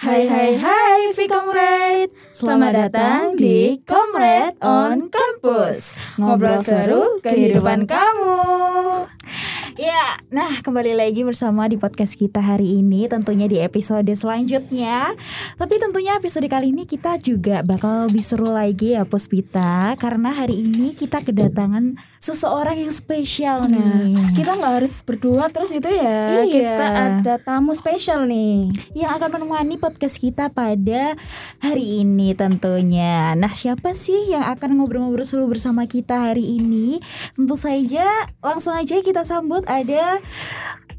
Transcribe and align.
Hai 0.00 0.24
hai 0.24 0.56
hai 0.56 1.12
V-Comrade 1.12 2.08
Selamat 2.32 2.72
datang 2.72 3.36
di 3.36 3.76
Comrade 3.84 4.56
on 4.64 5.12
Campus. 5.12 5.92
Ngobrol 6.16 6.64
seru 6.64 7.20
kehidupan 7.20 7.84
kamu 7.84 8.99
Ya, 9.80 10.20
nah 10.28 10.60
kembali 10.60 10.92
lagi 10.92 11.24
bersama 11.24 11.64
di 11.64 11.80
podcast 11.80 12.12
kita 12.12 12.36
hari 12.36 12.84
ini 12.84 13.08
Tentunya 13.08 13.48
di 13.48 13.64
episode 13.64 14.12
selanjutnya 14.12 15.16
Tapi 15.56 15.80
tentunya 15.80 16.20
episode 16.20 16.44
kali 16.52 16.68
ini 16.68 16.84
kita 16.84 17.16
juga 17.16 17.64
bakal 17.64 18.12
lebih 18.12 18.20
seru 18.20 18.52
lagi 18.52 18.92
ya 18.92 19.08
Puspita 19.08 19.96
Karena 19.96 20.36
hari 20.36 20.68
ini 20.68 20.92
kita 20.92 21.24
kedatangan 21.24 21.96
seseorang 22.20 22.76
yang 22.76 22.92
spesial 22.92 23.64
nih 23.72 24.36
Kita 24.36 24.60
nggak 24.60 24.84
harus 24.84 25.00
berdua 25.00 25.48
terus 25.48 25.72
itu 25.72 25.88
ya. 25.88 26.44
Iya. 26.44 26.76
Kita 26.76 26.86
ada 26.92 27.34
tamu 27.40 27.72
spesial 27.72 28.28
nih. 28.28 28.68
yang 28.92 29.16
akan 29.16 29.40
menemani 29.40 29.80
podcast 29.80 30.20
kita 30.20 30.52
pada 30.52 31.16
hari 31.64 32.04
ini 32.04 32.36
tentunya. 32.36 33.32
Nah, 33.38 33.54
siapa 33.54 33.96
sih 33.96 34.28
yang 34.28 34.44
akan 34.44 34.76
ngobrol-ngobrol 34.76 35.24
seru 35.24 35.48
bersama 35.48 35.88
kita 35.88 36.28
hari 36.28 36.60
ini? 36.60 37.00
Tentu 37.32 37.56
saja 37.56 38.28
langsung 38.44 38.76
aja 38.76 39.00
kita 39.00 39.24
sambut 39.24 39.64
ada 39.70 40.18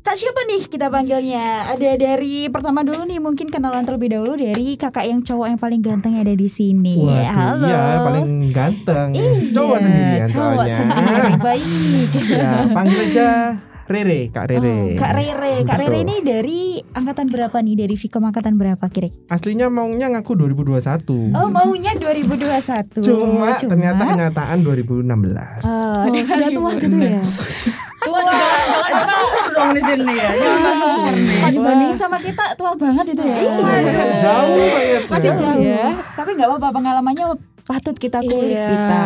Kak 0.01 0.17
siapa 0.17 0.41
nih 0.43 0.65
kita 0.65 0.89
panggilnya? 0.89 1.69
Ada 1.69 1.93
dari 1.93 2.49
pertama 2.49 2.81
dulu 2.81 3.05
nih 3.05 3.21
mungkin 3.21 3.53
kenalan 3.53 3.85
terlebih 3.85 4.09
dahulu 4.09 4.33
dari 4.33 4.73
kakak 4.73 5.05
yang 5.05 5.21
cowok 5.21 5.45
yang 5.45 5.61
paling 5.61 5.77
ganteng 5.77 6.17
ada 6.17 6.33
di 6.33 6.49
sini. 6.49 7.05
Waduh, 7.05 7.29
Halo. 7.29 7.67
iya 7.69 7.83
paling 8.01 8.27
ganteng. 8.49 9.07
Iya, 9.13 9.31
Cowok 9.53 9.77
sendirian 9.77 10.25
Cowok 10.25 10.53
soalnya. 10.57 10.73
sendiri 10.73 11.31
baik. 11.45 12.09
ya, 12.33 12.49
panggil 12.73 12.99
aja 13.05 13.29
Rere, 13.85 14.21
Kak 14.33 14.45
Rere. 14.47 14.73
Oh, 14.73 14.85
Kak 14.97 15.11
Rere, 15.13 15.53
Kak 15.67 15.77
Rere 15.77 15.97
ini 15.99 16.15
dari 16.23 16.61
angkatan 16.81 17.29
berapa 17.29 17.57
nih? 17.61 17.75
Dari 17.77 17.93
Vkom 17.93 18.23
angkatan 18.23 18.57
berapa 18.57 18.85
kira? 18.87 19.11
Aslinya 19.27 19.69
maunya 19.69 20.09
ngaku 20.09 20.33
2021. 20.33 21.29
Oh, 21.29 21.45
maunya 21.45 21.93
2021. 21.93 23.05
Cuma, 23.05 23.53
ternyata 23.53 24.01
kenyataan 24.07 24.57
2016. 24.63 25.61
Oh, 25.61 26.07
Oh, 26.07 26.23
sudah 26.25 26.49
tua 26.49 26.71
gitu 26.79 26.95
ya. 26.97 27.21
Tua 28.01 28.19
juga 28.25 28.47
jangan 28.81 29.19
umur 29.21 29.45
dong 29.53 29.69
di 29.77 29.81
sini 29.85 30.13
ya. 30.17 30.29
Jangan 30.33 30.75
umur 30.89 31.13
nih. 31.13 31.41
Dibandingin 31.53 31.97
sama 32.01 32.17
kita 32.17 32.45
tua 32.57 32.71
banget 32.73 33.05
itu 33.13 33.21
ya. 33.21 33.35
Waduh. 33.45 34.09
Jauh 34.17 34.55
banget. 34.57 35.01
Masih 35.05 35.29
ya. 35.29 35.37
jauh. 35.37 35.61
ya. 35.61 35.85
Tapi 36.17 36.29
nggak 36.33 36.47
apa-apa 36.49 36.67
pengalamannya 36.73 37.25
patut 37.63 37.93
kita 37.93 38.19
kulik 38.19 38.51
Iya, 38.51 38.67
kita. 38.67 39.01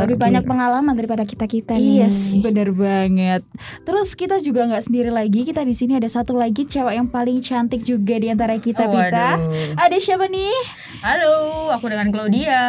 lebih 0.00 0.16
banyak 0.16 0.42
pengalaman 0.42 0.92
daripada 0.92 1.22
kita 1.22 1.44
kita 1.44 1.74
Iya, 1.74 2.06
nih. 2.06 2.08
Yes, 2.08 2.38
bener 2.38 2.70
banget. 2.70 3.42
Terus 3.82 4.12
kita 4.12 4.38
juga 4.38 4.64
nggak 4.64 4.82
sendiri 4.82 5.08
lagi. 5.08 5.42
Kita 5.42 5.60
di 5.60 5.72
sini 5.72 5.94
ada 5.94 6.06
satu 6.06 6.34
lagi 6.34 6.64
cewek 6.64 6.94
yang 6.94 7.06
paling 7.06 7.38
cantik 7.38 7.80
juga 7.80 8.16
di 8.16 8.28
antara 8.28 8.56
kita 8.56 8.84
Oh, 8.84 8.92
kita. 8.92 9.28
waduh. 9.36 9.76
Ada 9.76 9.96
siapa 9.96 10.26
nih? 10.26 10.54
Halo, 10.98 11.34
aku 11.70 11.86
dengan 11.86 12.08
Claudia. 12.08 12.62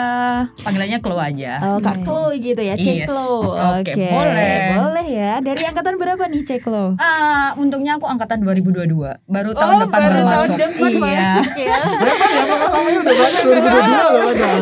Panggilannya 0.59 0.99
Klo 0.99 1.16
aja. 1.16 1.61
Oh, 1.63 1.79
Kak 1.79 2.01
Klo 2.01 2.29
gitu 2.33 2.59
ya, 2.59 2.75
Cek 2.75 2.95
Yes. 2.99 3.13
Oke, 3.79 3.94
boleh. 3.94 4.59
Boleh 4.75 5.07
ya. 5.07 5.33
Dari 5.39 5.63
angkatan 5.63 5.95
berapa 5.95 6.23
nih 6.25 6.44
Cek 6.44 6.59
Klo? 6.61 6.97
Ah, 6.97 7.53
untungnya 7.55 7.95
aku 7.95 8.05
angkatan 8.05 8.41
2022. 8.41 8.89
Baru 9.23 9.51
tahun 9.51 9.75
depan 9.83 9.99
Oh, 9.99 10.03
baru 10.03 10.13
baru 10.17 10.25
tahun 10.27 10.27
masuk. 10.27 10.55
depan 10.57 10.89
iya. 10.91 11.22
masuk 11.33 11.53
ya. 11.55 11.75
Ya 12.38 12.44
pengalamannya 12.45 12.99
udah 12.99 13.16
banyak 13.16 13.44
2022 13.44 13.66
loh 14.07 14.22
padahal. 14.23 14.61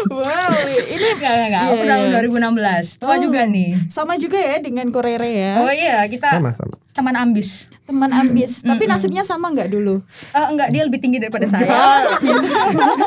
wow, 0.07 0.49
ini 0.87 1.07
Enggak, 1.13 1.31
enggak, 1.31 1.47
enggak. 1.47 1.61
Aku 1.63 1.75
Iya, 1.75 1.85
tahun 1.87 2.07
iya. 2.07 2.17
2016. 2.17 2.97
Tua 2.97 3.09
Oh. 3.09 3.19
juga 3.19 3.41
nih. 3.45 3.69
sama 3.87 4.13
juga 4.15 4.37
ya 4.37 4.57
dengan 4.57 4.87
Korere 4.89 5.29
ya. 5.29 5.53
Oh 5.59 5.69
iya, 5.69 6.01
kita 6.05 6.31
Sama 6.31 6.49
sama. 6.51 6.73
teman 6.91 7.15
ambis. 7.15 7.69
Teman 7.83 8.09
ambis. 8.09 8.51
Tapi 8.61 8.83
nasibnya 8.85 9.21
sama 9.21 9.49
nggak 9.49 9.67
dulu? 9.67 9.99
Eh, 10.29 10.47
enggak, 10.47 10.69
dia 10.69 10.83
lebih 10.83 10.97
tinggi 10.97 11.17
daripada 11.17 11.45
saya. 11.45 11.67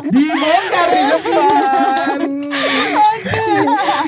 Dibongkar 0.06 0.86
di 0.86 1.02
depan. 1.10 2.20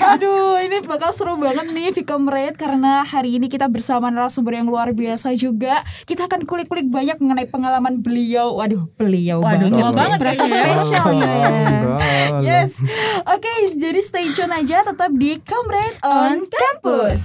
Aduh, 0.06 0.61
ini 0.61 0.81
bakal 0.83 1.11
seru 1.11 1.37
banget 1.37 1.71
nih 1.71 1.91
Vicomrade 1.91 2.55
karena 2.55 3.03
hari 3.03 3.37
ini 3.37 3.47
kita 3.47 3.66
bersama 3.66 4.09
narasumber 4.09 4.55
yang 4.55 4.66
luar 4.66 4.93
biasa 4.93 5.33
juga. 5.34 5.81
Kita 6.05 6.27
akan 6.27 6.44
kulik-kulik 6.44 6.87
banyak 6.87 7.16
mengenai 7.16 7.47
pengalaman 7.47 7.99
beliau. 7.99 8.53
Waduh, 8.55 8.89
beliau 8.94 9.41
Waduh, 9.41 9.66
banget. 9.66 9.72
tua 9.75 9.91
banget 9.91 10.19
Berasa 10.19 10.44
ya. 10.44 10.49
spesial 10.69 11.09
ya. 11.15 11.34
Enggak 12.31 12.65
Oke, 13.34 13.72
jadi 13.76 14.00
stay 14.04 14.28
tune 14.37 14.53
aja 14.53 14.84
tetap 14.84 15.09
di 15.16 15.41
Comrade 15.41 15.98
on 16.04 16.44
Campus. 16.44 17.22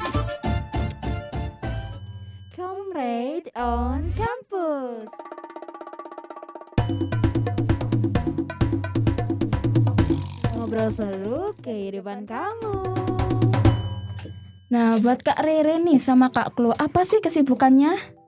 Comrade 2.56 3.50
on 3.57 4.16
campus. 4.16 5.09
Ngobrol 10.56 10.91
seru 10.94 11.51
kehidupan 11.59 12.29
kamu. 12.29 12.79
Nah, 14.72 14.95
buat 15.03 15.19
Kak 15.19 15.44
Rere 15.44 15.84
nih 15.84 16.00
sama 16.00 16.31
Kak 16.31 16.56
Klo, 16.56 16.72
apa 16.72 17.03
sih 17.03 17.19
kesibukannya? 17.19 18.21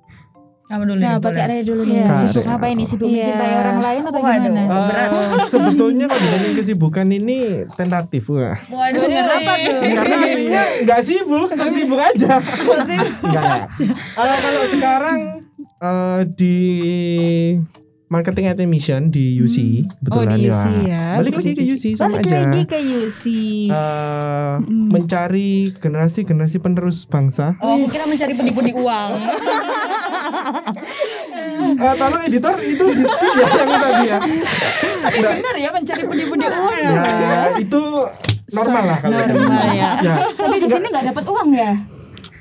Kamu 0.73 0.89
dulu 0.89 0.99
Nah. 0.99 1.21
Kak 1.21 1.37
Rere 1.37 1.61
dulu 1.61 1.85
nih. 1.85 2.01
Kak 2.01 2.17
sibuk 2.17 2.45
apa 2.49 2.65
ini? 2.65 2.81
Sibuk 2.81 3.05
Iya. 3.05 3.13
mencintai 3.21 3.53
orang 3.61 3.77
lain 3.77 4.01
atau 4.01 4.19
Waduh. 4.19 4.41
gimana? 4.49 4.77
Berat. 4.89 5.09
Eh, 5.13 5.45
sebetulnya 5.45 6.05
kalau 6.09 6.21
ditanya 6.25 6.49
kesibukan 6.57 7.07
ini 7.07 7.37
tentatif 7.69 8.23
wah. 8.25 8.57
Waduh, 8.57 9.01
Kenapa 9.05 9.53
tuh? 9.53 9.79
Karena 9.85 10.15
aslinya 10.17 10.63
nggak 10.81 11.01
sibuk, 11.05 11.49
sibuk 11.53 11.99
aja. 12.01 12.41
Enggak. 12.41 13.13
enggak. 13.21 13.61
Eh, 14.23 14.37
kalau 14.41 14.63
sekarang 14.65 15.19
eh, 15.61 16.19
di 16.33 16.57
marketing 18.13 18.45
and 18.45 18.61
mission 18.69 19.01
di 19.09 19.41
UC 19.41 19.57
Oh, 20.13 20.21
kebetulan 20.21 20.37
di 20.37 20.45
ya. 20.45 20.53
UC 20.53 20.65
ya. 20.85 21.05
Balik 21.17 21.33
lagi 21.33 21.51
ke 21.51 21.63
UC 21.65 21.85
sama 21.97 22.05
Balik 22.13 22.29
aja. 22.29 22.37
lagi 22.37 22.61
ke 22.69 22.77
UC. 23.01 23.23
Eh, 23.73 24.53
mencari 24.69 25.49
generasi-generasi 25.73 26.57
penerus 26.61 27.09
bangsa. 27.09 27.57
Oh, 27.57 27.73
aku 27.73 27.89
kira 27.89 28.05
mencari 28.05 28.33
pundi-pundi 28.37 28.71
uang. 28.77 29.11
Eh, 31.73 31.93
tolong 31.97 32.21
editor 32.23 32.55
itu 32.61 32.85
di 32.85 33.03
skip 33.03 33.33
ya 33.33 33.47
yang 33.49 33.81
tadi 33.81 34.03
ya. 34.05 34.17
Nggak, 35.03 35.31
Benar 35.41 35.55
ya 35.57 35.69
mencari 35.73 36.03
pundi-pundi 36.05 36.45
uang 36.45 36.77
ya. 36.77 36.91
ya, 36.93 37.41
itu 37.57 37.81
normal 38.53 38.83
lah 38.85 38.97
kalau 39.01 39.17
Normal 39.17 39.67
ya. 39.73 39.91
ya. 39.99 40.15
Tapi 40.33 40.55
di 40.61 40.67
sini 40.69 40.85
nggak 40.89 41.05
dapat 41.13 41.25
uang 41.25 41.49
ya? 41.51 41.71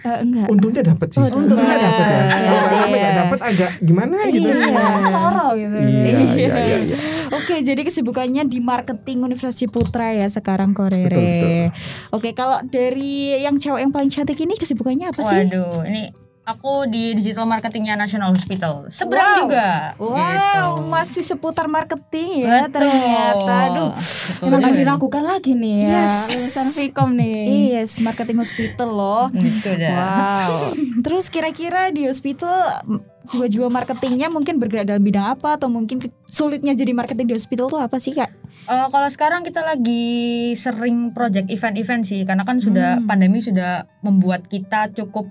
Eh, 0.03 0.19
enggak. 0.19 0.47
Untungnya 0.51 0.83
dapat 0.83 1.09
sih. 1.15 1.23
untungnya. 1.23 1.77
dapat 1.79 2.05
ya. 2.05 2.23
Kalau 2.27 2.59
Iya. 2.83 2.87
nggak 2.91 3.15
dapat 3.23 3.41
agak 3.41 3.71
gimana 3.79 4.17
gitu. 4.29 4.49
Iya, 4.51 4.87
soro 5.09 5.49
gitu. 5.55 5.77
Iya, 5.79 6.03
iya, 6.27 6.49
iya, 6.59 6.77
iya. 6.83 6.97
Oke, 7.31 7.55
jadi 7.63 7.81
kesibukannya 7.81 8.43
di 8.45 8.59
marketing 8.59 9.23
Universitas 9.23 9.57
Ciputra 9.57 10.11
ya 10.11 10.27
sekarang 10.27 10.75
Korere. 10.75 11.07
Betul, 11.07 11.23
betul. 11.23 11.67
Oke, 12.13 12.29
kalau 12.35 12.59
dari 12.67 13.39
yang 13.39 13.55
cewek 13.57 13.81
yang 13.81 13.93
paling 13.95 14.11
cantik 14.11 14.37
ini 14.37 14.59
kesibukannya 14.59 15.15
apa 15.15 15.23
sih? 15.23 15.39
Waduh, 15.47 15.87
ini 15.87 16.11
aku 16.43 16.91
di 16.91 17.15
digital 17.15 17.47
marketingnya 17.47 17.95
National 17.95 18.31
Hospital. 18.31 18.91
Seberang 18.91 19.23
Wow. 19.29 19.41
juga. 19.41 19.69
Wow, 19.97 20.19
Gitu. 20.19 20.63
masih 20.85 21.23
seputar 21.25 21.67
marketing 21.67 22.43
ya 22.43 22.67
Betul. 22.67 22.83
ternyata. 22.83 23.55
Aduh. 23.69 23.91
Betul 23.95 24.47
Emang 24.49 24.61
nih. 24.65 24.75
diragukan 24.77 25.25
lagi 25.25 25.53
nih 25.55 25.77
ya. 25.81 26.03
Yes. 26.03 26.17
Vkom 26.75 27.11
nih. 27.15 27.41
Yes, 27.73 27.91
marketing 27.99 28.39
hospital 28.39 28.89
loh. 28.91 29.27
Gitu 29.31 29.71
dah. 29.73 29.95
Wow. 29.95 30.75
Terus 31.07 31.27
kira-kira 31.29 31.89
di 31.89 32.05
hospital 32.05 32.83
jiwa-jiwa 33.25 33.71
marketingnya 33.71 34.27
mungkin 34.27 34.59
bergerak 34.59 34.89
dalam 34.89 35.01
bidang 35.01 35.25
apa 35.31 35.55
atau 35.55 35.71
mungkin 35.71 35.99
sulitnya 36.27 36.75
jadi 36.75 36.91
marketing 36.91 37.27
di 37.29 37.35
hospital 37.35 37.71
tuh 37.71 37.79
apa 37.79 37.97
sih 37.97 38.13
kak? 38.13 38.29
Eh, 38.63 38.87
kalau 38.91 39.09
sekarang 39.09 39.43
kita 39.43 39.59
lagi 39.61 40.03
sering 40.53 41.11
project 41.11 41.47
event-event 41.49 42.03
sih, 42.03 42.23
karena 42.23 42.43
kan 42.43 42.59
sudah 42.59 42.99
Hmm. 42.99 43.07
pandemi 43.07 43.39
sudah 43.39 43.87
membuat 44.01 44.47
kita 44.47 44.87
cukup 44.93 45.31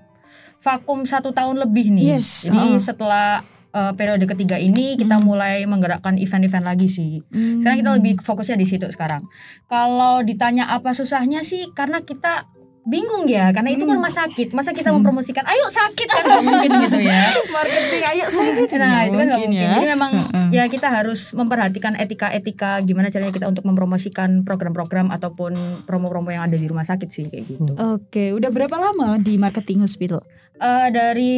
vakum 0.62 1.02
satu 1.02 1.34
tahun 1.34 1.58
lebih 1.58 1.90
nih. 1.90 2.16
Yes. 2.16 2.46
Jadi 2.46 2.78
setelah 2.78 3.42
eh, 3.72 3.92
periode 3.96 4.28
ketiga 4.28 4.60
ini 4.60 4.94
kita 4.94 5.16
Hmm. 5.16 5.24
mulai 5.26 5.64
menggerakkan 5.64 6.20
event-event 6.20 6.62
lagi 6.62 6.86
sih. 6.86 7.24
Sekarang 7.32 7.78
kita 7.80 7.90
lebih 7.96 8.12
fokusnya 8.20 8.54
di 8.54 8.68
situ 8.68 8.84
sekarang. 8.92 9.24
Kalau 9.64 10.20
ditanya 10.20 10.68
apa 10.68 10.92
susahnya 10.92 11.40
sih, 11.40 11.72
karena 11.72 12.04
kita 12.04 12.46
bingung 12.82 13.30
ya, 13.30 13.54
karena 13.54 13.70
itu 13.70 13.86
kan 13.86 13.94
rumah 13.94 14.10
sakit. 14.10 14.50
Masa 14.52 14.74
kita 14.74 14.90
mempromosikan, 14.90 15.46
ayo 15.46 15.66
sakit 15.68 16.08
kan 16.08 16.22
nggak 16.24 16.42
mungkin 16.42 16.70
gitu 16.82 16.98
ya. 16.98 17.30
marketing 17.54 18.02
ayo 18.04 18.26
sakit. 18.26 18.68
Nah 18.74 19.06
itu 19.06 19.16
kan 19.16 19.26
nggak 19.28 19.40
mungkin. 19.40 19.62
ya. 19.62 19.70
Jadi 19.78 19.86
memang 19.86 20.12
Mm-mm. 20.26 20.48
ya 20.50 20.66
kita 20.66 20.90
harus 20.90 21.30
memperhatikan 21.32 21.94
etika-etika 21.94 22.82
gimana 22.82 23.06
caranya 23.06 23.30
kita 23.30 23.46
untuk 23.46 23.62
mempromosikan 23.62 24.42
program-program 24.42 25.08
ataupun 25.08 25.54
promo-promo 25.86 26.28
yang 26.28 26.42
ada 26.42 26.58
di 26.58 26.66
rumah 26.66 26.82
sakit 26.82 27.06
sih 27.06 27.30
kayak 27.30 27.44
gitu. 27.46 27.72
Oke, 27.78 28.34
udah 28.34 28.50
berapa 28.50 28.74
lama 28.74 29.14
di 29.16 29.38
marketing 29.38 29.86
hospital? 29.86 30.26
Eh, 30.58 30.88
dari 30.90 31.34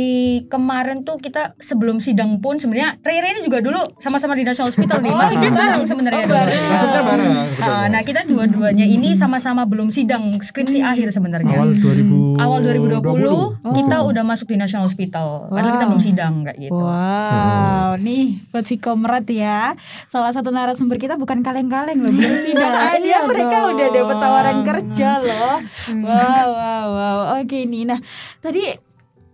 kemarin 0.49 1.05
tuh 1.05 1.21
kita 1.21 1.57
sebelum 1.57 2.01
sidang 2.01 2.41
pun 2.41 2.57
sebenarnya 2.57 2.97
Rere 3.01 3.31
ini 3.31 3.41
juga 3.41 3.61
dulu 3.61 3.81
sama-sama 3.97 4.33
di 4.33 4.49
National 4.49 4.73
Hospital 4.73 5.01
nih. 5.01 5.13
Bareng 5.13 5.85
sebenarnya 5.85 6.25
Oh, 6.25 6.31
bareng. 6.31 6.63
Maksudnya 6.65 7.03
bareng. 7.05 7.33
Ah, 7.61 7.87
nah 7.87 8.01
kita 8.01 8.25
dua-duanya 8.25 8.85
ini 8.85 9.13
sama-sama 9.13 9.65
belum 9.65 9.89
sidang 9.89 10.25
skripsi 10.35 10.81
akhir 10.81 11.13
sebenarnya. 11.13 11.33
Awal 11.43 11.75
2019 11.75 12.39
awal 12.39 12.59
2020 12.63 13.65
2020. 13.65 13.79
kita 13.83 13.97
udah 14.05 14.23
masuk 14.23 14.47
di 14.47 14.57
National 14.57 14.87
Hospital. 14.87 15.51
Padahal 15.51 15.73
kita 15.73 15.85
Wow. 15.85 15.91
belum 15.91 16.03
sidang 16.03 16.35
kayak 16.45 16.59
gitu. 16.61 16.79
Wow, 16.79 17.91
nih 17.99 18.27
buat 18.49 18.65
Vkomrat 18.65 19.27
ya. 19.27 19.75
Salah 20.07 20.31
satu 20.31 20.49
narasumber 20.49 20.97
kita 20.97 21.17
bukan 21.17 21.41
kaleng-kaleng 21.41 21.99
loh, 21.99 22.13
belum 22.13 22.35
sidang 22.39 22.71
aja 22.95 23.01
iya 23.01 23.19
mereka 23.25 23.67
dong. 23.67 23.75
udah 23.75 23.87
dapat 23.89 24.17
tawaran 24.19 24.59
kerja 24.63 25.11
loh. 25.19 25.57
Wow, 25.99 26.47
wow, 26.53 26.87
wow. 26.89 27.19
Oke 27.39 27.65
nih, 27.65 27.83
nah 27.85 27.99
tadi 28.39 28.63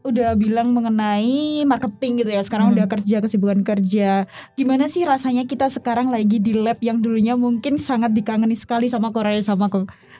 udah 0.00 0.32
bilang 0.32 0.72
mengenai 0.72 1.60
marketing 1.64 2.24
gitu 2.24 2.30
ya. 2.32 2.40
Sekarang 2.40 2.72
udah 2.72 2.88
kerja 2.88 3.20
kesibukan 3.20 3.60
kerja. 3.60 4.24
Gimana 4.56 4.88
sih 4.88 5.04
rasanya 5.04 5.44
kita 5.44 5.68
sekarang 5.68 6.08
lagi 6.08 6.40
di 6.40 6.56
lab 6.56 6.80
yang 6.80 7.04
dulunya 7.04 7.36
mungkin 7.36 7.76
sangat 7.76 8.16
dikangeni 8.16 8.56
sekali 8.56 8.88
sama 8.88 9.12
Korea 9.12 9.36
sama 9.44 9.68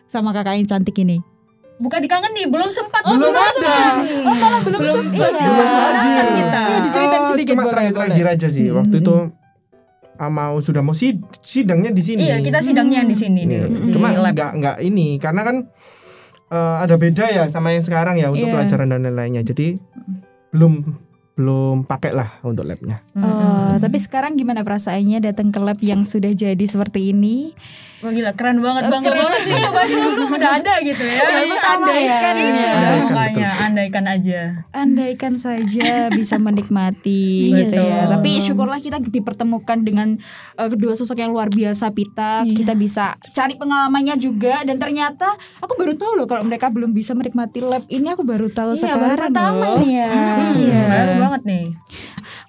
sama 0.05 0.37
kakak 0.37 0.61
yang 0.61 0.69
cantik 0.69 1.01
ini. 1.01 1.40
Bukan 1.81 1.99
dikangen 1.99 2.31
nih, 2.31 2.45
belum 2.45 2.69
sempat. 2.69 3.01
belum 3.03 3.33
ada 3.33 3.77
Oh, 4.21 4.35
malah 4.35 4.61
belum, 4.61 4.81
sempat. 4.85 5.11
belum 5.11 5.33
ya. 5.33 5.41
sempat 5.41 5.67
hadir. 5.67 5.81
kedatangan 5.81 6.27
kita. 6.31 6.63
Iya, 6.63 6.79
diceritain 6.83 7.17
Oh, 7.19 7.29
sedikit 7.31 7.51
cuma 7.51 7.63
boleh, 7.63 7.73
terakhir-terakhir 7.73 8.27
aja 8.29 8.47
sih 8.47 8.67
waktu 8.69 8.95
Hmm. 8.95 9.03
itu 9.03 9.15
ah, 10.15 10.29
mau 10.31 10.55
sudah 10.59 10.83
mau 10.83 10.93
sid 10.93 11.17
sidangnya 11.41 11.91
di 11.91 12.03
sini 12.03 12.21
Iya, 12.23 12.37
kita 12.39 12.61
sidangnya 12.61 13.01
yang 13.01 13.09
di 13.09 13.17
sini 13.17 13.43
di, 13.43 13.57
Iya, 13.57 13.67
di 13.67 13.91
cuma 13.91 14.13
nggak 14.13 14.51
nggak 14.55 14.77
ini 14.83 15.17
karena 15.17 15.41
kan 15.41 15.57
eh, 16.47 16.77
ada 16.79 16.95
beda 16.95 17.25
ya 17.27 17.45
sama 17.47 17.71
yang 17.71 17.81
sekarang 17.81 18.15
ya 18.15 18.29
untuk 18.29 18.45
Iya. 18.45 18.53
pelajaran 18.55 18.87
dan 18.87 19.01
lain-lainnya 19.03 19.41
jadi 19.43 19.81
belum 20.51 20.73
belum 21.41 21.77
pakai 21.83 22.13
lah 22.13 22.37
untuk 22.43 22.63
labnya 22.63 23.01
Oh, 23.15 23.75
tapi 23.77 23.97
sekarang 23.97 24.35
gimana 24.35 24.61
perasaannya 24.61 25.19
datang 25.23 25.49
ke 25.49 25.59
lab 25.59 25.81
yang 25.81 26.05
sudah 26.05 26.31
jadi 26.31 26.61
seperti 26.63 27.11
ini? 27.11 27.57
Wah 28.01 28.09
gila 28.09 28.33
keren 28.33 28.59
banget, 28.59 28.83
Oh, 28.83 28.91
bangga 28.91 29.09
keren. 29.09 29.21
banget 29.23 29.41
sih 29.43 29.53
coba 29.55 29.81
aja 29.83 29.93
dulu 29.95 30.25
udah 30.33 30.51
ada 30.55 30.75
gitu 30.81 31.05
ya. 31.05 31.21
Yang 31.21 31.49
pertama 31.51 31.85
andaikan 31.87 32.33
ya. 32.33 32.41
itu 32.43 32.57
Iya. 32.57 33.03
makanya 33.05 33.51
andaikan 33.61 34.05
aja. 34.07 34.41
Andaikan 34.73 35.35
saja 35.37 35.89
bisa 36.11 36.35
menikmati 36.41 37.25
gitu 37.55 37.77
Betul. 37.77 37.85
ya. 37.87 38.09
Tapi 38.09 38.31
syukurlah 38.39 38.79
kita 38.79 38.97
dipertemukan 38.99 39.79
dengan 39.81 40.17
uh, 40.55 40.69
kedua 40.69 40.95
sosok 40.95 41.19
yang 41.19 41.29
luar 41.29 41.49
biasa 41.49 41.91
Pita. 41.91 42.41
Iya. 42.43 42.57
Kita 42.57 42.73
bisa 42.75 43.05
cari 43.29 43.55
pengalamannya 43.55 44.17
juga 44.17 44.63
dan 44.63 44.77
ternyata 44.77 45.29
aku 45.59 45.77
baru 45.77 45.93
tahu 45.95 46.13
loh 46.15 46.27
kalau 46.27 46.41
mereka 46.43 46.69
belum 46.69 46.91
bisa 46.91 47.13
menikmati 47.13 47.61
lab 47.61 47.85
ini 47.87 48.09
aku 48.09 48.25
baru 48.25 48.49
tahu 48.49 48.75
Iya, 48.75 48.97
baru 48.97 48.97
sekarang 48.97 49.19
pertama 49.29 49.61
loh. 49.67 49.77
nih 49.79 49.93
ya. 49.93 50.09
Iya. 50.09 50.70
Banget 51.41 51.45
nih. 51.49 51.67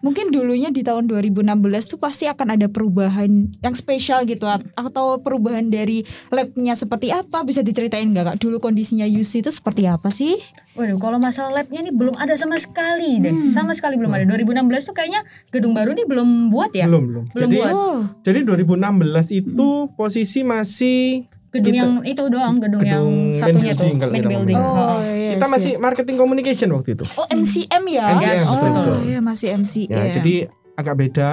Mungkin 0.01 0.33
dulunya 0.33 0.73
di 0.73 0.81
tahun 0.81 1.05
2016 1.05 1.45
tuh 1.85 1.99
pasti 2.01 2.25
akan 2.25 2.57
ada 2.57 2.65
perubahan 2.65 3.53
yang 3.61 3.75
spesial 3.77 4.25
gitu 4.25 4.49
atau 4.49 5.21
perubahan 5.21 5.69
dari 5.69 6.01
labnya 6.33 6.73
seperti 6.73 7.13
apa 7.13 7.45
bisa 7.45 7.61
diceritain 7.61 8.09
nggak 8.09 8.25
kak? 8.33 8.37
Dulu 8.41 8.57
kondisinya 8.57 9.05
UC 9.05 9.45
itu 9.45 9.51
seperti 9.53 9.85
apa 9.85 10.09
sih? 10.09 10.35
Waduh, 10.73 10.97
kalau 10.97 11.21
masalah 11.21 11.61
labnya 11.61 11.85
nih 11.85 11.93
belum 11.93 12.17
ada 12.17 12.33
sama 12.33 12.57
sekali 12.57 13.21
deh, 13.21 13.45
sama 13.45 13.77
sekali 13.77 13.95
belum 14.01 14.09
ada. 14.09 14.25
2016 14.25 14.89
tuh 14.89 14.95
kayaknya 14.97 15.21
gedung 15.53 15.77
baru 15.77 15.93
nih 15.93 16.05
belum 16.09 16.49
buat 16.49 16.73
ya. 16.73 16.89
belum 16.89 17.05
belum 17.05 17.23
Belum 17.37 17.49
jadi 17.53 17.57
buat. 17.61 17.73
Oh, 17.73 17.99
jadi 18.25 18.39
2016 18.43 19.37
itu 19.37 19.69
posisi 19.93 20.41
masih 20.41 21.29
Gedung 21.51 21.67
Kita- 21.67 21.77
yang 21.77 21.91
itu 22.01 22.23
doang, 22.25 22.55
gedung, 22.57 22.79
yang 22.79 23.03
Gedung 23.03 23.15
main 23.27 23.35
satunya 23.35 23.71
tuh, 23.71 23.83
building 23.83 23.97
kalau 23.97 24.11
main 24.11 24.17
kita 24.17 24.31
building. 24.31 24.57
Oh. 24.57 24.99
iya 25.03 25.29
kita 25.31 25.45
sih. 25.45 25.51
masih 25.51 25.71
marketing 25.77 26.15
communication 26.15 26.69
waktu 26.71 26.89
itu 26.93 27.05
Oh 27.11 27.27
MCM 27.27 27.83
ya? 27.85 28.05
MCM, 28.09 28.23
Yes, 28.25 28.43
oh 28.47 28.57
betul. 28.61 28.95
iya 29.05 29.19
masih 29.19 29.47
MCM. 29.53 29.91
ya 29.91 30.03
jadi 30.13 30.33
agak 30.73 30.95
beda 30.97 31.29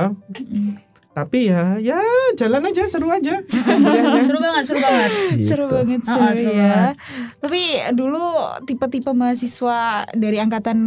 tapi 1.12 1.38
ya 1.44 1.74
ya 1.76 1.98
jalan 2.32 2.62
aja 2.64 2.86
seru 2.86 3.06
aja. 3.08 3.42
Seru 4.22 4.38
banget, 4.38 4.62
seru 4.64 4.78
banget. 4.78 5.10
seru 5.40 5.64
Gitu. 5.64 5.74
banget 5.74 6.00
seru, 6.04 6.22
ah, 6.22 6.30
seru 6.32 6.52
ya. 6.52 6.62
banget. 6.64 6.94
Tapi 7.38 7.60
dulu 7.92 8.22
tipe-tipe 8.62 9.10
mahasiswa 9.10 9.78
dari 10.12 10.38
angkatan 10.38 10.78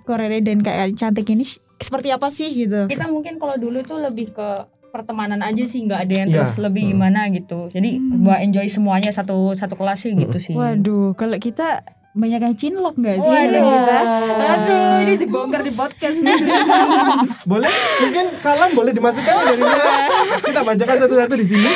Korea 0.00 0.38
dan 0.38 0.58
kayak 0.60 0.94
cantik 0.94 1.26
ini 1.28 1.42
seperti 1.76 2.08
apa 2.08 2.26
sih 2.28 2.54
gitu? 2.56 2.86
Kita 2.86 3.06
mungkin 3.06 3.34
kalau 3.36 3.54
dulu 3.56 3.82
tuh 3.82 3.98
lebih 3.98 4.30
ke 4.30 4.48
pertemanan 4.90 5.40
aja 5.40 5.64
sih, 5.64 5.80
nggak 5.80 6.00
ada 6.00 6.14
yang 6.16 6.28
Iya. 6.28 6.36
terus 6.36 6.58
lebih 6.58 6.90
gimana 6.90 7.30
gitu. 7.30 7.66
Jadi 7.66 7.96
buat 7.98 8.38
enjoy 8.40 8.66
semuanya 8.66 9.08
satu 9.08 9.52
satu 9.52 9.74
kelas 9.74 9.98
sih 10.00 10.12
gitu 10.12 10.36
sih. 10.36 10.52
Waduh, 10.52 11.14
kalau 11.14 11.34
kita 11.36 11.80
banyak 12.10 12.42
yang 12.42 12.56
cinlok 12.56 12.98
nggak 12.98 13.16
sih 13.16 13.30
Waduh. 13.30 13.62
kita? 13.62 13.98
Aduh, 14.42 14.94
ini 15.00 15.12
dibongkar 15.16 15.62
di 15.62 15.70
podcast 15.70 16.18
nih. 16.18 16.34
boleh 17.50 17.70
mungkin 18.00 18.24
salam 18.36 18.70
boleh 18.72 18.90
dimasukkan 18.90 19.30
ya 19.30 19.42
dari 19.44 19.58
mana 19.58 20.10
kita 20.40 20.60
bacakan 20.60 20.96
satu-satu 20.98 21.34
di 21.34 21.46
sini 21.46 21.70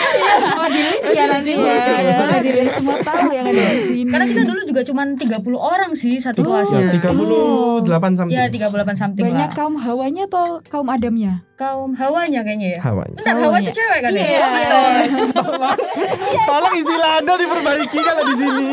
Oh 0.54 0.68
di 0.68 0.80
list 0.82 1.06
ya 1.08 1.24
nanti 1.28 1.54
ya. 1.54 1.86
Iya, 1.86 2.18
biar 2.42 2.66
semua 2.68 2.98
tahu 3.00 3.30
yang 3.30 3.46
ada 3.46 3.62
di 3.70 3.82
sini. 3.84 4.10
Karena 4.10 4.26
kita 4.26 4.42
dulu 4.42 4.60
juga 4.64 4.82
cuman 4.82 5.06
30 5.14 5.38
orang 5.56 5.90
sih 5.94 6.18
satu 6.18 6.42
ya, 6.42 6.46
kelasnya. 6.66 6.82
38 6.92 8.18
something 8.18 8.34
Ya 8.34 8.44
38 8.48 8.98
something 8.98 9.24
banyak 9.24 9.50
lah. 9.50 9.54
kaum 9.54 9.74
hawanya 9.76 10.26
atau 10.26 10.58
kaum 10.64 10.88
adamnya? 10.88 11.46
Kaum 11.54 11.94
hawanya 11.94 12.42
kayaknya 12.42 12.68
ya. 12.74 12.80
hawanya 12.82 13.14
Bentar, 13.14 13.38
hawa 13.38 13.56
itu 13.58 13.70
cewek 13.72 14.00
kan 14.00 14.10
ya? 14.10 14.26
Iya. 14.26 14.38
Oh, 14.40 14.50
betul. 14.50 14.90
tolong 15.38 15.76
tolong 16.50 16.74
istilah 16.74 17.12
anda 17.16 17.32
diperbaiki 17.36 17.98
kalau 18.00 18.22
di 18.24 18.34
sini 18.34 18.66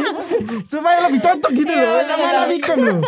supaya 0.63 0.97
lebih 1.05 1.19
cocok 1.19 1.51
gitu 1.53 1.71
loh 1.71 2.01
sama 2.01 2.25
anak 2.27 2.45
Mikom 2.47 2.79
loh 2.79 2.99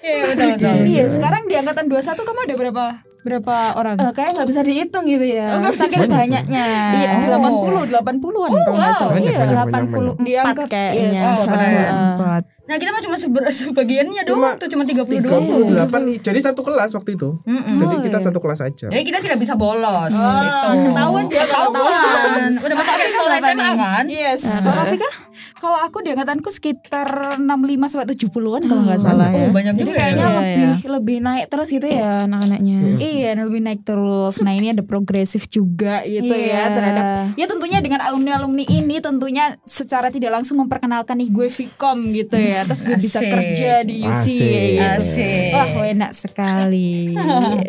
Iya 0.00 0.22
betul 0.26 0.46
betul. 0.54 0.74
Iya, 0.84 1.04
sekarang 1.08 1.42
di 1.46 1.54
angkatan 1.54 1.84
21 1.86 2.20
kamu 2.20 2.40
ada 2.42 2.54
berapa 2.56 2.84
berapa 3.20 3.56
orang? 3.76 3.96
Eh, 3.96 4.12
kayak 4.12 4.30
nggak 4.34 4.48
bisa 4.48 4.60
dihitung 4.60 5.04
gitu 5.04 5.26
ya. 5.26 5.60
Saking 5.70 6.08
Banyak. 6.08 6.44
banyaknya. 6.48 6.64
Iya, 6.96 7.10
Oh. 7.30 7.68
80, 7.68 7.92
80-an 7.92 8.48
kalau 8.50 8.72
nggak 8.72 8.92
salah. 8.94 9.12
Banyak, 9.12 9.28
Iya, 9.28 9.38
banyak, 9.38 9.56
84 9.60 10.24
di 10.24 10.32
angka 10.34 10.64
kayaknya. 10.66 11.20
Yes, 11.20 11.36
Oh. 11.36 12.40
Nah 12.70 12.78
kita 12.78 12.90
mah 12.90 13.02
cuma 13.02 13.16
seber- 13.16 13.50
sebagiannya 13.60 14.22
Cuma 14.22 14.54
doang 14.54 14.56
tuh 14.56 14.68
cuma 14.70 14.86
30 14.86 15.26
doang. 15.26 15.42
38 15.66 16.22
jadi 16.22 16.38
satu 16.40 16.62
kelas 16.62 16.94
waktu 16.94 17.10
itu 17.12 17.42
Mm-mm. 17.42 17.76
jadi 17.76 17.96
kita 18.00 18.18
satu 18.22 18.38
kelas 18.38 18.60
aja 18.62 18.86
Jadi 18.86 19.02
kita 19.02 19.18
tidak 19.18 19.36
bisa 19.36 19.54
bolos. 19.54 20.14
Oh, 20.14 20.38
itu. 20.70 20.86
ketahuan 20.86 21.24
dia 21.26 21.42
Ketahuan. 21.42 22.50
Udah 22.56 22.76
masuk 22.76 22.94
kayak 22.94 23.10
sekolah 23.10 23.36
SMA 23.40 23.68
kan? 23.74 24.04
Yes. 24.06 24.40
Rafika? 24.62 25.10
Kalau 25.52 25.76
aku 25.76 26.00
di 26.00 26.08
angkatanku 26.10 26.48
sekitar 26.48 27.08
65 27.36 27.44
sampai 27.84 28.06
70-an 28.08 28.62
kalau 28.62 28.82
nggak 28.82 28.96
salah 28.98 29.28
ya. 29.28 29.40
Oh 29.40 29.50
banyak 29.50 29.74
Jadi 29.74 29.84
juga 29.84 29.98
kayaknya 29.98 30.22
ya. 30.22 30.30
Iya, 30.30 30.38
lebih 30.38 30.68
lebih 30.90 31.16
naik 31.18 31.46
terus 31.48 31.68
gitu 31.68 31.86
ya 31.86 32.24
anak-anaknya. 32.24 32.78
Iya, 32.96 33.30
lebih 33.36 33.60
naik 33.60 33.80
terus. 33.82 34.40
Nah, 34.40 34.52
ini 34.52 34.70
ada 34.70 34.80
progresif 34.80 35.44
juga 35.46 36.00
gitu 36.02 36.30
ya 36.30 36.38
Iya. 36.60 36.62
terhadap 36.70 37.04
ya 37.34 37.46
tentunya 37.46 37.78
dengan 37.78 38.00
alumni-alumni 38.00 38.64
ini 38.64 38.96
tentunya 38.98 39.44
secara 39.64 40.08
tidak 40.08 40.32
langsung 40.32 40.60
memperkenalkan 40.60 41.16
nih 41.16 41.28
gue 41.28 41.48
Vkom 41.50 41.98
gitu 42.10 42.36
ya. 42.36 42.59
Terus 42.66 42.80
gue 42.84 42.96
bisa 42.96 43.20
Asik. 43.20 43.32
kerja 43.32 43.72
di 43.84 43.94
UC 44.02 44.10
Asik. 44.12 44.40
gitu. 44.40 44.82
Asik. 44.82 45.50
Wah, 45.54 45.68
enak 45.86 46.12
sekali. 46.12 46.92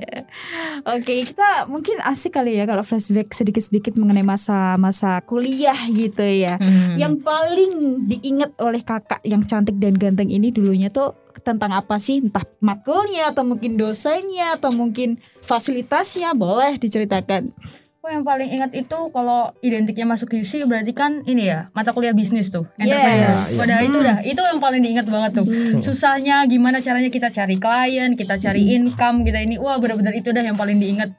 Oke, 0.96 1.14
kita 1.28 1.70
mungkin 1.70 2.02
asik 2.02 2.40
kali 2.40 2.58
ya 2.58 2.66
kalau 2.66 2.82
flashback 2.82 3.36
sedikit-sedikit 3.36 3.94
mengenai 4.00 4.26
masa-masa 4.26 5.20
kuliah 5.22 5.78
gitu 5.92 6.24
ya. 6.24 6.58
Hmm. 6.58 6.98
Yang 6.98 7.14
paling 7.22 7.74
diingat 8.10 8.56
oleh 8.58 8.82
kakak 8.82 9.22
yang 9.28 9.44
cantik 9.46 9.78
dan 9.78 9.94
ganteng 10.00 10.32
ini 10.32 10.50
dulunya 10.50 10.90
tuh 10.90 11.14
tentang 11.46 11.74
apa 11.76 11.98
sih? 12.02 12.22
Entah 12.22 12.46
matkulnya 12.64 13.34
atau 13.34 13.46
mungkin 13.46 13.78
dosennya 13.78 14.58
atau 14.58 14.74
mungkin 14.74 15.22
fasilitasnya 15.46 16.34
boleh 16.34 16.78
diceritakan. 16.82 17.54
Aku 18.02 18.10
yang 18.10 18.26
paling 18.26 18.50
ingat 18.50 18.74
itu 18.74 18.98
kalau 19.14 19.54
identiknya 19.62 20.10
masuk 20.10 20.34
UC 20.34 20.66
berarti 20.66 20.90
kan 20.90 21.22
ini 21.30 21.54
ya 21.54 21.70
mata 21.70 21.94
kuliah 21.94 22.18
bisnis 22.18 22.50
tuh 22.50 22.66
entrepreneur. 22.82 23.30
Yes. 23.30 23.62
Udah 23.62 23.78
itu 23.86 24.00
dah 24.02 24.18
itu 24.26 24.42
yang 24.42 24.58
paling 24.58 24.82
diingat 24.82 25.06
banget 25.06 25.38
tuh. 25.38 25.46
Susahnya 25.86 26.42
gimana 26.50 26.82
caranya 26.82 27.14
kita 27.14 27.30
cari 27.30 27.62
klien, 27.62 28.18
kita 28.18 28.42
cari 28.42 28.74
income 28.74 29.22
kita 29.22 29.46
ini 29.46 29.62
wah 29.62 29.78
benar-benar 29.78 30.18
itu 30.18 30.34
dah 30.34 30.42
yang 30.42 30.58
paling 30.58 30.82
diingat. 30.82 31.14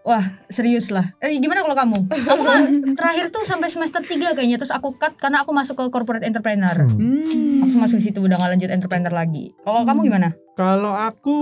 Wah 0.00 0.24
serius 0.48 0.88
lah. 0.88 1.04
Eh, 1.20 1.36
gimana 1.44 1.60
kalau 1.60 1.76
kamu? 1.76 1.98
Aku 2.08 2.40
mah 2.40 2.60
terakhir 3.04 3.28
tuh 3.28 3.44
sampai 3.44 3.68
semester 3.68 4.00
3 4.00 4.32
kayaknya 4.32 4.56
terus 4.56 4.72
aku 4.72 4.96
cut 4.96 5.12
karena 5.20 5.44
aku 5.44 5.52
masuk 5.52 5.76
ke 5.76 5.92
corporate 5.92 6.24
entrepreneur. 6.24 6.88
Hmm. 6.88 7.68
Aku 7.68 7.76
masuk 7.76 8.00
situ 8.00 8.24
udah 8.24 8.40
nggak 8.40 8.56
lanjut 8.56 8.72
entrepreneur 8.72 9.12
lagi. 9.12 9.52
Kalau 9.60 9.84
kamu 9.84 10.08
gimana? 10.08 10.32
kalau 10.56 10.90
aku 10.90 11.36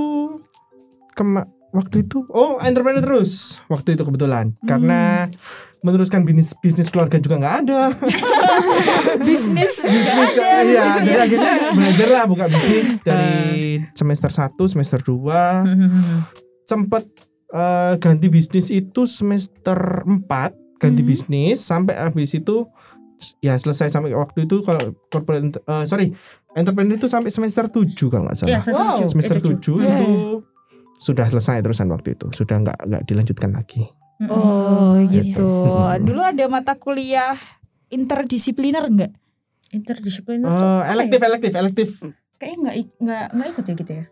kema 1.16 1.55
waktu 1.76 2.02
itu 2.02 2.24
oh 2.26 2.56
entrepreneur 2.58 2.98
terus 2.98 3.60
waktu 3.66 3.92
itu 3.92 4.02
kebetulan 4.02 4.56
karena 4.62 5.28
meneruskan 5.78 6.24
bisnis 6.24 6.56
bisnis 6.56 6.88
keluarga 6.88 7.16
juga 7.16 7.36
nggak 7.36 7.56
ada 7.62 7.80
Bisnis. 9.20 9.76
bisnis 9.76 10.30
iya 10.64 10.84
jadi 10.98 11.18
akhirnya 11.20 11.54
belajar 11.70 12.08
lah 12.10 12.24
buka 12.24 12.44
bisnis 12.48 12.96
dari 12.98 13.36
semester 13.92 14.30
1 14.30 14.56
semester 14.66 14.98
2 15.00 15.20
sempet 16.64 17.04
eh, 17.48 17.94
ganti 17.96 18.26
bisnis 18.26 18.68
itu 18.68 19.04
semester 19.04 19.78
4 20.02 20.26
ganti 20.76 21.00
Hmm. 21.00 21.08
bisnis 21.08 21.58
sampai 21.58 21.94
habis 21.94 22.32
itu 22.32 22.66
ya 23.40 23.56
selesai 23.56 23.88
sampai 23.88 24.12
waktu 24.12 24.44
itu 24.44 24.60
kalau 24.60 24.80
corporate 25.06 25.56
eh, 25.58 25.84
sorry 25.84 26.12
entrepreneur 26.52 26.96
itu 26.96 27.06
sampai 27.06 27.28
semester 27.28 27.64
7 27.66 27.84
kalau 28.06 28.24
nggak 28.24 28.36
salah 28.38 28.58
semester 28.58 28.74
Wow. 28.74 28.88
tujuh. 28.94 29.08
semester 29.08 29.36
Eh, 29.36 29.42
tujuh. 29.42 29.76
7 29.76 29.86
itu 29.86 30.10
sudah 30.98 31.26
selesai 31.26 31.60
terusan 31.60 31.88
waktu 31.88 32.14
itu 32.14 32.26
sudah 32.30 32.56
nggak 32.58 32.78
nggak 32.82 33.02
dilanjutkan 33.04 33.52
lagi 33.52 33.84
Oh 34.18 34.96
iya. 34.96 35.20
gitu. 35.28 35.44
Yes. 35.44 36.00
Dulu 36.00 36.20
ada 36.24 36.44
mata 36.48 36.72
kuliah 36.74 37.36
interdisipliner 37.90 38.80
enggak? 38.82 39.12
Interdisipliner 39.70 40.48
Eh, 40.48 40.56
apa 40.56 40.88
elektif, 40.90 41.20
ya? 41.20 41.26
elektif, 41.28 41.52
elektif. 41.52 41.88
Kayaknya 42.36 42.56
nggak 42.56 42.74
nggak 42.96 43.24
nggak 43.30 43.48
ikut 43.52 43.64
ya 43.66 43.74
gitu 43.76 43.92
ya. 43.92 44.04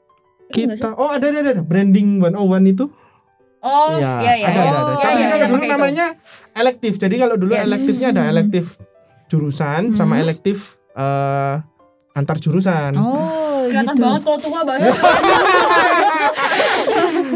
Nggak 0.44 0.76
sih? 0.76 0.84
Kita, 0.84 0.88
oh 0.94 1.08
ada, 1.08 1.24
ada, 1.24 1.40
ada, 1.50 1.62
branding 1.62 2.20
101 2.20 2.36
itu. 2.68 2.84
Oh, 3.58 3.96
Iya, 3.96 4.12
iya 4.20 4.32
iya. 4.36 4.46
ada, 4.46 4.60
ada, 4.60 4.76
ada. 4.76 4.82
Oh, 4.84 5.00
Tapi 5.00 5.16
iya, 5.16 5.24
kalau 5.24 5.24
iya, 5.34 5.46
dulu 5.48 5.56
pakai 5.56 5.64
itu. 5.64 5.72
namanya 5.72 6.06
elektif. 6.54 6.92
Jadi 7.00 7.14
kalau 7.16 7.34
dulu 7.34 7.52
Yes. 7.54 7.64
elektifnya 7.64 8.08
ada 8.12 8.22
Hmm. 8.22 8.32
elektif 8.36 8.64
jurusan 9.24 9.82
sama 9.96 10.14
Hmm. 10.14 10.22
elektif 10.22 10.58
eh, 10.92 11.54
antar 12.12 12.36
jurusan. 12.38 12.92
Oh, 12.94 13.66
Kelihatan 13.66 13.88
gitu. 13.90 14.04
banget 14.04 14.20
kalau 14.22 14.38
tua 14.38 14.60
bahasa. 14.62 14.84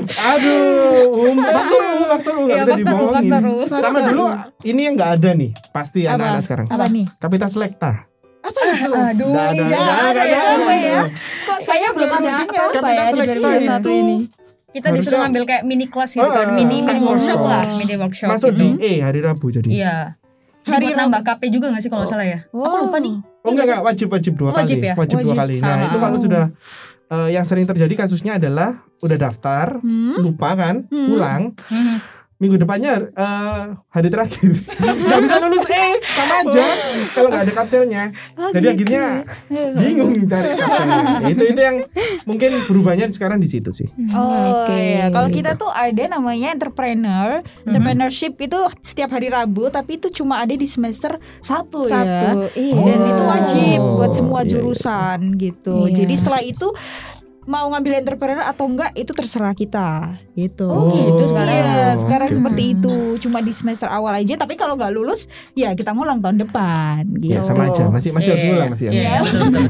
Aduh, 0.09 1.05
um, 1.25 1.37
faktor 1.39 1.83
U, 1.85 1.99
faktor 2.07 2.35
U 2.35 2.43
nggak 2.45 2.57
Iya, 2.57 2.65
bisa 2.65 2.75
dibohongin. 2.77 3.31
Sama 3.69 3.99
dulu 4.03 4.25
ini 4.63 4.81
yang 4.83 4.95
nggak 4.95 5.11
ada 5.15 5.31
nih, 5.33 5.51
pasti 5.71 6.01
anak-anak 6.05 6.43
sekarang. 6.43 6.67
Apa 6.67 6.87
nih? 6.87 7.07
Kapitas 7.17 7.53
Lekta. 7.55 8.07
Apa 8.39 8.61
itu? 8.65 8.91
Aduh, 8.91 9.33
ada, 9.35 9.53
iya. 9.53 9.81
ada, 9.83 10.23
ya, 10.23 10.39
nggak 10.39 10.47
apa 10.57 10.71
ada. 10.71 10.75
ya? 10.79 11.01
Kok 11.45 11.61
saya 11.61 11.87
belum 11.91 12.11
ada 12.13 12.31
apa 12.39 12.53
apa 12.55 12.73
Kapitas 12.73 13.07
ya 13.07 13.13
di 13.13 13.19
Lekta 13.19 13.49
2021 13.51 13.79
itu 13.79 13.91
ini. 13.93 14.17
Kita 14.69 14.89
disuruh 14.89 14.95
Harusnya- 14.95 15.21
ngambil 15.25 15.43
kayak 15.45 15.63
mini 15.65 15.87
kelas 15.87 16.11
gitu 16.13 16.29
kan, 16.29 16.45
Ah, 16.45 16.53
mini 16.53 16.77
mini 16.79 17.01
ah, 17.01 17.09
workshop 17.09 17.41
ah. 17.41 17.49
lah, 17.49 17.65
mini 17.75 17.95
workshop 17.97 18.29
Masuk 18.31 18.53
gitu. 18.53 18.61
di 18.61 18.69
E 18.79 18.93
hari 19.01 19.21
Rabu 19.21 19.47
jadi. 19.49 19.65
Iya. 19.67 19.97
Hari 20.61 20.85
buat 20.85 20.93
Rabu. 20.93 21.01
nambah 21.09 21.21
KP 21.25 21.43
juga 21.49 21.67
gak 21.73 21.81
sih 21.81 21.89
kalau 21.89 22.05
nggak 22.05 22.13
salah 22.13 22.27
ya? 22.27 22.39
Aku 22.47 22.77
lupa 22.79 22.99
nih. 23.01 23.17
Oh 23.41 23.51
enggak 23.51 23.65
enggak 23.65 23.81
wajib 23.83 24.09
wajib 24.11 24.33
dua 24.37 24.51
Wajib 24.53 24.77
kali. 24.77 24.85
ya? 24.85 24.95
Wajib, 24.95 25.17
dua 25.19 25.35
kali. 25.35 25.57
Nah, 25.59 25.73
Ah, 25.73 25.87
itu 25.89 25.97
ah. 25.97 26.01
kalau 26.05 26.19
sudah 26.21 26.45
eh, 27.09 27.29
yang 27.33 27.45
sering 27.45 27.65
terjadi 27.65 27.95
kasusnya 27.97 28.37
adalah 28.37 28.85
udah 28.99 29.17
daftar, 29.17 29.79
Hmm? 29.81 30.19
lupa 30.19 30.55
kan, 30.55 30.85
Hmm. 30.87 31.07
pulang, 31.09 31.43
Mhm. 31.55 31.97
Minggu 32.39 32.55
depannya 32.55 33.11
eh, 33.11 33.63
hari 33.91 34.09
terakhir 34.15 34.55
nggak 35.07 35.21
bisa 35.27 35.37
lulus 35.43 35.67
eh 35.75 35.95
sama 36.15 36.35
aja 36.47 36.67
kalau 37.15 37.29
nggak 37.35 37.45
ada 37.51 37.55
kapselnya. 37.55 38.05
Oh, 38.39 38.51
Jadi 38.55 38.67
gitu. 38.79 38.95
akhirnya 38.95 39.05
bingung 39.75 40.13
cari 40.27 40.49
kapselnya. 40.55 40.99
itu 41.35 41.43
itu 41.51 41.61
yang 41.61 41.77
mungkin 42.25 42.51
berubahnya 42.71 43.11
sekarang 43.11 43.43
di 43.43 43.49
situ 43.51 43.75
sih. 43.75 43.89
Oh 44.15 44.63
Oke. 44.65 44.75
iya, 44.79 45.11
kalau 45.11 45.29
kita 45.29 45.59
tuh 45.59 45.71
ada 45.71 46.07
namanya 46.07 46.55
entrepreneur. 46.55 47.43
Entrepreneurship 47.67 48.39
itu 48.39 48.59
setiap 48.81 49.13
hari 49.13 49.29
Rabu, 49.29 49.69
tapi 49.69 49.99
itu 49.99 50.09
cuma 50.15 50.39
ada 50.41 50.55
di 50.55 50.65
semester 50.65 51.19
satu, 51.43 51.85
ya. 51.87 52.03
Satu, 52.03 52.55
iya. 52.55 52.75
Dan 52.79 53.01
itu 53.03 53.23
wajib 53.25 53.79
Oh, 53.79 53.95
buat 54.01 54.13
semua 54.13 54.41
iya, 54.43 54.45
iya. 54.45 54.51
jurusan 54.53 55.19
gitu. 55.39 55.77
Iya. 55.89 55.95
Jadi 56.05 56.15
setelah 56.19 56.43
itu 56.45 56.69
mau 57.49 57.65
ngambil 57.73 58.05
entrepreneur 58.05 58.45
atau 58.45 58.69
enggak 58.69 58.93
itu 58.93 59.09
terserah 59.17 59.57
kita 59.57 60.21
gitu. 60.37 60.69
Oh, 60.69 60.93
gitu 60.93 61.25
sekarang. 61.25 61.57
Iya, 61.57 61.97
sekarang 61.97 62.29
Oke. 62.29 62.37
seperti 62.37 62.63
itu. 62.77 62.95
Cuma 63.25 63.41
di 63.41 63.57
semester 63.57 63.89
awal 63.89 64.21
aja, 64.21 64.37
tapi 64.37 64.61
kalau 64.61 64.77
nggak 64.77 64.93
lulus 64.93 65.33
ya 65.57 65.73
kita 65.73 65.97
ngulang 65.97 66.21
tahun 66.21 66.45
depan 66.45 67.09
gitu. 67.17 67.33
Ya 67.33 67.41
sama 67.41 67.73
aja, 67.73 67.89
masih 67.89 68.13
masih 68.13 68.37
harus 68.37 68.45
Iya, 68.45 68.53
ngulang 68.53 68.71
masih. 68.77 68.87
Iya. 68.93 69.15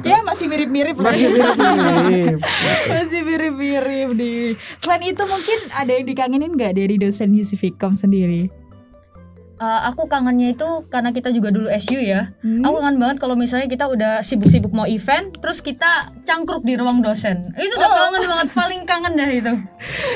Ya 0.03 0.19
masih 0.27 0.47
mirip-mirip 0.51 0.97
lah. 0.99 1.15
Masih 1.15 1.29
mirip-mirip. 1.31 2.39
Masih 2.99 3.21
mirip-mirip 3.23 4.09
nih. 4.19 4.45
Selain 4.83 5.03
itu 5.07 5.23
mungkin 5.23 5.59
ada 5.71 5.93
yang 5.95 6.07
dikangenin 6.09 6.51
nggak 6.59 6.73
dari 6.75 6.95
dosen 6.99 7.31
Yusifikom 7.37 7.95
sendiri? 7.95 8.51
uh, 9.59 9.81
aku 9.91 10.07
kangennya 10.07 10.55
itu 10.55 10.69
karena 10.89 11.11
kita 11.11 11.35
juga 11.35 11.51
dulu 11.53 11.69
SU 11.79 11.99
ya. 11.99 12.33
Hmm. 12.43 12.63
Aku 12.65 12.79
kangen 12.81 12.99
banget 12.99 13.17
kalau 13.21 13.35
misalnya 13.35 13.67
kita 13.67 13.91
udah 13.91 14.23
sibuk-sibuk 14.23 14.71
mau 14.73 14.87
event, 14.87 15.35
terus 15.39 15.61
kita 15.61 16.15
cangkruk 16.25 16.63
di 16.65 16.79
ruang 16.79 17.03
dosen. 17.03 17.51
Itu 17.59 17.75
udah 17.77 17.91
oh. 17.91 17.97
kangen 17.99 18.23
banget, 18.27 18.49
paling 18.55 18.81
kangen 18.87 19.13
dah 19.19 19.29
itu. 19.29 19.53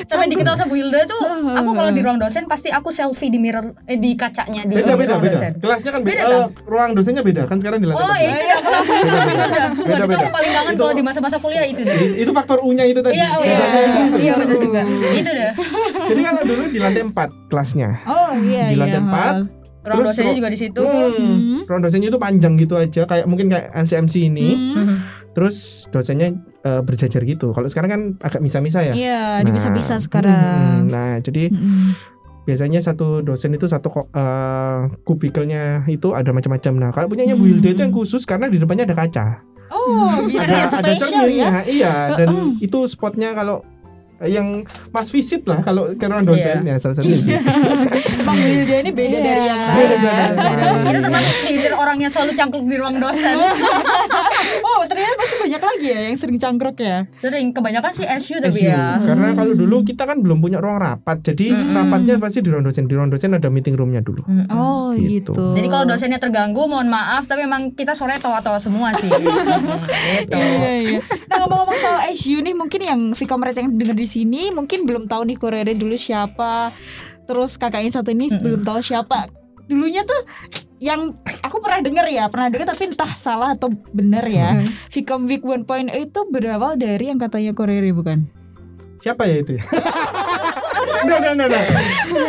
Sampai 0.06 0.26
dikenal 0.30 0.54
sama 0.54 0.72
Wilda 0.72 1.04
tuh, 1.04 1.22
oh, 1.22 1.52
oh, 1.52 1.54
aku 1.58 1.70
kalau 1.76 1.90
oh. 1.90 1.94
di 1.94 2.00
ruang 2.02 2.18
dosen 2.18 2.46
pasti 2.46 2.70
aku 2.70 2.88
selfie 2.94 3.28
di 3.28 3.38
mirror 3.42 3.74
eh, 3.86 3.98
di 3.98 4.14
kacanya 4.14 4.64
di 4.64 4.78
beda, 4.78 4.94
beda, 4.94 5.10
ruang 5.18 5.22
beda. 5.26 5.34
dosen. 5.34 5.52
Kelasnya 5.58 5.90
kan 5.92 6.00
beda, 6.02 6.22
beda? 6.22 6.36
Uh, 6.38 6.48
ruang 6.64 6.90
dosennya 6.96 7.22
beda 7.22 7.42
kan 7.50 7.56
sekarang 7.58 7.78
di 7.82 7.86
lantai. 7.90 8.02
Oh, 8.02 8.16
iya, 8.16 8.30
itu 8.30 8.44
dah 8.46 8.46
iya, 8.46 8.56
kalau 8.62 8.78
aku 8.78 8.92
kangen 8.94 9.28
itu 9.28 9.50
dah. 9.50 9.66
Sumpah 9.74 9.98
itu 9.98 10.14
aku 10.16 10.32
paling 10.32 10.52
kangen 10.54 10.74
kalau 10.78 10.92
di 10.94 11.04
masa-masa 11.04 11.36
kuliah 11.42 11.66
itu 11.66 11.82
dah. 11.82 11.96
Itu 12.16 12.30
faktor 12.32 12.58
U-nya 12.62 12.84
itu 12.86 13.00
tadi. 13.02 13.18
Iya, 13.18 13.28
oh, 13.34 13.42
iya. 13.42 13.58
Iya 14.22 14.32
betul 14.38 14.58
juga. 14.70 14.82
Itu 15.12 15.30
dah. 15.34 15.52
Jadi 16.08 16.20
kalau 16.22 16.42
dulu 16.46 16.64
di 16.70 16.78
lantai 16.78 17.02
4 17.04 17.50
kelasnya. 17.50 17.88
Oh, 18.06 18.32
iya 18.40 18.52
iya. 18.52 18.66
Di 18.72 18.76
lantai 18.78 19.00
iya, 19.00 19.31
4 19.31 19.31
Iya. 19.40 19.62
Terus, 19.82 20.14
dosennya 20.14 20.34
juga 20.38 20.50
di 20.54 20.58
situ. 20.58 20.78
Hmm, 20.78 21.10
hmm. 21.18 21.60
Ruang 21.66 21.82
dosennya 21.82 22.08
itu 22.14 22.18
panjang 22.22 22.54
gitu 22.54 22.78
aja, 22.78 23.02
kayak 23.02 23.26
mungkin 23.26 23.50
kayak 23.50 23.74
NCMC 23.74 24.14
ini. 24.30 24.54
Hmm. 24.54 25.02
Terus 25.34 25.88
dosennya 25.90 26.38
uh, 26.62 26.86
berjajar 26.86 27.26
gitu. 27.26 27.50
Kalau 27.50 27.66
sekarang 27.66 27.90
kan 27.90 28.02
agak 28.22 28.38
misa-misa 28.38 28.86
ya. 28.86 28.94
Iya, 28.94 29.24
nah, 29.42 29.50
bisa-bisa 29.50 29.98
sekarang. 29.98 30.86
Hmm, 30.86 30.92
nah, 30.94 31.18
jadi 31.18 31.50
hmm. 31.50 31.98
biasanya 32.46 32.78
satu 32.78 33.26
dosen 33.26 33.58
itu 33.58 33.66
satu 33.66 33.90
uh, 33.90 34.86
kubikelnya 35.02 35.82
itu 35.90 36.14
ada 36.14 36.30
macam-macam. 36.30 36.72
Nah, 36.78 36.90
kalau 36.94 37.10
punyanya 37.10 37.34
hmm. 37.34 37.42
Bu 37.42 37.66
itu 37.66 37.82
yang 37.82 37.90
khusus 37.90 38.22
karena 38.22 38.46
di 38.46 38.62
depannya 38.62 38.86
ada 38.86 38.94
kaca. 38.94 39.26
Oh, 39.72 40.14
ada, 40.42 40.52
ya, 40.52 40.66
ada 40.68 40.92
cerminnya, 40.94 41.50
ya? 41.50 41.60
iya. 41.66 41.94
Dan 42.14 42.28
uh, 42.30 42.46
itu 42.62 42.86
spotnya 42.86 43.34
kalau 43.34 43.66
yang 44.24 44.62
mas 44.88 45.08
visit 45.08 45.42
lah 45.44 45.60
kalau 45.60 45.90
ke 45.90 46.04
ruang 46.04 46.22
dosen 46.22 46.62
ya 46.62 46.76
salah 46.76 46.94
satunya 46.94 47.18
sih. 47.22 47.34
Bang 48.22 48.38
Wilda 48.38 48.76
ini 48.78 48.90
beda 48.90 49.10
Iya. 49.12 49.22
dari 49.22 49.42
yang 49.42 49.60
Beda 49.68 49.96
lain. 49.96 50.00
dari 50.00 50.60
yang 50.62 50.78
lain. 50.78 50.88
Itu 50.88 50.98
termasuk 51.00 51.32
segelintir 51.32 51.72
orang 51.72 51.96
yang 51.98 52.08
selalu 52.08 52.32
cangkruk 52.32 52.64
di 52.64 52.76
ruang 52.76 52.96
dosen. 52.96 53.36
Oh, 54.72 54.82
ternyata 54.84 55.14
pasti 55.14 55.36
banyak 55.38 55.62
lagi 55.62 55.86
ya 55.86 56.00
yang 56.06 56.16
sering 56.16 56.36
cangkruk 56.36 56.76
ya. 56.76 57.06
Sering 57.14 57.50
kebanyakan 57.50 57.92
sih 57.92 58.06
SU 58.08 58.38
tapi 58.38 58.62
SU. 58.62 58.68
ya. 58.68 58.98
Karena 58.98 59.32
kalau 59.32 59.52
dulu 59.52 59.82
kita 59.82 60.04
kan 60.04 60.18
belum 60.18 60.38
punya 60.38 60.58
ruang 60.58 60.78
rapat, 60.78 61.22
jadi 61.22 61.50
Mm-mm. 61.50 61.74
rapatnya 61.74 62.14
pasti 62.16 62.40
di 62.40 62.48
ruang 62.48 62.62
dosen. 62.62 62.84
Di 62.84 62.94
ruang 62.94 63.08
dosen 63.08 63.32
ada 63.32 63.46
meeting 63.46 63.74
roomnya 63.74 64.00
dulu. 64.00 64.22
Oh, 64.48 64.92
Gitu. 64.92 65.30
gitu. 65.30 65.44
Jadi 65.52 65.66
kalau 65.66 65.84
dosennya 65.86 66.18
terganggu 66.18 66.64
mohon 66.64 66.86
maaf 66.86 67.24
tapi 67.24 67.42
emang 67.42 67.70
kita 67.70 67.92
sore 67.92 68.16
tawa-tawa 68.16 68.56
semua 68.56 68.92
sih. 68.92 69.08
gitu. 70.12 70.36
Iya, 70.36 70.72
iya. 70.82 71.00
Nah 71.26 71.36
ngomong-ngomong 71.40 71.78
soal 71.78 72.00
SU 72.12 72.38
nih 72.38 72.52
mungkin 72.52 72.80
yang 72.80 73.00
Vkomret 73.12 73.54
yang 73.54 73.72
denger 73.72 73.94
di 73.94 74.04
sini 74.04 74.42
mungkin 74.50 74.84
belum 74.84 75.06
tahu 75.06 75.24
nih 75.24 75.36
Korere 75.36 75.72
dulu 75.72 75.94
siapa. 75.94 76.72
Terus 77.22 77.56
kakaknya 77.56 77.92
satu 77.92 78.10
ini 78.10 78.28
belum 78.30 78.62
tahu 78.62 78.80
siapa. 78.80 79.41
Dulunya 79.70 80.02
tuh 80.02 80.20
yang 80.82 81.14
aku 81.46 81.62
pernah 81.62 81.78
denger 81.78 82.06
ya, 82.10 82.26
pernah 82.26 82.50
denger 82.50 82.74
tapi 82.74 82.90
entah 82.90 83.12
salah 83.14 83.54
atau 83.54 83.70
benar 83.94 84.26
ya. 84.26 84.58
Vcom 84.90 85.30
Week 85.30 85.42
1.0 85.46 85.66
itu 85.94 86.20
berawal 86.26 86.74
dari 86.74 87.06
yang 87.10 87.22
katanya 87.22 87.54
Korere 87.54 87.94
bukan? 87.94 88.26
Siapa 88.98 89.26
ya 89.30 89.36
itu? 89.42 89.58
ya? 89.58 89.62
Nah, 91.02 91.18
nah, 91.18 91.32
nah, 91.34 91.46
nah. 91.50 91.64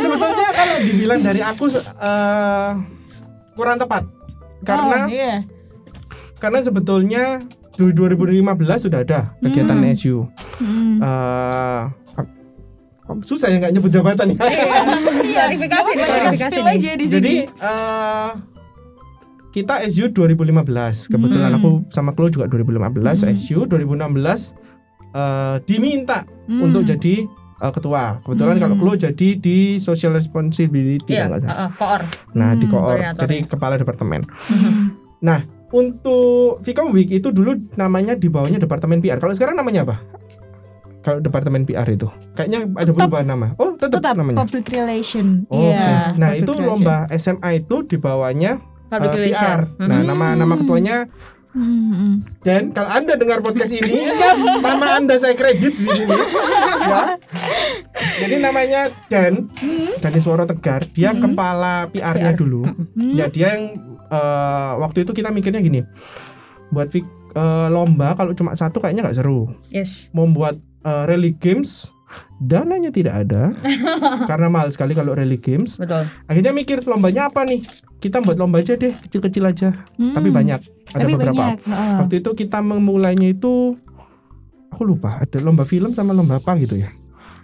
Sebetulnya 0.02 0.50
kalau 0.54 0.76
dibilang 0.82 1.20
dari 1.22 1.42
aku 1.46 1.66
eh, 1.78 2.72
kurang 3.54 3.78
tepat. 3.78 4.04
Karena 4.64 5.06
oh, 5.06 5.12
iya. 5.12 5.44
karena 6.40 6.64
sebetulnya 6.64 7.44
di 7.76 7.90
2015 7.92 8.86
sudah 8.90 9.04
ada 9.04 9.36
kegiatan 9.44 9.78
Hmm. 9.78 9.94
SU. 9.94 10.18
Hmm. 10.62 10.98
Eh, 11.04 11.82
susah 13.22 13.48
ya 13.48 13.60
nggak 13.60 13.74
nyebut 13.74 13.92
jabatan 13.92 14.32
ya. 14.32 14.38
Iya, 14.40 15.44
klarifikasi 15.44 15.90
nih, 15.92 16.04
klarifikasi 16.04 16.52
Spill 16.52 16.66
nih. 16.66 16.74
aja 16.74 16.90
di 16.94 17.06
Jadi 17.06 17.34
eh 17.46 18.30
kita 19.52 19.76
SU 19.86 20.10
2015. 20.10 21.06
Kebetulan 21.06 21.52
Hmm. 21.52 21.60
aku 21.60 21.70
sama 21.88 22.12
Klo 22.12 22.28
juga 22.28 22.48
2015 22.48 23.22
Hmm. 23.22 23.34
SU 23.34 23.60
2016 23.66 24.56
eh 25.12 25.56
diminta 25.64 26.26
Hmm. 26.48 26.64
untuk 26.64 26.84
jadi 26.84 27.28
eh, 27.56 27.72
ketua. 27.72 28.20
Kebetulan 28.22 28.56
Hmm. 28.56 28.64
kalau 28.66 28.76
Klo 28.78 28.94
jadi 28.98 29.30
di 29.36 29.58
social 29.78 30.12
responsibility 30.12 31.00
Iya, 31.08 31.28
kalau 31.28 31.38
nggak 31.38 31.42
salah. 31.44 31.54
heeh, 31.54 31.70
koor. 31.76 32.02
Nah, 32.34 32.50
di 32.54 32.66
Hmm, 32.66 32.72
koor. 32.72 32.84
koordinator. 32.90 33.22
Jadi 33.22 33.38
kepala 33.46 33.74
departemen. 33.76 34.22
Hmm. 34.26 34.74
Nah, 35.24 35.40
untuk 35.72 36.60
Vcom 36.60 36.92
Week 36.92 37.08
itu 37.08 37.32
dulu 37.32 37.56
namanya 37.74 38.12
di 38.14 38.28
bawahnya 38.28 38.60
departemen 38.60 39.00
PR. 39.00 39.18
Kalau 39.18 39.32
sekarang 39.32 39.56
namanya 39.56 39.88
apa? 39.88 39.96
Kalau 41.04 41.20
departemen 41.20 41.64
PR 41.64 41.84
itu 41.86 42.08
kayaknya 42.32 42.64
ada 42.72 42.88
Tetap. 42.88 42.96
perubahan 42.98 43.28
nama. 43.28 43.48
Oh, 43.56 43.76
tetap, 43.76 44.00
Tetap 44.00 44.16
namanya. 44.16 44.40
public 44.40 44.66
relation. 44.68 45.44
Oh, 45.48 45.60
Iya, 45.62 45.76
Oke. 45.76 45.92
Nah, 46.16 46.30
public 46.30 46.40
itu 46.40 46.52
relation. 46.54 46.70
lomba 46.70 46.98
SMA 47.12 47.50
itu 47.54 47.76
di 47.84 47.98
bawahnya 47.98 48.52
Public 48.88 49.10
eh, 49.10 49.18
relation. 49.20 49.44
PR. 49.44 49.62
Nah, 49.82 49.98
Hmm. 49.98 50.08
nama 50.08 50.28
nama 50.34 50.54
ketuanya 50.56 50.98
Hmm, 51.52 51.70
hmm. 51.86 52.14
dan 52.42 52.74
kalau 52.74 52.90
Anda 52.90 53.14
dengar 53.14 53.38
podcast 53.40 53.70
ini, 53.70 53.86
ingat 54.10 54.38
nama 54.58 54.98
Anda 54.98 55.22
saya 55.22 55.38
kredit 55.38 55.76
di 55.76 55.86
sini. 55.86 56.10
ya. 56.82 57.14
Jadi 58.18 58.36
namanya 58.40 58.90
Dan, 59.06 59.54
Dani 60.00 60.18
Suara 60.18 60.46
Tegar, 60.46 60.90
dia 60.90 61.12
Hmm. 61.12 61.22
kepala 61.22 61.86
PR-nya 61.90 62.34
PR. 62.34 62.40
dulu. 62.40 62.66
Hmm. 62.66 63.14
Ya, 63.14 63.28
dia 63.28 63.54
yang 63.54 63.78
eh, 64.08 64.72
waktu 64.78 65.04
itu 65.04 65.12
kita 65.12 65.30
mikirnya 65.30 65.58
gini. 65.60 65.86
Buat 66.70 66.90
eh, 66.90 67.06
lomba 67.68 68.14
kalau 68.14 68.34
cuma 68.34 68.54
satu 68.54 68.78
kayaknya 68.78 69.04
nggak 69.04 69.18
seru. 69.18 69.54
Yes. 69.68 70.10
Membuat 70.10 70.58
eh, 70.84 71.04
rally 71.06 71.34
games 71.34 71.92
dananya 72.38 72.92
tidak 72.92 73.26
ada 73.26 73.56
karena 74.30 74.48
mahal 74.48 74.70
sekali 74.70 74.94
kalau 74.94 75.12
rally 75.12 75.38
games. 75.38 75.76
Betul. 75.76 76.06
Akhirnya 76.28 76.52
mikir 76.52 76.84
lombanya 76.84 77.28
apa 77.28 77.42
nih? 77.44 77.64
Kita 77.98 78.20
buat 78.20 78.36
lomba 78.36 78.60
aja 78.60 78.76
deh, 78.76 78.92
kecil-kecil 79.00 79.44
aja. 79.44 79.72
Hmm. 79.96 80.12
Tapi 80.12 80.28
banyak. 80.28 80.60
Ada 80.92 81.02
Tapi 81.02 81.12
beberapa. 81.16 81.34
banyak. 81.34 81.58
heeh. 81.64 81.94
Waktu 82.00 82.16
itu 82.20 82.30
kita 82.36 82.60
memulainya 82.60 83.32
itu 83.32 83.74
aku 84.68 84.84
lupa, 84.84 85.22
ada 85.22 85.38
lomba 85.40 85.64
film 85.64 85.90
sama 85.90 86.12
lomba 86.12 86.38
apa 86.38 86.54
gitu 86.58 86.76
ya. 86.76 86.92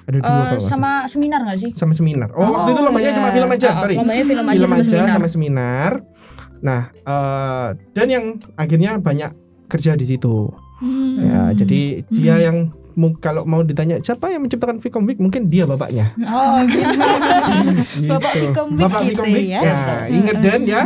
Ada 0.03 0.17
dua 0.17 0.27
Eh, 0.27 0.33
kalau 0.49 0.59
salah. 0.59 0.67
sama 0.67 0.91
seminar 1.05 1.39
gak 1.45 1.57
sih? 1.57 1.71
sama 1.71 1.93
seminar. 1.93 2.29
Oh, 2.33 2.41
Oh, 2.41 2.49
waktu 2.51 2.69
itu 2.71 2.81
lombanya 2.81 3.09
iya. 3.09 3.17
cuma 3.17 3.29
film 3.31 3.49
aja, 3.49 3.67
Ah, 3.67 3.77
sorry. 3.79 3.95
Lombanya 3.95 4.25
film 4.25 4.43
aja 4.43 4.51
film 4.51 4.67
sama 4.67 4.75
aja 4.75 4.85
seminar. 4.85 5.09
sama 5.09 5.27
seminar. 5.27 5.91
Nah, 6.59 6.81
eh, 6.91 7.67
dan 7.93 8.07
yang 8.07 8.25
akhirnya 8.53 8.91
banyak 8.97 9.31
kerja 9.65 9.93
di 9.93 10.05
situ. 10.05 10.49
Hmm. 10.77 11.15
Ya, 11.21 11.41
jadi 11.55 11.81
dia 12.09 12.35
yang 12.41 12.73
kalau 13.17 13.43
mau 13.43 13.61
ditanya 13.61 13.99
siapa 13.99 14.27
yang 14.27 14.41
menciptakan 14.41 14.77
Vicom 14.77 15.03
Week, 15.03 15.17
mungkin 15.17 15.47
dia 15.47 15.63
bapaknya. 15.63 16.11
Oh, 16.21 16.59
gitu. 16.65 16.83
Gitu. 17.97 18.09
Bapak 18.09 18.33
Vicom 18.35 18.67
Week 18.71 18.81
Bapak 18.81 19.01
gitu 19.03 19.11
Vicom 19.15 19.27
Week. 19.29 19.47
ya. 19.47 19.61
Ya, 19.61 19.77
inget 20.09 20.37
Dan 20.39 20.61
ya. 20.63 20.81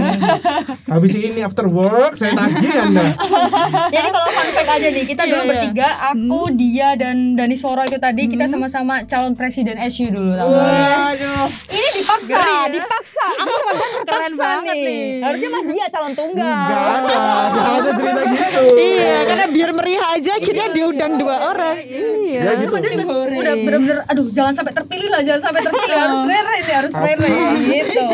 Habis 0.86 1.14
ini 1.16 1.40
after 1.40 1.66
work 1.66 2.14
saya 2.14 2.34
tagih 2.34 2.72
Anda. 2.72 3.18
Jadi 3.96 4.10
kalau 4.10 4.30
fun 4.30 4.50
fact 4.52 4.70
aja 4.72 4.88
nih, 4.88 5.06
kita 5.06 5.24
dulu 5.24 5.34
Iya, 5.34 5.44
iya. 5.44 5.52
bertiga, 5.52 5.88
aku, 6.10 6.42
dia 6.54 6.90
dan 6.94 7.16
Dani 7.34 7.54
Soro 7.54 7.82
itu 7.82 7.98
tadi 7.98 8.28
kita 8.28 8.46
sama-sama 8.46 9.04
calon 9.04 9.34
presiden 9.34 9.76
SU 9.84 10.08
dulu 10.08 10.30
nggak? 10.30 10.46
Waduh. 10.46 11.48
Ini 11.70 11.90
dipaksa, 11.96 12.42
dipaksa. 12.70 13.26
Aku 13.40 13.54
sama 13.54 13.72
Dan 13.74 13.92
terpaksa 13.98 14.40
banget 14.40 14.76
nih. 14.76 14.84
nih. 14.84 15.04
Harusnya 15.22 15.50
mah 15.50 15.64
dia 15.64 15.86
calon 15.90 16.14
tunggal. 16.14 16.46
Enggak 16.46 16.84
ada, 16.94 17.14
enggak 17.44 17.66
ada 17.74 17.90
cerita 17.94 18.22
gitu. 18.26 18.64
Iya, 18.76 19.16
karena 19.26 19.46
biar 19.50 19.70
meriah 19.74 20.06
aja 20.14 20.32
akhirnya 20.34 20.68
diundang 20.70 21.14
dua 21.16 21.36
orang. 21.48 21.76
Iya. 21.80 22.03
Ya 22.34 22.52
gitu. 22.58 22.74
Dia 22.74 22.92
udah, 22.94 23.08
udah 23.34 23.54
bener-bener 23.58 23.98
aduh 24.04 24.28
jangan 24.28 24.54
sampai 24.54 24.74
terpilih 24.74 25.10
lah 25.10 25.22
jangan 25.22 25.42
sampai 25.44 25.62
terpilih 25.62 25.98
harus 25.98 26.22
rere 26.24 26.56
nih 26.62 26.76
harus 26.76 26.94
rere 26.94 27.30
gitu. 27.64 28.06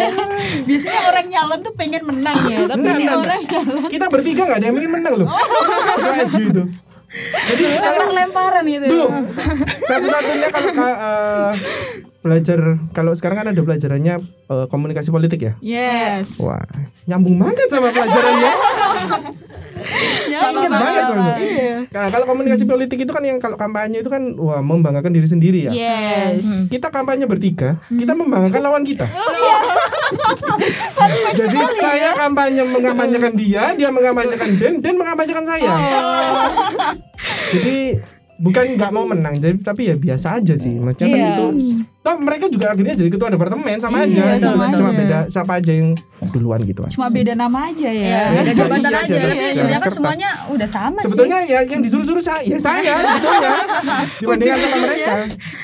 Biasanya 0.66 1.02
orang 1.08 1.26
nyalon 1.28 1.60
tuh 1.60 1.74
pengen 1.74 2.04
menang 2.04 2.38
ya, 2.46 2.58
tapi 2.66 2.86
ini 2.86 3.06
orang 3.08 3.42
nyalon. 3.44 3.88
Kita 3.88 4.06
bertiga 4.08 4.42
nggak 4.44 4.58
ada 4.58 4.66
yang 4.66 4.78
ingin 4.78 4.92
menang 4.92 5.14
loh. 5.16 5.28
Ketua 5.30 6.16
SU 6.26 6.44
itu. 6.46 6.64
Jadi 7.10 7.64
kalau 7.66 7.90
lempar-lemparan 7.90 8.64
gitu. 8.70 9.02
Satu-satunya 9.84 10.48
kalau 10.48 10.70
ka- 10.72 11.00
eh, 11.02 11.52
belajar 12.30 12.78
kalau 12.94 13.12
sekarang 13.18 13.42
kan 13.42 13.48
ada 13.50 13.62
pelajarannya 13.66 14.22
eh, 14.24 14.66
komunikasi 14.70 15.10
politik 15.10 15.42
ya. 15.42 15.54
Yes. 15.66 16.38
Wah, 16.38 16.62
nyambung 17.10 17.42
banget 17.42 17.68
sama 17.74 17.90
pelajarannya. 17.90 18.54
Ya, 20.30 20.46
banget 20.54 21.04
tuh. 21.10 21.18
Nah, 21.90 22.06
kalau 22.14 22.26
komunikasi 22.30 22.70
politik 22.70 23.02
itu 23.02 23.10
kan 23.10 23.24
yang 23.26 23.42
kalau 23.42 23.58
kampanye 23.58 24.06
itu 24.06 24.10
kan 24.12 24.38
wah 24.38 24.62
membanggakan 24.62 25.10
diri 25.10 25.26
sendiri 25.26 25.66
ya. 25.66 25.72
Yes. 25.74 26.70
Kita 26.70 26.94
kampanye 26.94 27.26
bertiga, 27.26 27.82
kita 27.90 28.14
membanggakan 28.14 28.62
lawan 28.62 28.84
kita. 28.86 29.10
Jadi 31.40 31.60
saya 31.80 32.10
kampanye 32.14 32.64
mengampanyekan 32.66 33.34
dia, 33.34 33.74
dia 33.74 33.90
mengampanyekan 33.90 34.60
Den, 34.60 34.74
Den 34.84 34.96
mengampanyekan 35.00 35.46
saya. 35.48 35.72
Jadi 37.56 38.04
bukan 38.40 38.66
nggak 38.74 38.90
mau 38.90 39.04
menang, 39.04 39.36
jadi 39.36 39.56
tapi 39.60 39.82
ya 39.86 39.96
biasa 39.96 40.40
aja 40.40 40.56
sih. 40.56 40.72
Maksudnya 40.74 41.08
kan 41.08 41.20
Iya. 41.20 41.30
itu. 41.30 41.48
Toh 42.00 42.16
mereka 42.16 42.48
juga 42.48 42.72
akhirnya 42.72 42.96
jadi 42.96 43.10
ketua 43.10 43.28
departemen 43.28 43.76
sama 43.78 44.02
aja. 44.02 44.24
Iya, 44.26 44.40
Cuma- 44.42 44.66
sama 44.66 44.72
Cuma 44.72 44.90
aja. 44.90 44.98
beda 44.98 45.20
siapa 45.28 45.52
aja 45.54 45.72
yang 45.74 45.90
duluan 46.30 46.64
gitu. 46.64 46.80
aja. 46.82 46.96
Cuma 46.96 47.08
beda 47.10 47.34
nama 47.34 47.60
aja 47.68 47.86
ya. 47.86 48.08
ya 48.08 48.22
Iya, 48.42 48.54
jabatan 48.56 48.80
iya, 48.88 49.00
aja 49.02 49.12
iya, 49.12 49.20
tapi 49.22 49.36
iya, 49.38 49.52
sebenarnya 49.52 49.82
kan 49.82 49.92
semuanya 49.92 50.30
udah 50.50 50.70
sama 50.70 50.98
sih 50.98 51.06
Sebetulnya 51.06 51.40
ya 51.44 51.60
yang 51.62 51.82
disuruh-suruh 51.82 52.24
saya, 52.24 52.40
ya 52.42 52.56
saya 52.58 52.94
sebetulnya 52.96 53.52
dibandingkan 54.24 54.58
sama 54.64 54.78
mereka. 54.82 55.14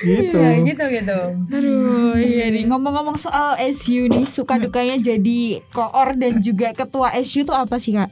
Gitu. 0.01 0.38
ya 0.38 0.51
gitu 0.62 0.84
gitu 0.91 1.20
Aduh, 1.50 2.15
iya 2.17 2.46
nih 2.50 2.63
ngomong-ngomong 2.65 3.15
soal 3.15 3.55
SU 3.65 4.05
nih, 4.05 4.25
suka 4.25 4.60
dukanya 4.60 5.00
jadi 5.00 5.39
koor 5.70 6.13
dan 6.13 6.39
juga 6.39 6.72
ketua 6.72 7.15
SU 7.17 7.41
tuh 7.44 7.55
apa 7.55 7.77
sih 7.77 7.96
kak? 7.96 8.12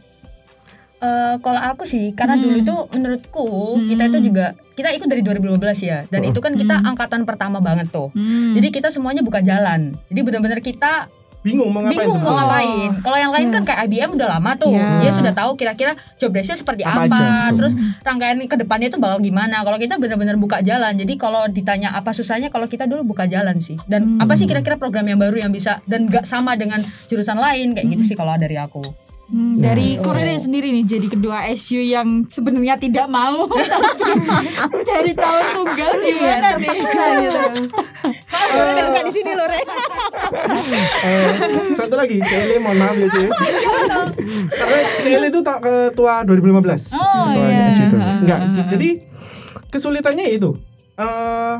Eh, 1.03 1.35
kalau 1.43 1.59
aku 1.59 1.83
sih 1.83 2.15
karena 2.15 2.39
dulu 2.39 2.63
tuh 2.63 2.87
menurutku 2.95 3.75
kita 3.91 4.07
itu 4.07 4.31
juga 4.31 4.55
kita 4.71 4.87
ikut 4.95 5.11
dari 5.11 5.19
2015 5.19 5.83
ya 5.83 6.07
dan 6.07 6.23
itu 6.23 6.39
kan 6.39 6.55
kita 6.55 6.79
angkatan 6.79 7.27
pertama 7.27 7.59
banget 7.59 7.91
tuh 7.91 8.07
jadi 8.55 8.71
kita 8.71 8.87
semuanya 8.87 9.19
buka 9.19 9.43
jalan 9.43 9.91
jadi 10.07 10.21
benar-benar 10.23 10.63
kita 10.63 11.11
Bingung 11.43 11.75
mau 11.75 11.83
ngapain 11.83 12.07
bingung 12.07 12.23
mau 12.23 12.39
ngapain. 12.39 12.89
Kalau 13.03 13.17
yang 13.19 13.35
lain 13.35 13.51
kan 13.51 13.67
kayak 13.67 13.91
IBM 13.91 14.15
udah 14.15 14.39
lama 14.39 14.55
tuh. 14.55 14.71
Iya. 14.71 15.03
Dia 15.03 15.11
sudah 15.11 15.35
tahu 15.35 15.59
kira-kira 15.59 15.91
job 16.15 16.31
desk-nya 16.31 16.55
seperti 16.55 16.87
Apa 16.87 17.03
apa, 17.03 17.19
aja, 17.19 17.19
betul. 17.19 17.55
terus 17.59 17.73
rangkaian 17.99 18.39
ke 18.47 18.55
depannya 18.63 18.87
itu 18.87 18.95
bakal 18.95 19.19
gimana. 19.19 19.59
Kalau 19.59 19.75
kita 19.75 19.99
benar-benar 19.99 20.39
buka 20.39 20.63
jalan. 20.63 20.95
Jadi 20.95 21.19
kalau 21.19 21.43
ditanya 21.51 21.91
apa 21.99 22.15
susahnya 22.15 22.47
kalau 22.47 22.71
kita 22.71 22.87
dulu 22.87 23.03
buka 23.03 23.27
jalan 23.27 23.59
sih. 23.59 23.75
Dan 23.83 24.23
apa 24.23 24.39
sih 24.39 24.47
kira-kira 24.47 24.79
program 24.79 25.03
yang 25.03 25.19
baru 25.19 25.43
yang 25.43 25.51
bisa 25.51 25.83
dan 25.83 26.07
gak 26.07 26.23
sama 26.23 26.55
dengan 26.55 26.79
jurusan 27.11 27.35
lain 27.35 27.75
kayak 27.75 27.91
gitu 27.91 28.15
sih 28.15 28.15
kalau 28.15 28.39
dari 28.39 28.55
aku. 28.55 29.11
Hmm, 29.33 29.57
dari 29.57 29.97
Korea 29.97 30.37
sendiri 30.37 30.69
nih 30.69 30.85
jadi 30.85 31.07
kedua 31.09 31.41
SU 31.51 31.81
yang 31.81 32.29
sebenarnya 32.29 32.77
tidak 32.77 33.09
mau 33.09 33.49
dari 34.89 35.09
tahun 35.11 35.45
tunggal 35.51 35.91
gimana 35.97 36.47
nih? 36.53 36.69
Kan 38.93 39.03
di 39.03 39.11
sini 39.11 39.33
loh, 39.33 39.49
Re. 39.49 39.57
Eh, 39.57 41.29
satu 41.73 41.97
lagi, 41.97 42.21
Cele 42.21 42.61
mohon 42.61 42.77
maaf 42.77 42.93
ya 42.93 43.09
Cele. 43.09 43.29
Karena 44.59 44.79
Cele 45.01 45.27
itu 45.27 45.41
tak 45.41 45.57
ketua 45.59 46.21
2015. 46.23 46.93
Oh, 46.93 47.25
Ketua 47.25 47.47
iya. 47.49 47.73
SU 47.73 47.83
dulu. 47.89 48.05
Enggak, 48.21 48.39
jadi 48.69 48.89
kesulitannya 49.67 50.29
itu. 50.29 50.53
eh 50.93 51.57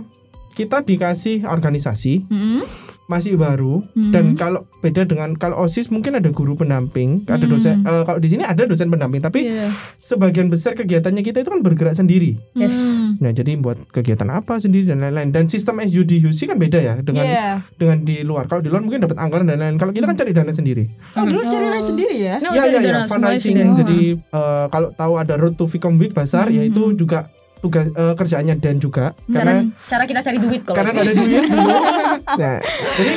kita 0.54 0.86
dikasih 0.86 1.50
organisasi 1.50 2.30
Hmm? 2.30 2.62
Masih 3.06 3.36
baru 3.36 3.84
Hmm. 3.92 4.10
dan 4.10 4.34
kalau 4.34 4.64
beda 4.80 5.04
dengan 5.04 5.36
kalau 5.36 5.60
OSIS 5.60 5.88
mungkin 5.88 6.14
ada 6.14 6.30
guru 6.30 6.54
pendamping, 6.54 7.24
ada 7.26 7.44
Hmm. 7.44 7.52
dosen 7.52 7.76
eh, 7.82 8.04
kalau 8.04 8.16
di 8.18 8.28
sini 8.28 8.42
ada 8.42 8.64
dosen 8.64 8.88
pendamping, 8.88 9.20
tapi 9.20 9.44
Iya. 9.46 9.68
sebagian 9.98 10.48
besar 10.48 10.72
kegiatannya 10.74 11.20
kita 11.20 11.40
itu 11.40 11.50
kan 11.50 11.60
bergerak 11.60 11.94
sendiri. 11.94 12.40
Yes. 12.54 12.86
Hmm. 12.86 13.20
Nah, 13.20 13.30
jadi 13.30 13.56
buat 13.56 13.76
kegiatan 13.90 14.26
apa 14.30 14.58
sendiri 14.58 14.88
dan 14.88 15.00
lain-lain. 15.00 15.30
Dan 15.30 15.46
sistem 15.46 15.80
SU 15.80 16.02
di 16.02 16.18
UC 16.18 16.46
kan 16.46 16.56
beda 16.56 16.80
ya 16.80 16.96
dengan 16.98 17.24
Iya. 17.24 17.48
dengan 17.76 18.02
di 18.02 18.22
luar. 18.22 18.48
Kalau 18.48 18.60
di 18.60 18.68
luar 18.68 18.80
mungkin 18.80 19.04
dapat 19.04 19.18
anggaran 19.18 19.46
dan 19.46 19.58
lain-lain. 19.58 19.78
Kalau 19.78 19.92
kita 19.92 20.06
kan 20.06 20.16
cari 20.16 20.32
dana 20.32 20.52
sendiri. 20.52 20.88
Oh 21.14 21.24
dulu 21.24 21.44
cari 21.44 21.68
sendiri 21.78 22.16
ya? 22.18 22.36
Nah, 22.40 22.52
Iya 22.52 22.62
cari 22.62 22.70
iya 22.70 22.80
dana, 22.80 22.84
iya, 22.84 22.94
semuanya 23.04 23.10
fundraising. 23.10 23.56
sendiri. 23.56 23.78
Jadi 23.78 24.00
eh, 24.16 24.66
kalau 24.70 24.90
tahu 24.92 25.14
ada 25.16 25.34
Road 25.36 25.56
to 25.56 25.66
Vicom 25.66 25.96
Week 25.98 26.12
Basar, 26.12 26.48
yaitu 26.50 26.96
juga 26.96 27.28
tugas 27.64 27.88
eh, 27.88 28.14
kerjaannya 28.20 28.60
Dan 28.60 28.84
juga 28.84 29.16
Cara 29.32 29.48
karena 29.48 29.54
cara 29.88 30.04
kita 30.04 30.20
cari 30.20 30.38
duit 30.44 30.62
kalau 30.68 30.76
karena 30.76 30.90
nggak 30.92 31.06
ada 31.08 31.16
duit 31.16 31.44
dulu. 31.48 31.72
nah, 32.44 32.58
jadi 33.00 33.14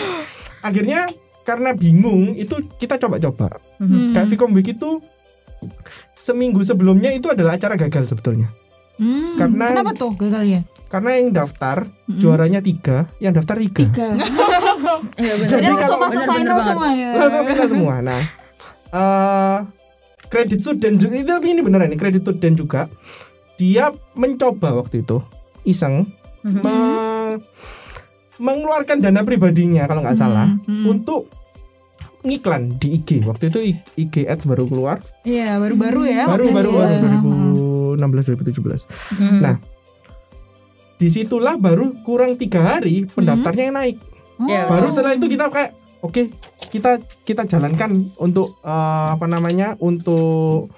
akhirnya 0.63 1.01
karena 1.43 1.71
bingung 1.75 2.35
itu 2.39 2.55
kita 2.79 2.99
coba-coba. 3.03 3.59
Hmm. 3.83 4.15
Kayak 4.15 4.27
Vicom 4.31 4.55
Week 4.55 4.71
itu 4.71 5.03
seminggu 6.15 6.63
sebelumnya 6.63 7.11
itu 7.11 7.27
adalah 7.31 7.59
acara 7.59 7.75
gagal 7.75 8.15
sebetulnya. 8.15 8.51
Hmm. 8.99 9.35
Karena- 9.35 9.75
kenapa 9.75 9.93
tuh 9.95 10.15
gagalnya? 10.15 10.63
Karena 10.87 11.19
yang 11.19 11.35
daftar 11.35 11.91
juaranya 12.07 12.63
tiga, 12.63 13.11
yang 13.19 13.35
daftar 13.35 13.59
tiga. 13.59 13.83
Tiga. 13.91 14.09
Iya 15.17 15.35
benar. 15.37 15.51
Jadi 15.61 15.67
langsung 15.69 16.01
masuk 16.01 16.21
final 16.25 16.57
banget. 16.57 16.67
semua 16.73 16.89
ya. 16.93 17.11
langsung 17.17 17.45
final 17.45 17.67
semua. 17.69 17.95
Nah, 18.01 18.23
eh 18.97 19.59
kredit 20.29 20.61
student 20.63 20.97
juga 20.99 21.41
ini 21.45 21.61
beneran 21.63 21.89
nih 21.93 21.99
kredit 22.01 22.23
student 22.25 22.55
juga 22.57 22.89
dia 23.57 23.89
mencoba 24.13 24.77
waktu 24.77 25.01
itu 25.01 25.21
iseng 25.63 26.07
Hmm. 26.41 26.63
me- 26.63 27.43
mengeluarkan 28.39 29.01
dana 29.01 29.21
pribadinya 29.21 29.83
kalau 29.85 29.99
nggak 29.99 30.15
salah 30.15 30.55
hmm. 30.63 30.87
untuk 30.87 31.27
ngiklan 32.23 32.71
di 32.77 32.95
IG 32.97 33.23
waktu 33.23 33.49
itu 33.49 33.59
IG 33.97 34.15
Ads 34.25 34.45
baru 34.45 34.63
keluar 34.65 35.03
Iya 35.23 35.59
baru-baru 35.59 36.01
ya. 36.05 36.23
baru 36.25 36.45
waktu 36.45 36.55
baru 36.55 36.71
itu 36.71 36.79
ya. 36.79 37.01
baru 37.03 37.19
2016 37.99 38.87
2017 38.87 38.87
Hmm. 39.17 39.39
Nah, 39.41 39.55
di 40.97 41.09
situlah 41.09 41.57
baru 41.57 41.91
kurang 42.01 42.35
tiga 42.35 42.63
hari 42.69 43.07
pendaftarnya 43.07 43.65
yang 43.65 43.77
naik 43.77 43.97
Ya, 44.39 44.69
baru 44.69 44.87
setelah 44.87 45.17
itu 45.17 45.27
kita 45.27 45.49
kayak 45.49 45.73
oke 45.99 46.29
kita 46.69 46.91
kita 47.25 47.43
jalankan 47.43 47.91
untuk 48.17 48.61
eh, 48.61 48.71
apa 49.11 49.25
namanya 49.25 49.75
untuk 49.79 50.69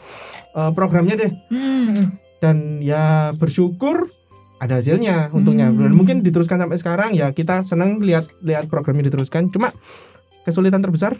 eh, 0.54 0.70
programnya 0.72 1.18
deh 1.18 1.32
Hmm. 1.48 2.16
Dan 2.38 2.78
ya 2.82 3.34
bersyukur 3.34 4.10
ada 4.58 4.82
hasilnya 4.82 5.30
untungnya 5.30 5.70
Hmm. 5.70 5.86
dan 5.86 5.92
mungkin 5.94 6.16
diteruskan 6.22 6.58
sampai 6.58 6.78
sekarang 6.82 7.10
ya 7.14 7.30
kita 7.30 7.62
senang 7.62 8.02
lihat 8.02 8.26
lihat 8.42 8.66
programnya 8.66 9.06
diteruskan 9.06 9.54
cuma 9.54 9.70
kesulitan 10.42 10.82
terbesar 10.82 11.14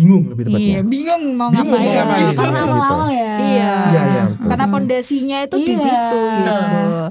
bingung 0.00 0.24
lebih 0.26 0.44
Iya, 0.46 0.48
tepatnya 0.48 0.80
bingung 0.82 1.24
mau 1.30 1.48
Bingung 1.50 1.68
mau 1.68 1.76
ngapain. 1.76 1.92
ngapain. 1.92 2.24
Karena 2.32 2.56
gitu. 2.56 2.64
awal-awal 2.66 3.08
ya. 3.10 3.32
Iya. 3.36 3.72
Iya, 3.90 4.02
iya, 4.06 4.22
betul. 4.26 4.48
Karena 4.48 4.66
pondasinya 4.66 5.36
itu 5.42 5.56
di 5.58 5.66
Iya. 5.68 5.76
situ 5.78 6.20
gitu. 6.38 6.56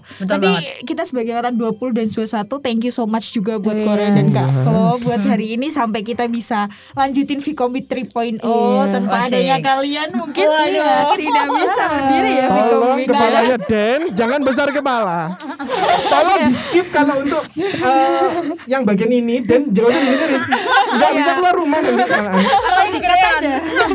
Betul 0.09 0.27
Tapi 0.27 0.49
banget. 0.49 0.73
kita 0.83 1.01
sebagai 1.03 1.31
angkatan 1.31 1.55
20 1.55 1.89
dan 1.93 2.05
21 2.07 2.57
thank 2.59 2.81
you 2.81 2.91
so 2.91 3.03
much 3.05 3.27
juga 3.29 3.53
buat 3.57 3.75
Yes. 3.75 3.85
Korea 3.85 4.09
dan 4.11 4.27
Kak. 4.27 4.47
Flo 4.65 4.75
buat 4.99 5.21
hari 5.21 5.47
ini 5.51 5.67
sampai 5.69 6.01
kita 6.01 6.25
bisa 6.27 6.65
lanjutin 6.93 7.39
Vcombi 7.39 7.81
3.0 7.81 8.41
Iya. 8.41 8.83
tanpa 8.89 9.15
Asik. 9.19 9.29
adanya 9.31 9.57
kalian 9.61 10.09
mungkin 10.11 10.45
Waduh. 10.45 10.73
ya, 10.73 10.91
tidak 11.13 11.45
bisa 11.51 11.83
berdiri 11.87 12.31
ya 12.33 12.45
Tolong 12.49 12.65
Vcombi. 12.97 13.03
kepalanya 13.05 13.57
Den, 13.61 14.01
jangan 14.13 14.39
besar 14.41 14.67
kepala. 14.69 15.19
Tolong 16.07 16.39
di 16.41 16.53
skip 16.55 16.87
kalau 16.89 17.15
untuk 17.19 17.43
eh, 17.55 18.31
yang 18.65 18.81
bagian 18.81 19.11
ini 19.11 19.39
Den 19.39 19.69
jangan 19.69 19.91
usah 19.91 20.01
dengerin. 20.01 20.41
Nggak 20.89 21.11
bisa 21.15 21.31
keluar 21.33 21.53
rumah 21.53 21.79
nanti. 21.79 22.03
Digedean. 22.89 23.41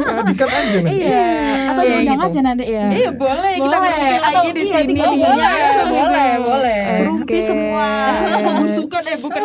Nah, 0.04 0.22
dikat 0.24 0.48
aja 0.48 0.78
nanti. 0.78 0.92
Iya. 1.00 1.24
Atau 1.64 1.82
Iya, 1.82 1.92
diundang 1.94 2.16
gitu. 2.16 2.28
aja 2.28 2.40
nanti 2.42 2.64
ya. 2.66 2.84
Iya 2.86 3.10
boleh, 3.12 3.52
kita 3.56 3.76
Boleh. 3.76 3.90
ngopi 3.90 4.14
Atau 4.14 4.24
lagi 4.24 4.50
di 4.50 4.62
iya, 4.62 4.74
sini. 4.74 4.92
Boleh, 4.94 5.16
Iya, 5.34 5.82
boleh, 5.86 6.30
boleh. 6.40 6.80
Rumpi 7.04 7.38
semua. 7.40 7.88
Kebusukan 8.36 9.02
eh 9.04 9.18
bukan 9.18 9.40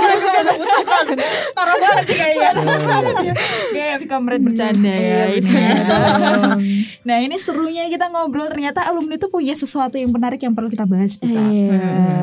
Parah 1.51 1.75
banget 1.75 2.05
kayaknya. 2.07 2.49
Gaya 3.71 3.95
Vika 3.97 4.17
Meret 4.19 4.41
bercanda 4.41 4.89
ya 4.89 5.23
ini. 5.31 5.49
Iya. 5.49 5.73
Nah 7.01 7.17
ini 7.19 7.35
serunya 7.35 7.87
kita 7.87 8.07
ngobrol 8.07 8.47
ternyata 8.47 8.85
alumni 8.85 9.15
itu 9.15 9.27
punya 9.27 9.53
sesuatu 9.53 9.95
yang 9.95 10.09
menarik 10.09 10.39
yang 10.39 10.53
perlu 10.53 10.67
kita 10.67 10.85
bahas 10.85 11.15
kita. 11.15 11.31
Iya. 11.31 11.79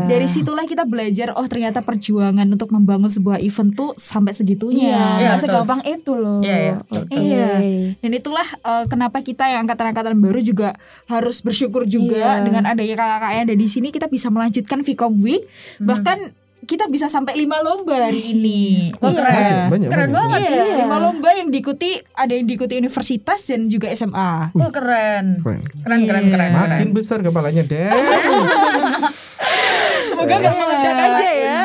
Dari 0.06 0.26
situlah 0.26 0.64
kita 0.64 0.84
belajar 0.84 1.32
oh 1.32 1.46
ternyata 1.46 1.80
perjuangan 1.80 2.46
untuk 2.46 2.70
membangun 2.70 3.08
sebuah 3.08 3.38
event 3.38 3.72
tuh 3.72 3.90
sampai 3.96 4.32
segitunya. 4.32 4.86
Iya, 4.86 4.96
Iya, 4.96 5.04
nggak 5.18 5.36
betul. 5.36 5.46
segampang 5.48 5.80
itu 5.84 6.12
loh. 6.14 6.38
Iya, 6.40 6.56
iya. 6.58 6.74
Iya. 7.08 7.48
Dan 7.96 8.10
itulah 8.12 8.42
eh, 8.42 8.84
kenapa 8.86 9.20
kita 9.20 9.46
yang 9.46 9.62
angkatan-angkatan 9.62 10.16
baru 10.16 10.38
juga 10.38 10.68
harus 11.06 11.40
bersyukur 11.40 11.84
juga 11.84 12.36
Iya. 12.36 12.42
dengan 12.42 12.62
adanya 12.64 12.94
kakak-kakak 12.94 13.30
yang 13.32 13.42
ada 13.44 13.54
di 13.54 13.66
sini 13.66 13.88
kita 13.88 14.06
bisa 14.06 14.28
melanjutkan 14.28 14.80
Vcom 14.80 15.12
Week 15.18 15.42
bahkan 15.78 16.30
kita 16.58 16.86
bisa 16.86 17.06
sampai 17.06 17.36
lima 17.36 17.60
lomba 17.60 17.94
hari 18.00 18.26
ini. 18.28 18.90
Oh, 18.98 19.12
keren. 19.12 19.70
Banyak, 19.70 19.86
Keren 19.86 20.08
banyak. 20.10 20.10
banget. 20.10 20.40
Iya, 20.50 20.62
lima 20.82 20.96
lomba 20.98 21.28
yang 21.30 21.46
diikuti 21.46 21.94
ada 22.10 22.32
yang 22.32 22.42
diikuti 22.42 22.74
universitas 22.74 23.38
dan 23.46 23.66
juga 23.66 23.86
SMA. 23.88 24.50
Oh, 24.52 24.70
keren. 24.70 25.38
Keren. 25.38 25.62
Keren, 25.84 26.00
keren, 26.02 26.24
keren. 26.26 26.50
Makin 26.50 26.74
keren. 26.82 26.90
besar 26.90 27.22
kepalanya 27.22 27.62
deh. 27.62 27.86
Semoga 30.16 30.34
nggak 30.34 30.54
meledak 30.56 30.96
aja 30.96 31.28
ya. 31.28 31.58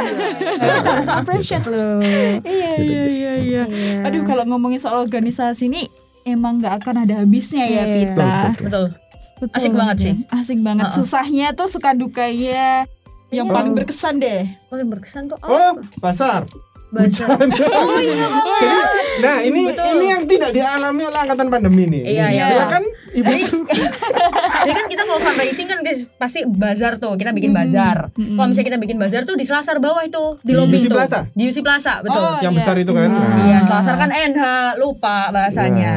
Kita 0.59 0.89
harus 0.91 1.09
appreciate 1.09 1.65
loh. 1.65 2.03
Iya 2.43 2.71
iya 2.77 3.03
iya 3.07 3.33
iya. 3.39 3.63
Aduh 4.03 4.27
kalau 4.27 4.43
ngomongin 4.43 4.75
soal 4.77 4.99
organisasi 4.99 5.65
ini 5.65 5.87
emang 6.23 6.59
nggak 6.59 6.83
akan 6.83 7.07
ada 7.07 7.23
habisnya 7.23 7.63
ya 7.63 7.83
Iya. 7.83 7.95
kita. 8.11 8.31
Betul. 8.59 8.85
Betul. 9.39 9.55
Asik 9.55 9.73
banget 9.73 9.97
sih. 9.97 10.13
Asik 10.29 10.59
banget. 10.59 10.85
Susahnya 10.91 11.47
tuh 11.51 11.65
suka 11.65 11.95
dukanya 11.95 12.85
yang 13.31 13.47
Iya. 13.47 13.55
paling 13.55 13.73
berkesan 13.73 14.19
deh. 14.19 14.45
Paling 14.67 14.87
berkesan 14.87 15.31
tuh 15.31 15.39
Oh, 15.41 15.79
pasar. 15.97 16.43
Baca. 16.91 17.25
Oh 17.81 17.97
iya 17.97 18.27
Jadi, 18.61 18.77
nah 19.23 19.37
ini 19.41 19.61
Betul. 19.73 19.89
ini 19.97 20.05
yang 20.07 20.23
tidak 20.27 20.51
dialami 20.53 21.01
oleh 21.01 21.19
angkatan 21.19 21.47
pandemi 21.49 21.83
nih. 21.89 22.01
Iya, 22.05 22.25
iya. 22.29 22.45
Silakan 22.53 22.83
ibu. 23.11 23.25
Jadi, 23.25 23.41
jadi 24.67 24.71
kan 24.71 24.85
kita 24.85 25.01
kalau 25.03 25.19
fundraising 25.19 25.67
kan 25.67 25.79
guys, 25.81 26.07
pasti 26.13 26.45
bazar 26.45 27.01
tuh 27.01 27.17
kita 27.17 27.33
bikin 27.33 27.51
bazar. 27.51 28.13
Kalau 28.13 28.47
misalnya 28.47 28.67
kita 28.75 28.79
bikin 28.79 28.97
bazar 28.99 29.25
tuh 29.25 29.33
di 29.33 29.45
Selasar 29.47 29.81
bawah 29.81 30.03
itu 30.05 30.37
di 30.45 30.53
Di 30.53 30.61
UC 30.61 30.85
tuh. 30.87 30.97
Plaza? 30.97 31.19
Di 31.33 31.43
UC 31.49 31.57
Plaza 31.61 31.93
betul. 32.01 32.21
Oh, 32.21 32.37
yang 32.39 32.53
iya. 32.53 32.59
besar 32.61 32.75
itu 32.77 32.91
kan. 32.93 33.09
Hmm, 33.09 33.19
Nah, 33.21 33.45
Iya, 33.47 33.59
Selasar 33.63 33.95
kan 33.97 34.09
NH, 34.11 34.41
lupa 34.77 35.31
bahasanya. 35.31 35.91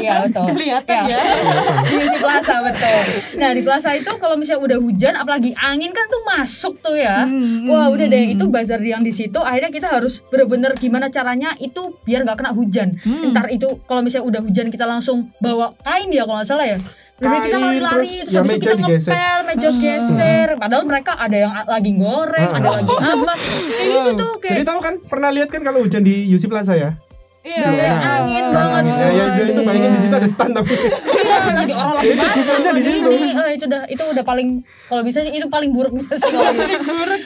Iya, 0.00 0.26
betul. 0.26 0.46
Kelihatan 0.50 1.02
ya. 1.06 1.18
Di 1.88 1.94
UC 1.98 2.14
Plaza 2.18 2.54
betul. 2.62 3.00
Nah, 3.38 3.50
di 3.52 3.62
Plaza 3.62 3.90
itu 3.94 4.10
kalau 4.18 4.34
misalnya 4.34 4.62
udah 4.66 4.78
hujan 4.80 5.14
apalagi 5.14 5.54
angin 5.54 5.90
kan 5.90 6.06
tuh 6.08 6.22
masuk 6.26 6.74
tuh 6.80 6.96
ya. 6.96 7.24
Wah, 7.68 7.86
udah 7.88 8.06
deh 8.08 8.34
itu 8.34 8.44
bazar 8.48 8.80
yang 8.82 9.02
di 9.02 9.12
situ 9.14 9.38
akhirnya 9.38 9.70
kita 9.70 9.88
harus 9.90 10.21
bener-bener 10.28 10.72
gimana 10.74 11.08
caranya 11.08 11.50
itu 11.56 11.96
biar 12.02 12.22
nggak 12.22 12.38
kena 12.38 12.52
hujan. 12.52 12.94
Ntar 13.02 13.48
itu 13.48 13.80
kalau 13.82 14.00
misalnya 14.00 14.28
udah 14.28 14.40
hujan 14.40 14.68
kita 14.68 14.84
langsung 14.84 15.32
bawa 15.38 15.74
kain 15.80 16.08
dia 16.08 16.22
kalau 16.22 16.38
nggak 16.38 16.48
salah 16.48 16.66
ya. 16.66 16.78
Bener 17.14 17.38
kita 17.40 17.54
Kain, 17.54 17.64
lari-lari 17.78 18.10
terus 18.18 18.34
terus 18.34 18.50
ya 18.50 18.58
kita 18.58 18.74
digeser. 18.74 19.10
ngepel, 19.14 19.38
meja 19.46 19.70
geser. 19.70 20.48
Padahal 20.56 20.82
mereka 20.82 21.12
ada 21.14 21.36
yang 21.38 21.52
lagi 21.54 21.92
goreng, 21.94 22.50
Ah. 22.50 22.58
ada 22.58 22.68
lagi 22.72 22.90
apa. 22.90 23.34
Kayak 23.78 23.88
gitu 23.92 24.10
tuh 24.16 24.32
Jadi 24.34 24.46
kayak 24.52 24.66
tahu 24.66 24.80
kan 24.80 24.94
pernah 25.00 25.30
lihat 25.30 25.48
kan 25.48 25.62
kalau 25.62 25.78
hujan 25.80 26.02
di 26.02 26.26
UC 26.26 26.46
Plaza 26.46 26.74
ya? 26.74 26.98
Iya. 27.42 27.58
Nah, 27.58 28.22
angin 28.22 28.44
banget. 28.48 28.82
Ya, 28.86 29.08
ya, 29.10 29.24
ya, 29.34 29.42
itu 29.44 29.62
bayangin 29.62 29.90
di 29.90 30.00
situ 30.00 30.14
ada 30.14 30.28
stand 30.28 30.54
tapi 30.54 30.72
Iya, 30.72 31.38
lagi 31.52 31.74
orang 31.74 31.94
lagi 31.96 32.10
di 32.14 32.70
lagi 32.70 32.92
ini. 33.00 33.20
Eh, 33.34 33.50
itu 33.54 33.64
udah 33.66 33.82
itu 33.84 34.02
udah 34.04 34.22
paling 34.22 34.48
kalau 34.86 35.02
bisa 35.02 35.18
itu 35.20 35.46
paling 35.48 35.70
buruk 35.70 35.90
sih 36.12 36.30
kalau 36.30 36.54
gitu. 36.54 36.76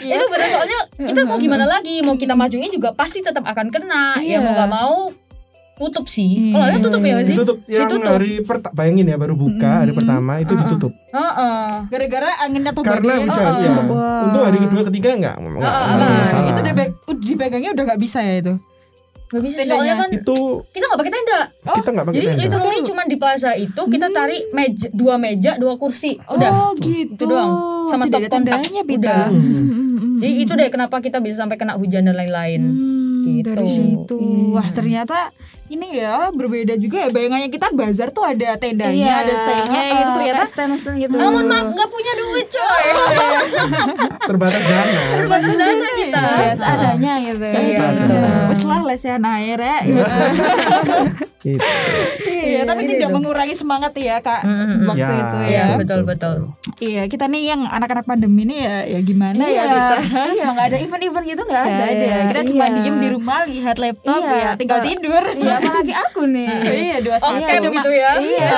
Itu 0.02 0.24
benar 0.26 0.48
soalnya 0.48 0.78
kita 0.98 1.20
mau 1.22 1.36
gimana 1.36 1.64
lagi? 1.66 2.00
Mau 2.00 2.14
kita 2.14 2.32
majuin 2.32 2.68
juga 2.68 2.90
pasti 2.90 3.20
tetap 3.20 3.44
akan 3.44 3.68
kena. 3.68 4.16
Ya 4.20 4.40
mau 4.40 4.52
nggak 4.52 4.70
mau 4.70 5.12
tutup 5.76 6.08
sih. 6.08 6.48
Kalau 6.48 6.64
ada 6.64 6.78
tutup 6.80 7.00
ya 7.02 7.20
sih? 7.20 7.36
ditutup 7.36 7.60
yang 7.66 7.84
Ditutup. 7.84 8.08
hari 8.10 8.40
pertama 8.40 8.72
bayangin 8.72 9.06
ya 9.06 9.16
baru 9.16 9.36
buka 9.36 9.84
hari 9.84 9.92
pertama 9.92 10.40
itu 10.40 10.56
ditutup 10.56 10.92
Heeh. 11.12 11.68
Gara-gara 11.86 12.30
anginnya 12.40 12.72
tuh 12.72 12.80
karena 12.80 13.20
badainya 13.20 13.28
hujan 13.28 13.44
tuh- 13.44 13.60
ya. 13.60 13.84
Wah. 13.86 14.22
Untuk 14.24 14.40
hari 14.42 14.58
kedua 14.58 14.82
ketiga 14.88 15.08
enggak 15.12 15.34
enggak 15.36 15.60
Ah, 15.60 15.68
ah, 15.68 15.84
enggak 15.92 16.08
ah, 16.08 16.16
masalah. 16.18 16.48
Itu 16.48 16.60
dipe- 16.64 16.92
dipegangnya 17.22 17.70
udah 17.76 17.84
nggak 17.84 18.00
bisa 18.00 18.18
ya 18.20 18.40
itu. 18.40 18.56
Gak 19.26 19.42
bisa 19.42 19.58
Tendanya. 19.58 19.70
soalnya 19.72 19.94
kan 19.96 20.08
itu 20.12 20.38
kita 20.70 20.84
nggak 20.86 21.00
pakai 21.00 21.12
tenda. 21.12 21.40
kita 21.74 21.88
enggak 21.90 22.06
pakai 22.06 22.16
Jadi 22.16 22.26
tenda. 22.28 22.42
literally 22.46 22.80
cuma 22.80 23.02
di 23.04 23.16
plaza 23.16 23.50
itu 23.52 23.82
kita 23.84 24.06
tarik 24.08 24.42
meja 24.50 24.86
dua 24.92 25.14
meja 25.16 25.52
dua 25.56 25.74
kursi 25.74 26.14
udah. 26.22 26.50
Oh 26.52 26.70
gitu. 26.76 27.10
Itu 27.12 27.24
doang. 27.26 27.50
Sama 27.86 28.02
Tidak 28.02 28.08
stop 28.08 28.20
ada 28.20 28.28
kontak. 28.30 28.54
tendanya. 28.62 28.80
Udah. 28.82 29.24
Hmm, 29.26 29.42
hmm, 29.42 29.66
hmm. 29.92 30.16
Jadi 30.16 30.32
itu 30.38 30.52
deh 30.54 30.68
kenapa 30.68 30.96
kita 30.98 31.18
bisa 31.18 31.36
sampai 31.38 31.54
kena 31.54 31.74
hujan 31.74 32.02
dan 32.02 32.14
lain-lain. 32.14 32.62
Hmm, 32.62 32.94
Gitu. 33.26 33.50
dari 33.50 33.66
situ. 33.66 34.16
Iya. 34.16 34.54
Wah, 34.54 34.68
ternyata 34.70 35.18
ini 35.68 35.88
ya 35.94 36.30
berbeda 36.30 36.74
juga 36.74 36.96
ya. 37.00 37.08
Bayangannya 37.08 37.48
kita 37.48 37.70
bazar 37.70 38.08
tuh 38.10 38.22
ada 38.22 38.54
tendanya, 38.54 38.92
Iya. 38.92 39.14
ada 39.20 39.34
stay-nya 39.36 39.82
gitu. 39.92 40.10
Ternyata 40.14 40.42
extension 40.42 40.94
gitu. 40.96 41.14
Ah, 41.14 41.28
mohon 41.28 41.46
maaf 41.46 41.66
nggak 41.68 41.88
punya 41.88 42.12
duit 42.16 42.46
coy. 42.48 42.84
terbatas 44.26 44.62
dana 44.62 45.00
Terbatas 45.16 45.52
dana 45.52 45.86
kita. 45.94 46.22
Ya, 46.22 46.52
seadanya 46.54 47.12
gitu. 47.20 47.42
Iya, 47.42 47.52
Seadanya. 47.52 47.92
betul. 47.96 48.44
wes 48.46 48.62
lah 48.64 48.80
lesehan 48.84 49.24
air 49.24 49.58
ya. 49.58 49.76
Gitu. 51.38 51.62
Iya, 52.26 52.66
tapi 52.66 52.82
tidak 52.88 53.14
mengurangi 53.14 53.54
semangat 53.54 53.94
ya 53.94 54.18
kak 54.18 54.42
Mm-mm. 54.42 54.82
waktu 54.84 54.98
Ya, 54.98 55.14
itu 55.14 55.36
Iya, 55.44 55.62
ya. 55.62 55.76
betul 55.78 56.00
betul. 56.02 56.36
Iya, 56.76 57.02
kita 57.06 57.24
nih 57.24 57.42
yang 57.46 57.62
anak-anak 57.64 58.02
pandemi 58.02 58.42
ini 58.42 58.58
ya, 58.58 58.82
ya 58.84 58.98
gimana 58.98 59.46
Iya, 59.46 59.54
ya 59.54 59.64
kita. 59.70 59.96
iya 60.28 60.46
nggak 60.48 60.66
ada 60.66 60.78
event-event 60.80 61.24
gitu 61.24 61.42
nggak 61.44 61.62
ada. 61.64 61.84
Ada. 61.86 62.14
Kita 62.26 62.40
cuma 62.46 62.64
Iya. 62.64 62.74
diem 62.76 62.96
di 62.98 63.08
rumah 63.08 63.38
lihat 63.44 63.76
laptop 63.78 64.18
Iya, 64.18 64.34
ya, 64.34 64.50
tinggal 64.56 64.80
tidur. 64.82 65.22
Iya, 65.28 65.55
apalagi 65.56 65.92
aku 65.92 66.22
nih. 66.26 66.48
Iya, 66.86 66.96
dua 67.00 67.16
Off 67.16 67.32
satu. 67.32 67.46
cam 67.46 67.72
gitu 67.72 67.90
ya. 67.90 68.10
Iya. 68.16 68.50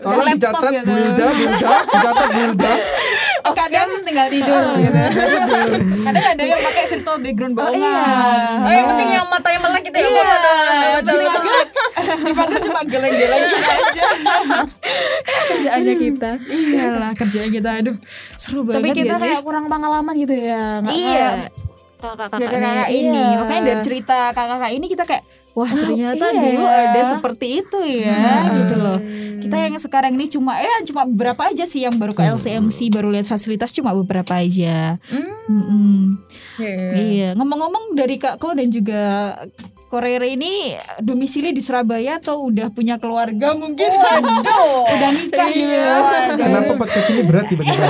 Laptop 0.00 0.26
dicatat 0.26 0.70
gitu. 0.72 0.90
Bulda, 0.90 1.26
Bulda, 1.30 1.70
dicatat 1.84 2.28
Bulda. 2.30 2.72
Kadang 3.44 3.90
tinggal 4.02 4.28
tidur 4.28 4.64
gitu. 4.78 4.98
Kadang 6.00 6.24
ada 6.26 6.42
yang 6.42 6.60
pakai 6.60 6.84
virtual 6.86 7.16
background 7.18 7.54
Oh, 7.54 7.58
bohongan. 7.60 7.76
iya. 7.76 8.00
Oh, 8.58 8.72
yang 8.72 8.86
penting 8.88 9.08
yang 9.10 9.26
matanya 9.28 9.58
melek 9.60 9.82
gitu 9.84 9.96
ya. 9.96 10.06
Iya, 10.06 10.24
betul 10.96 11.18
betul. 11.20 11.42
dipanggil, 12.24 12.60
cuma 12.62 12.80
geleng-geleng 12.84 13.42
gitu 13.42 13.64
aja. 13.66 14.04
Kerjaannya 15.46 15.94
kita. 15.98 16.30
Iyalah 16.42 17.12
kerjaan 17.14 17.50
kita, 17.50 17.70
aduh 17.74 17.96
seru 18.34 18.60
banget 18.62 18.80
Tapi 18.80 18.88
kita 18.94 19.06
ya 19.06 19.14
sih. 19.14 19.22
kayak 19.28 19.42
kurang 19.42 19.64
pengalaman 19.66 20.14
gitu 20.16 20.34
ya. 20.34 20.80
Iya. 20.82 21.28
kakak-kakak 21.96 22.44
ini, 22.90 23.16
Iya. 23.16 23.38
makanya 23.38 23.62
dari 23.66 23.80
cerita 23.80 24.16
kakak-kakak 24.30 24.72
ini 24.72 24.86
kita 24.86 25.04
kayak 25.04 25.24
wah 25.54 25.70
ternyata 25.70 26.34
iya 26.34 26.42
dulu 26.42 26.64
ya. 26.66 26.78
ada 26.90 27.00
seperti 27.14 27.46
itu 27.62 27.78
ya, 27.86 28.50
gitu 28.62 28.74
loh. 28.74 28.98
Kita 29.44 29.56
yang 29.60 29.76
sekarang 29.78 30.12
ini 30.18 30.26
cuma 30.26 30.58
ya 30.58 30.82
cuma 30.88 31.06
beberapa 31.06 31.46
aja 31.46 31.64
sih 31.68 31.86
yang 31.86 31.94
baru 31.94 32.16
ke 32.16 32.26
LCMC 32.26 32.90
baru 32.90 33.12
lihat 33.14 33.28
fasilitas 33.28 33.70
cuma 33.70 33.94
beberapa 33.94 34.40
aja. 34.40 34.98
Mm-mm. 35.46 36.18
Iya, 36.58 37.38
ngomong-ngomong 37.38 37.94
dari 37.94 38.16
Kak 38.18 38.42
Ko 38.42 38.54
dan 38.56 38.70
juga 38.70 39.34
Korere 39.94 40.26
ini 40.26 40.74
domisili 40.98 41.54
di 41.54 41.62
Surabaya 41.62 42.18
atau 42.18 42.50
udah 42.50 42.66
punya 42.74 42.98
keluarga 42.98 43.54
mungkin? 43.54 43.86
Waduh. 43.86 44.90
udah 44.90 45.10
nikah 45.14 45.46
gitu. 45.54 46.34
Kenapa 46.34 46.72
podcast 46.74 47.14
ini 47.14 47.22
berat 47.22 47.46
tiba-tiba? 47.46 47.86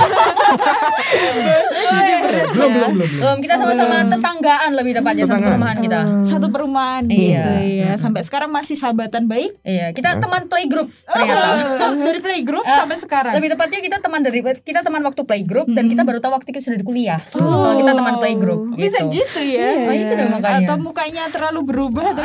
belum, 2.53 2.69
belum, 2.77 2.91
belum, 2.93 3.37
kita 3.41 3.57
sama-sama 3.57 4.05
tetanggaan 4.05 4.77
lebih 4.77 5.01
tepatnya 5.01 5.25
satu 5.25 5.41
perumahan 5.41 5.77
kita. 5.81 5.99
Satu 6.21 6.47
perumahan 6.53 7.03
Iya. 7.09 7.17
gitu 7.17 7.51
ya. 7.73 7.91
Sampai 7.97 8.21
sekarang 8.21 8.53
masih 8.53 8.77
sahabatan 8.77 9.25
baik. 9.25 9.57
Iya, 9.65 9.89
kita 9.97 10.21
teman 10.21 10.45
playgroup 10.45 10.93
ternyata. 11.09 11.57
Oh, 11.89 11.97
dari 11.97 12.21
playgroup 12.21 12.69
Eh, 12.69 12.75
sampai 12.85 13.01
sekarang. 13.01 13.33
Lebih 13.33 13.57
tepatnya 13.57 13.81
kita 13.81 13.97
teman 13.97 14.21
dari 14.21 14.45
kita 14.61 14.85
teman 14.85 15.01
waktu 15.01 15.25
playgroup 15.25 15.73
dan 15.73 15.89
kita 15.89 16.05
baru 16.05 16.21
tahu 16.21 16.37
waktu 16.37 16.53
kita 16.53 16.61
sudah 16.61 16.77
di 16.77 16.85
kuliah. 16.85 17.17
Kalau 17.33 17.73
kita 17.81 17.97
teman 17.97 18.21
playgroup 18.21 18.77
Bisa 18.77 19.01
gitu. 19.09 19.25
gitu 19.25 19.41
ya. 19.41 19.89
Oh, 19.89 19.93
itu 19.95 20.13
makanya. 20.29 20.69
Atau 20.69 20.77
mukanya 20.77 21.23
terlalu 21.33 21.65
berubah 21.65 21.94
atau 22.01 22.23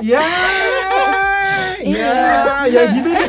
Ya, 0.00 0.22
ya, 1.80 2.12
ya 2.66 2.82
gitu 2.90 3.08
deh. 3.08 3.26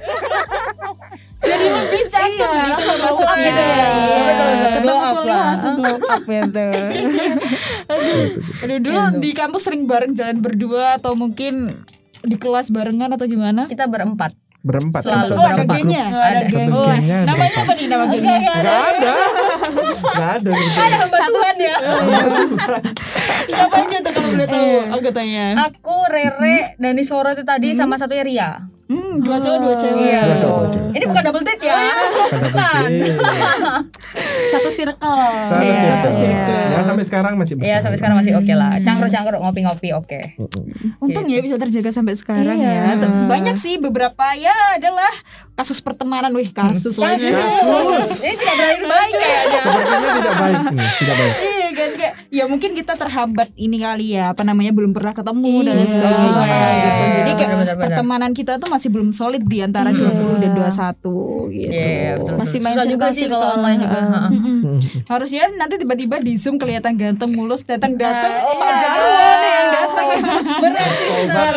jadi 1.39 1.65
lebih 1.65 2.01
cakep 2.05 2.35
Iya, 2.35 2.61
gitu 2.67 2.93
maksudnya. 2.99 3.37
gitu 3.41 3.61
ya. 3.61 3.77
Iya, 3.79 4.19
betul. 4.27 4.47
Glow 4.79 4.99
up 4.99 5.17
lah. 5.21 5.51
Glow 5.55 5.97
up 5.97 6.23
ya 6.25 6.41
tuh. 6.45 6.73
Aduh, 8.59 8.77
dulu 8.79 8.99
di 9.17 9.29
kampus 9.31 9.61
sering 9.63 9.83
bareng 9.85 10.13
jalan 10.13 10.37
berdua 10.39 10.97
atau 10.97 11.15
mungkin 11.15 11.83
di 12.19 12.35
kelas 12.35 12.69
barengan 12.69 13.15
atau 13.15 13.25
gimana? 13.25 13.65
Kita 13.65 13.87
berempat. 13.87 14.35
Berempat. 14.59 15.01
Selalu 15.01 15.33
Oh, 15.33 15.45
ada 15.45 15.63
gengnya. 15.63 16.05
Ada 16.09 16.43
geng. 16.45 16.67
Oh, 16.69 16.83
gengnya 16.85 17.17
namanya 17.23 17.53
apa 17.57 17.71
nih 17.73 17.85
nama 17.87 18.03
gengnya? 18.05 18.37
Enggak 18.37 18.83
ada. 18.91 19.13
Nggak 20.11 20.31
ada 20.35 20.49
gitu. 20.51 20.77
Ada 20.77 20.95
hamba 20.99 21.17
Tuhan 21.21 21.55
ya. 21.57 21.75
Siapa 23.49 23.75
aja 23.77 23.97
tuh 23.99 24.11
kalau 24.11 24.29
boleh 24.29 24.47
tahu 24.47 24.69
anggotanya? 24.91 25.45
Aku 25.65 25.95
Rere 26.05 26.57
dan 26.75 26.93
Isworo 26.93 27.31
itu 27.31 27.43
tadi 27.43 27.71
sama 27.71 27.95
satunya 27.95 28.21
Ria. 28.21 28.51
Hmm, 28.85 29.21
dua 29.21 29.37
cowok 29.37 29.57
dua 29.61 29.75
cewek. 29.75 30.01
Iya 30.01 30.19
Dua 30.19 30.33
betul. 30.33 30.49
cowok, 30.49 30.65
cewek. 30.71 30.91
Ini 30.91 31.05
bukan 31.05 31.21
double 31.23 31.43
date 31.45 31.61
ya. 31.61 31.77
Bukan. 32.41 32.89
Satu 34.49 34.69
circle. 34.69 35.29
Satu 35.45 35.61
Iya, 35.63 35.81
circle. 36.09 36.68
Sampai 36.99 37.07
sekarang 37.07 37.33
masih 37.39 37.55
Iya 37.55 37.77
sampai 37.79 37.95
sekarang 37.95 38.17
masih 38.19 38.35
oke 38.35 38.53
lah. 38.53 38.75
Cangkruk-cangkruk 38.75 39.39
ngopi-ngopi 39.39 39.89
oke. 39.95 40.19
Untung 40.99 41.25
ya 41.31 41.39
bisa 41.39 41.55
terjaga 41.55 41.95
sampai 41.95 42.19
sekarang 42.19 42.59
Iya. 42.59 42.99
ya. 42.99 43.07
Banyak 43.23 43.55
sih 43.55 43.79
beberapa 43.79 44.35
ya 44.35 44.51
adalah 44.75 45.11
kasus 45.55 45.79
pertemanan, 45.79 46.35
wih 46.35 46.51
kasus 46.51 46.99
lagi. 46.99 47.31
Kasus. 47.31 48.19
Ini 48.19 48.35
tidak 48.35 48.55
berakhir 48.55 48.83
baik 48.83 49.13
kayaknya. 49.15 49.59
Sepertinya 49.59 50.09
tidak 50.11 50.35
baik 50.35 50.63
nih, 50.69 50.89
tidak 50.99 51.15
baik. 51.15 51.35
Iya 51.79 51.87
kan 51.87 51.95
kayak 51.95 52.13
ya 52.29 52.43
mungkin 52.45 52.71
kita 52.73 52.93
terhambat 52.93 53.55
ini 53.55 53.77
kali 53.79 54.11
ya 54.11 54.23
apa 54.29 54.43
namanya 54.43 54.69
belum 54.69 54.91
pernah 54.91 55.13
ketemu 55.13 55.47
dan 55.61 55.73
lain 55.73 55.79
Iya. 55.79 55.87
sebagainya 55.89 56.27
Oh, 56.29 56.43
iya, 56.43 56.59
iya, 56.59 56.75
gitu. 56.83 56.99
iya. 56.99 57.13
Jadi 57.15 57.31
kayak 57.31 57.47
Benar, 57.49 57.55
benar, 57.55 57.71
benar. 57.71 57.83
pertemanan 57.87 58.31
kita 58.33 58.53
tuh 58.57 58.67
masih 58.67 58.89
belum 58.89 59.09
solid 59.09 59.41
di 59.41 59.57
antara 59.59 59.89
20 59.89 60.03
dan 60.37 60.51
21 60.51 60.67
gitu. 61.49 61.71
Iya, 61.71 61.71
iya, 61.71 62.11
betul. 62.15 62.35
Masih 62.35 62.59
main 62.59 62.75
Susah 62.75 62.85
juga 62.85 63.05
sih 63.09 63.25
kalau 63.25 63.47
online 63.55 63.79
juga. 63.79 63.99
Mm-mm. 64.27 64.59
Harusnya 65.05 65.43
nanti 65.51 65.75
tiba-tiba 65.77 66.19
di 66.19 66.35
Zoom 66.35 66.55
kelihatan 66.55 66.93
ganteng 66.93 67.31
mulus 67.31 67.63
datang-datang 67.63 68.27
Nah, 68.29 68.43
oh 68.43 68.55
Pak 68.55 68.67
iya. 68.67 68.79
Jarwo 68.81 69.07
nih 69.39 69.51
yang 69.51 69.67
datang. 69.71 70.07
Berat 70.59 70.91
sister. 70.91 71.53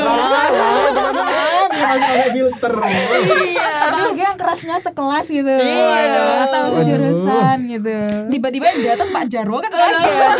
Masih 1.83 2.03
pakai 2.07 2.31
filter. 2.31 2.75
Iya. 2.79 3.71
Apalagi 3.91 4.23
yang 4.23 4.39
kerasnya 4.39 4.77
sekelas 4.79 5.27
gitu. 5.27 5.51
Iya. 5.51 6.47
Atau 6.47 6.63
jurusan 6.87 7.59
gitu. 7.67 7.95
Tiba-tiba 8.31 8.65
yang 8.71 8.81
datang 8.95 9.09
Pak 9.11 9.25
Jarwo 9.27 9.59
kan 9.59 9.73
kaget. 9.75 10.39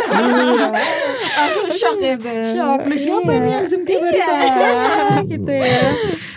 Langsung 1.35 1.67
shock 1.69 1.95
gitu. 1.99 2.31
Shock. 2.55 2.79
Lu 2.87 2.95
siapa 2.95 3.31
ini 3.35 3.49
yang 3.51 3.65
Zoom 3.67 3.83
tiba 3.83 4.07
sama 4.23 4.45
saya 4.47 5.21
gitu 5.27 5.51
ya. 5.51 5.91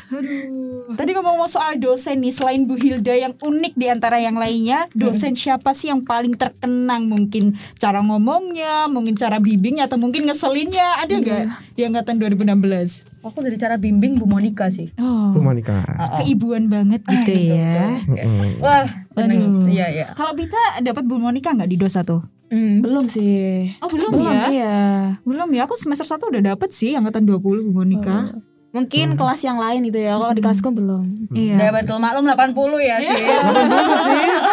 Aduh. 0.06 0.94
Tadi 0.96 1.10
ngomong-ngomong 1.18 1.50
soal 1.50 1.82
dosen 1.82 2.22
nih, 2.22 2.30
selain 2.30 2.62
Bu 2.62 2.78
Hilda 2.78 3.10
yang 3.10 3.34
unik 3.34 3.74
di 3.74 3.90
antara 3.90 4.22
yang 4.22 4.38
lainnya, 4.38 4.86
dosen 4.94 5.34
siapa 5.34 5.74
sih 5.74 5.90
yang 5.90 6.06
paling 6.06 6.38
terkenang? 6.38 7.10
Mungkin 7.10 7.58
cara 7.74 7.98
ngomongnya, 8.00 8.86
mungkin 8.86 9.18
cara 9.18 9.42
bimbingnya, 9.42 9.90
atau 9.90 9.98
mungkin 9.98 10.30
ngeselinnya, 10.30 11.02
ada 11.02 11.10
nggak 11.10 11.74
di 11.74 11.82
angkatan 11.82 12.22
2016? 12.22 13.15
Aku 13.26 13.42
dari 13.42 13.54
cara 13.54 13.74
bimbing 13.74 14.16
Bu 14.16 14.24
Monica 14.24 14.66
sih. 14.68 14.86
Oh, 14.96 15.34
Bu 15.34 15.42
Monica. 15.42 15.82
Heeh. 15.82 16.18
keibuan 16.22 16.66
banget 16.66 17.02
gitu 17.02 17.32
Betul, 17.34 17.50
ya. 17.50 17.70
betul. 18.00 18.14
Mm-mm. 18.14 18.50
Wah, 18.58 18.86
seneng. 19.10 19.38
Aduh. 19.42 19.66
Iya, 19.66 19.86
iya. 19.90 20.06
Kalau 20.12 20.32
Bita 20.32 20.56
dapat 20.80 21.02
Bu 21.02 21.18
Monica 21.18 21.50
nggak 21.50 21.66
di 21.66 21.76
dosa 21.76 22.00
tuh? 22.00 22.22
Hmm, 22.46 22.78
belum 22.78 23.10
sih. 23.10 23.74
Oh 23.82 23.90
belum, 23.90 24.14
Belum 24.14 24.30
ya? 24.30 24.46
iya. 24.48 24.78
Belum 25.26 25.50
ya, 25.50 25.66
aku 25.66 25.74
semester 25.74 26.06
1 26.06 26.30
udah 26.30 26.54
dapet 26.54 26.70
sih 26.70 26.94
angkatan 26.94 27.26
20 27.26 27.42
Bu 27.66 27.74
Monica. 27.74 28.30
Mungkin 28.76 29.16
kelas 29.16 29.40
yang 29.40 29.56
lain 29.56 29.88
itu 29.88 29.96
ya. 29.96 30.20
Kalau 30.20 30.36
di 30.36 30.44
kelasku 30.44 30.68
belum. 30.68 31.32
Iya. 31.32 31.56
Ya 31.56 31.70
betul 31.72 31.96
maklum 31.96 32.28
80 32.28 32.52
ya 32.84 32.96
sis. 33.00 33.44
Dulu 33.56 33.94
sis, 34.04 34.44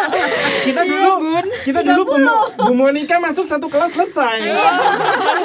kita 0.64 0.82
dulu, 0.88 1.12
kita 1.60 1.80
dulu 1.84 2.02
Bu, 2.08 2.16
Bu 2.56 2.72
Monica 2.72 3.20
masuk 3.20 3.44
satu 3.44 3.68
kelas 3.68 3.92
selesai. 3.92 4.40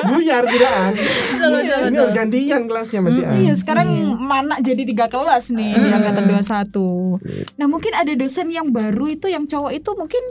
Buyar 0.07 0.47
tidak 0.47 0.71
Betul, 0.95 1.51
betul, 1.59 1.79
Ini 1.91 1.97
harus 1.99 2.15
gantian 2.15 2.61
kelasnya 2.71 2.99
masih 3.03 3.23
An. 3.27 3.35
Iya 3.43 3.53
sekarang 3.59 3.87
mana 4.15 4.55
jadi 4.63 4.87
tiga 4.87 5.11
kelas 5.11 5.51
nih 5.51 5.75
di 5.75 5.89
angkatan 5.91 6.23
21 6.31 7.59
Nah 7.59 7.67
mungkin 7.67 7.91
ada 7.91 8.13
dosen 8.15 8.47
yang 8.53 8.71
baru 8.71 9.11
itu 9.11 9.27
yang 9.27 9.43
cowok 9.43 9.71
itu 9.75 9.91
mungkin 9.99 10.23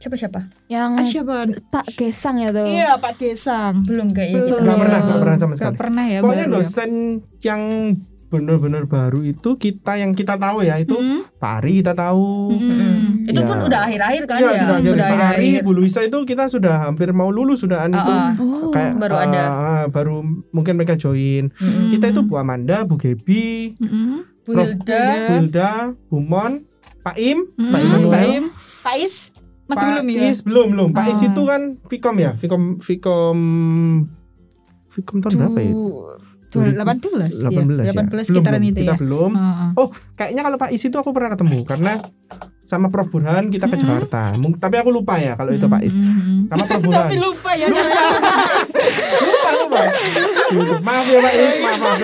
Siapa 0.00 0.16
siapa? 0.16 0.40
Yang 0.66 0.90
ah, 0.96 1.04
siapa? 1.04 1.34
Pak 1.68 1.86
Gesang 1.92 2.40
ya 2.40 2.48
tuh. 2.50 2.64
Iya 2.64 2.96
Pak 2.96 3.20
Gesang 3.20 3.84
Belum 3.84 4.08
kayaknya 4.08 4.40
Belum. 4.40 4.48
kita. 4.50 4.62
Nggak 4.64 4.78
pernah, 4.80 4.98
nggak 4.98 5.20
pernah 5.20 5.36
sama 5.36 5.52
Gak 5.52 5.58
sekali. 5.60 5.76
pernah 5.76 6.04
ya 6.06 6.18
Pokoknya 6.18 6.40
baru 6.40 6.50
ya. 6.50 6.56
dosen 6.56 6.90
yang 7.40 7.62
benar-benar 8.30 8.86
baru 8.86 9.20
itu 9.26 9.50
kita 9.56 9.92
yang 9.96 10.14
kita 10.14 10.38
tahu 10.38 10.62
ya 10.62 10.78
itu 10.78 10.94
Hmm. 10.94 11.20
Pak 11.36 11.52
Ari 11.60 11.82
kita 11.82 11.92
tahu. 11.92 12.54
Hmm. 12.54 13.26
Itu 13.26 13.36
Ya. 13.36 13.44
pun 13.44 13.58
udah 13.60 13.80
akhir-akhir 13.84 14.22
kan 14.24 14.38
Iya, 14.38 14.46
ya? 14.46 14.54
sudah 14.56 14.76
ada 14.78 14.86
Pak 14.86 14.94
Ari, 14.94 15.02
akhir-akhir. 15.02 15.60
Bu 15.60 15.70
Luisa 15.74 16.00
itu 16.00 16.18
kita 16.24 16.44
sudah 16.46 16.74
hampir 16.80 17.10
mau 17.10 17.28
lulus 17.28 17.60
sudah 17.60 17.84
itu. 17.84 17.98
Ah, 17.98 18.30
ah. 18.30 18.30
Oh. 18.38 18.70
Kayak 18.70 18.96
baru 18.96 19.14
eh, 19.14 19.24
ada. 19.26 19.44
baru 19.90 20.16
mungkin 20.48 20.72
mereka 20.74 20.94
join. 20.94 21.50
Mm-mm. 21.52 21.90
Kita 21.90 22.08
itu 22.08 22.22
Bu 22.22 22.38
Amanda, 22.38 22.86
Bu 22.86 22.96
Gebi, 22.96 23.74
Mm-mm. 23.76 24.22
Bu. 24.46 24.50
Hilda. 24.54 25.04
Bu 25.26 25.32
Hilda, 25.36 25.70
Bu 26.06 26.16
Mon, 26.22 26.62
Pak 27.02 27.18
Im, 27.18 27.50
Hmm. 27.52 27.74
Pak 27.74 27.80
Im, 28.24 28.44
Pak 28.80 28.94
Is 28.96 29.34
masih 29.70 29.86
Pak 29.86 29.94
belum 29.96 30.06
ya? 30.10 30.22
Is 30.26 30.38
belum 30.42 30.66
belum. 30.70 30.88
Pak 30.90 31.04
Is 31.06 31.20
Ah. 31.20 31.28
itu 31.28 31.42
kan 31.44 31.60
Vkom 31.80 32.16
ya, 32.16 32.30
Vkom 32.34 32.62
Vkom 32.76 33.38
Vkom 34.90 35.16
tahun 35.20 35.32
berapa 35.38 35.60
ya? 35.60 35.72
Dua- 36.50 36.66
18 36.66 37.30
18 37.30 37.54
ya? 37.78 37.86
ya. 37.86 37.92
18 37.94 38.10
Belum, 38.10 38.24
sekitaran 38.26 38.58
belum. 38.58 38.68
itu 38.68 38.80
Kita 38.80 38.90
ya 38.90 38.98
belum. 38.98 39.30
Heeh. 39.32 39.70
Oh, 39.76 39.88
kayaknya 40.14 40.42
kalau 40.42 40.56
Pak 40.56 40.70
Is 40.70 40.82
itu 40.82 40.96
aku 40.96 41.10
pernah 41.10 41.30
ketemu 41.30 41.62
karena 41.62 41.92
sama 42.64 42.86
Prof 42.86 43.06
Burhan 43.08 43.48
kita 43.48 43.66
ke 43.66 43.76
Jakarta. 43.76 44.34
Mung- 44.36 44.54
Tapi 44.54 44.76
aku 44.76 44.90
lupa 44.90 45.14
ya 45.16 45.34
kalau 45.34 45.50
itu 45.50 45.62
Pak 45.64 45.78
Is. 45.80 45.94
Mm-mm. 45.94 46.46
Sama 46.46 46.66
Prof 46.66 46.80
Burhan. 46.80 47.02
Tapi 47.04 47.18
lupa 47.18 47.50
ya 47.52 47.66
lupa 47.70 47.90
lupa. 49.52 49.80
maaf 50.80 51.06
ya 51.06 51.18
Pak 51.20 51.34
Is, 51.36 51.54
maaf 51.56 51.78
maaf. 51.78 51.98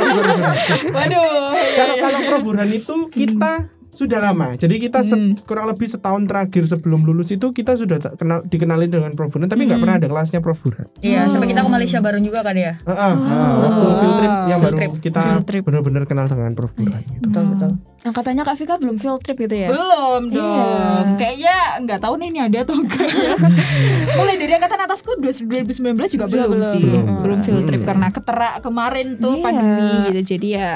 Waduh 0.88 1.26
Kalau 1.72 1.94
kalau 1.96 2.18
Prof 2.24 2.42
Burhan 2.44 2.70
itu 2.70 2.94
kita 3.08 3.52
sudah 3.96 4.20
lama. 4.20 4.52
Jadi 4.54 4.76
kita 4.78 5.00
se- 5.00 5.16
Hmm. 5.16 5.32
kurang 5.40 5.66
lebih 5.66 5.88
setahun 5.88 6.22
terakhir 6.22 6.68
sebelum 6.68 7.02
lulus 7.02 7.32
itu 7.32 7.50
kita 7.50 7.74
sudah 7.74 7.96
tak 7.98 8.14
kenal 8.16 8.44
dikenalin 8.44 8.86
dengan 8.86 9.10
Prof 9.10 9.32
Burhan 9.32 9.48
tapi 9.48 9.64
nggak 9.64 9.74
Hmm. 9.74 9.82
pernah 9.82 9.96
ada 9.96 10.06
kelasnya 10.06 10.38
Prof 10.38 10.60
Burhan. 10.60 10.86
Iya, 11.00 11.26
sampai 11.26 11.48
kita 11.48 11.60
ke 11.60 11.70
Malaysia 11.70 11.98
bareng 11.98 12.20
juga 12.20 12.40
kan 12.40 12.52
ya. 12.52 12.76
Heeh, 12.76 13.14
heeh, 13.16 13.52
waktu 13.58 13.86
field 13.96 14.14
trip 14.14 14.28
yang 14.28 14.46
Field 14.52 14.62
baru 14.62 14.76
trip. 14.76 14.90
kita 15.00 15.22
benar-benar 15.62 16.02
kenal 16.04 16.26
dengan 16.26 16.52
Prof 16.52 16.72
Burhan 16.72 17.00
gitu. 17.02 17.24
Betul, 17.24 17.44
betul. 17.50 17.72
Angkatannya 18.06 18.42
Kak 18.42 18.54
Vika 18.54 18.74
belum 18.78 18.96
field 18.96 19.18
trip 19.18 19.34
gitu 19.36 19.56
ya? 19.56 19.66
Belum 19.66 20.30
dong. 20.30 20.38
Iya. 20.38 21.18
Kayaknya 21.18 21.56
nggak 21.82 21.98
tahu 21.98 22.14
nih 22.16 22.28
ini 22.28 22.40
ada 22.40 22.58
atau 22.62 22.74
enggak 22.76 23.02
ya. 23.04 23.34
Mulai 24.16 24.34
dari 24.36 24.52
angkatan 24.54 24.80
atasku 24.80 25.10
2019 25.18 25.74
juga 25.74 25.98
Juga 26.06 26.26
belum, 26.28 26.48
belum. 26.52 26.62
sih. 26.64 26.80
Belum. 26.80 27.06
Belum 27.18 27.38
field 27.42 27.64
trip 27.64 27.74
Hmm. 27.76 27.88
karena 27.88 28.06
ketera 28.08 28.50
kemarin 28.60 29.06
tuh 29.16 29.34
Iya. 29.34 29.42
pandemi 29.42 29.90
gitu. 30.08 30.20
Jadi 30.32 30.48
ya 30.54 30.72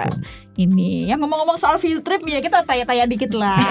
ini. 0.56 1.06
Yang 1.06 1.18
ngomong-ngomong 1.22 1.54
soal 1.54 1.78
field 1.78 2.02
trip 2.02 2.18
ya 2.22 2.38
kita 2.38 2.60
tanya-tanya 2.60 3.06
dikit 3.06 3.30
lah. 3.32 3.62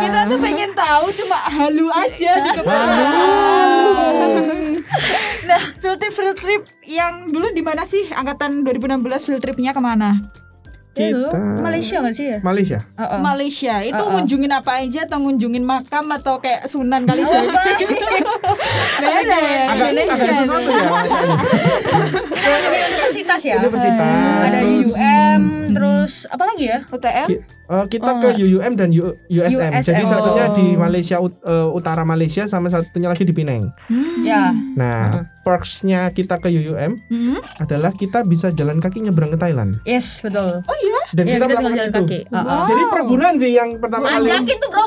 kita 0.00 0.24
tuh 0.24 0.38
pengen 0.38 0.72
tahu 0.72 1.04
cuma 1.14 1.38
halu 1.46 1.86
aja 1.90 2.32
di 2.40 2.50
kepala. 2.50 2.96
nah, 5.44 5.60
field 5.76 5.98
trip 5.98 6.12
field 6.12 6.36
trip 6.36 6.62
yang 6.82 7.26
dulu 7.26 7.50
di 7.50 7.60
mana 7.60 7.84
sih 7.84 8.08
angkatan 8.08 8.64
2016 8.64 8.96
field 9.22 9.40
tripnya 9.40 9.70
ke 9.70 9.78
mana? 9.78 10.24
Ya, 10.94 11.10
Kita- 11.10 11.58
Malaysia 11.58 11.96
gak 11.98 12.14
sih 12.14 12.26
ya? 12.28 12.38
Malaysia. 12.40 12.78
Heeh. 12.94 13.18
Malaysia 13.18 13.74
itu 13.82 13.98
Uh-uh. 13.98 14.12
ngunjungin 14.14 14.46
apa 14.48 14.78
aja 14.78 15.00
atau 15.02 15.18
ngunjungin 15.18 15.60
makam 15.60 16.06
atau 16.08 16.38
kayak 16.38 16.64
Sunan 16.64 17.02
kali 17.02 17.20
Oh, 17.20 17.34
jadi 17.74 17.96
Gak 19.02 19.14
ada 19.20 19.36
ya 19.36 19.62
Agak 19.68 19.88
Indonesia. 19.90 20.22
agak 20.22 20.34
sesuatu 20.38 20.70
ya. 20.70 20.86
Juga 22.30 22.78
universitas 22.84 23.40
ya. 23.42 23.54
Universitas. 23.58 24.42
Ada 24.44 24.58
UUM, 24.62 25.40
terus 25.72 26.12
apa 26.26 26.44
lagi 26.44 26.64
ya? 26.68 26.78
UTM? 26.86 27.28
Eh, 27.66 27.84
kita 27.86 28.10
Oh, 28.10 28.20
ke 28.20 28.28
UUM 28.38 28.72
dan 28.74 28.88
U- 28.90 29.16
USM. 29.26 29.72
Jadi 29.74 30.02
USM, 30.02 30.10
satunya 30.10 30.46
di 30.52 30.66
Malaysia 30.74 31.16
ut- 31.18 31.40
eh, 31.40 31.68
utara 31.70 32.02
Malaysia 32.02 32.44
sama 32.44 32.68
satunya 32.68 33.08
lagi 33.08 33.22
di 33.22 33.32
Penang. 33.32 33.72
Ya. 34.20 34.52
Nah, 34.74 35.02
perksnya 35.40 36.08
kita 36.08 36.36
ke 36.36 36.48
UUM 36.48 36.96
Hmm? 37.04 37.36
adalah 37.58 37.90
kita 37.90 38.22
bisa 38.22 38.48
jalan 38.50 38.78
kaki 38.78 39.00
nyebrang 39.00 39.28
ke 39.28 39.36
Thailand 39.36 39.76
Yes, 39.82 40.20
betul. 40.20 40.64
dan 41.10 41.24
Iya, 41.24 41.36
kita, 41.36 41.44
kita 41.44 41.44
tinggal 41.46 41.48
melakukan 41.54 41.74
jalan 41.74 41.90
itu. 41.90 42.00
kaki. 42.02 42.20
Heeh. 42.26 42.62
Jadi 42.64 42.82
perburuan 42.88 43.34
sih 43.36 43.52
yang 43.52 43.68
pertama 43.76 44.04
kali. 44.10 44.24
Ajakin 44.26 44.56
tuh 44.56 44.70
tuh. 44.70 44.82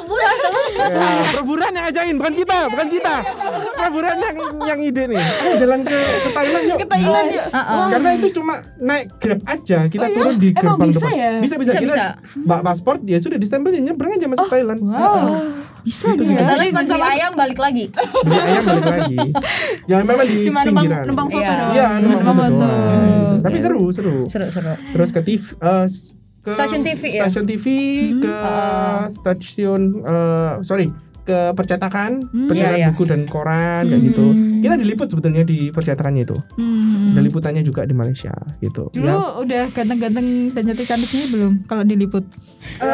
Ya, 0.77 1.05
perburuan 1.33 1.71
yang 1.71 1.85
ajain, 1.87 2.15
bukan 2.15 2.33
kita, 2.35 2.57
bukan 2.67 2.87
kita. 2.87 3.15
Perburuan 3.75 4.17
yang 4.17 4.35
yang 4.63 4.79
ide 4.79 5.03
nih. 5.07 5.17
Ayo 5.19 5.53
jalan 5.57 5.79
ke 5.83 5.97
ke 5.97 6.29
Thailand 6.31 6.63
yuk. 6.65 6.77
ke 6.77 6.87
Thailand 6.87 7.27
ya 7.29 7.43
Heeh. 7.47 7.85
Karena 7.89 8.09
itu 8.13 8.27
cuma 8.31 8.53
naik 8.77 9.05
Grab 9.17 9.41
aja, 9.45 9.79
kita 9.85 10.03
Oh 10.03 10.07
iya? 10.07 10.15
turun 10.15 10.35
di 10.37 10.49
Emang 10.49 10.61
gerbang 10.63 10.87
bisa 10.87 10.99
depan. 10.99 11.13
ya? 11.15 11.29
Bisa 11.37 11.55
bisa, 11.55 11.71
Bisa, 11.71 11.79
kita 11.79 11.93
bisa. 11.93 12.05
bawa 12.39 12.61
paspor 12.67 12.99
ya 13.01 13.17
sudah 13.17 13.35
distempel 13.35 13.71
ya 13.71 13.81
nyebrang 13.81 14.11
aja 14.13 14.27
masuk 14.27 14.47
Thailand. 14.47 14.79
wow 14.81 15.39
bisa 15.79 16.11
Itu 16.11 16.19
dia 16.19 16.27
dia. 16.27 16.43
Kita 16.43 16.53
lagi 16.53 16.71
cuma 16.73 16.83
beli 16.83 17.03
ayam 17.07 17.31
balik 17.33 17.59
lagi. 17.61 17.85
Beli 18.19 18.39
ayam 18.43 18.63
balik 18.65 18.87
lagi. 18.91 19.17
Jangan 19.87 20.03
memang 20.05 20.25
di 20.25 20.37
Cuma 20.43 20.59
numpang, 20.59 20.83
pinggiran. 20.83 21.03
numpang 21.07 21.27
foto 21.29 21.39
Iya. 21.39 21.55
doang. 21.55 21.71
Iya, 21.71 21.87
numpang 21.95 22.19
foto 22.19 22.41
foto. 22.43 22.57
doang. 22.59 22.99
gitu. 23.07 23.35
Tapi 23.39 23.55
Iya. 23.55 23.63
seru, 23.63 23.81
seru. 23.95 24.15
Seru-seru. 24.27 24.73
Terus 24.75 25.09
ke 25.15 25.21
TV 25.23 25.43
eh, 25.55 25.85
ke 26.43 26.49
Stasiun 26.49 26.81
TV 26.81 27.01
ya? 27.09 27.23
Stasiun 27.23 27.45
TV 27.45 27.65
ke 28.19 28.27
Heeh. 28.27 28.99
stasiun 29.09 29.81
eh, 30.03 30.53
sorry 30.61 30.87
ke 31.27 31.51
percetakan, 31.51 32.23
percetakan 32.47 32.55
Iya, 32.71 32.79
iya. 32.79 32.87
buku 32.89 33.03
dan 33.03 33.27
koran 33.27 33.83
kayak 33.85 34.03
gitu. 34.07 34.25
Kita 34.57 34.73
diliput 34.73 35.07
sebetulnya 35.07 35.43
di 35.43 35.69
percetakannya 35.69 36.23
itu. 36.23 36.37
Hmm. 36.55 37.11
Ada 37.11 37.21
liputannya 37.21 37.61
juga 37.61 37.83
di 37.83 37.91
Malaysia 37.91 38.31
gitu. 38.57 38.87
dulu 38.89 39.03
Ya, 39.03 39.17
udah 39.37 39.63
ganteng-ganteng 39.69 40.27
dan 40.51 40.63
cantik 40.65 40.87
cantiknya 40.87 41.25
belum 41.29 41.51
kalau 41.65 41.83
diliput 41.83 42.23
Eh, 42.77 42.85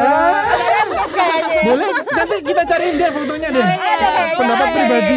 ada 0.44 0.66
MS 0.86 1.12
kayaknya. 1.12 1.60
Boleh 1.64 1.88
nanti 2.10 2.36
kita 2.42 2.62
cariin 2.64 2.94
deh 2.94 3.10
fotonya 3.10 3.48
deh. 3.50 3.64
Ada 3.64 3.78
kayaknya. 4.08 4.36
Pendapat 4.36 4.66
ada. 4.66 4.74
pribadi 4.74 5.16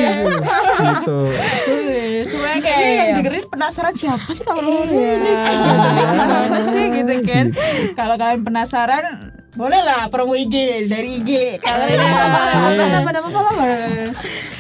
gitu. 0.78 1.20
Semuanya 2.28 2.60
kayaknya 2.60 2.84
Iya, 2.84 2.94
yang 2.94 3.08
iya. 3.08 3.16
dengerin 3.18 3.46
penasaran 3.48 3.94
siapa 3.94 4.30
sih 4.30 4.44
kalau 4.44 4.62
ini 4.62 4.84
gimana 5.98 6.60
sih 6.66 6.86
gitu 6.92 7.14
kan. 7.24 7.46
Kalau 7.94 8.16
kalian 8.16 8.42
penasaran 8.44 9.04
boleh 9.54 9.80
lah 9.80 10.06
promo 10.08 10.34
IG 10.34 10.56
dari 10.86 11.18
IG 11.18 11.32
kalian 11.58 11.98
Boleh. 11.98 12.88
nama 12.92 13.10
nama 13.10 13.28
followers 13.28 14.18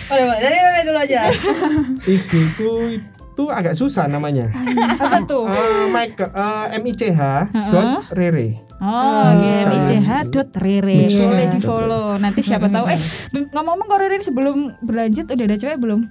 Boleh, 0.07 0.23
boleh. 0.23 0.39
Dari 0.39 0.55
Rere 0.57 0.81
dulu 0.81 0.99
aja. 0.99 1.21
IG 2.07 2.31
ku 2.55 2.71
itu 2.87 3.43
agak 3.51 3.75
susah 3.75 4.07
namanya. 4.07 4.47
apa 4.95 5.19
tuh 5.21 5.43
Eh, 5.43 5.91
Mike 5.91 6.23
eh, 6.23 6.65
M 6.73 6.83
I 6.87 6.93
C 6.95 7.11
H 7.11 7.21
dot 7.67 8.07
Rere. 8.15 8.63
Oh, 8.77 9.33
oke, 9.33 9.51
MICH 9.67 10.31
dot 10.31 10.49
Rere. 10.55 11.11
Boleh 11.11 11.47
di 11.49 11.59
follow. 11.59 12.15
Nanti 12.15 12.39
siapa 12.39 12.71
tahu. 12.71 12.87
Eh, 12.87 12.99
ngomong-ngomong 13.51 13.83
kalau 13.85 13.99
Rere 13.99 14.21
sebelum 14.21 14.79
berlanjut 14.79 15.27
udah 15.27 15.43
ada 15.43 15.57
cewek 15.59 15.75
belum? 15.75 16.07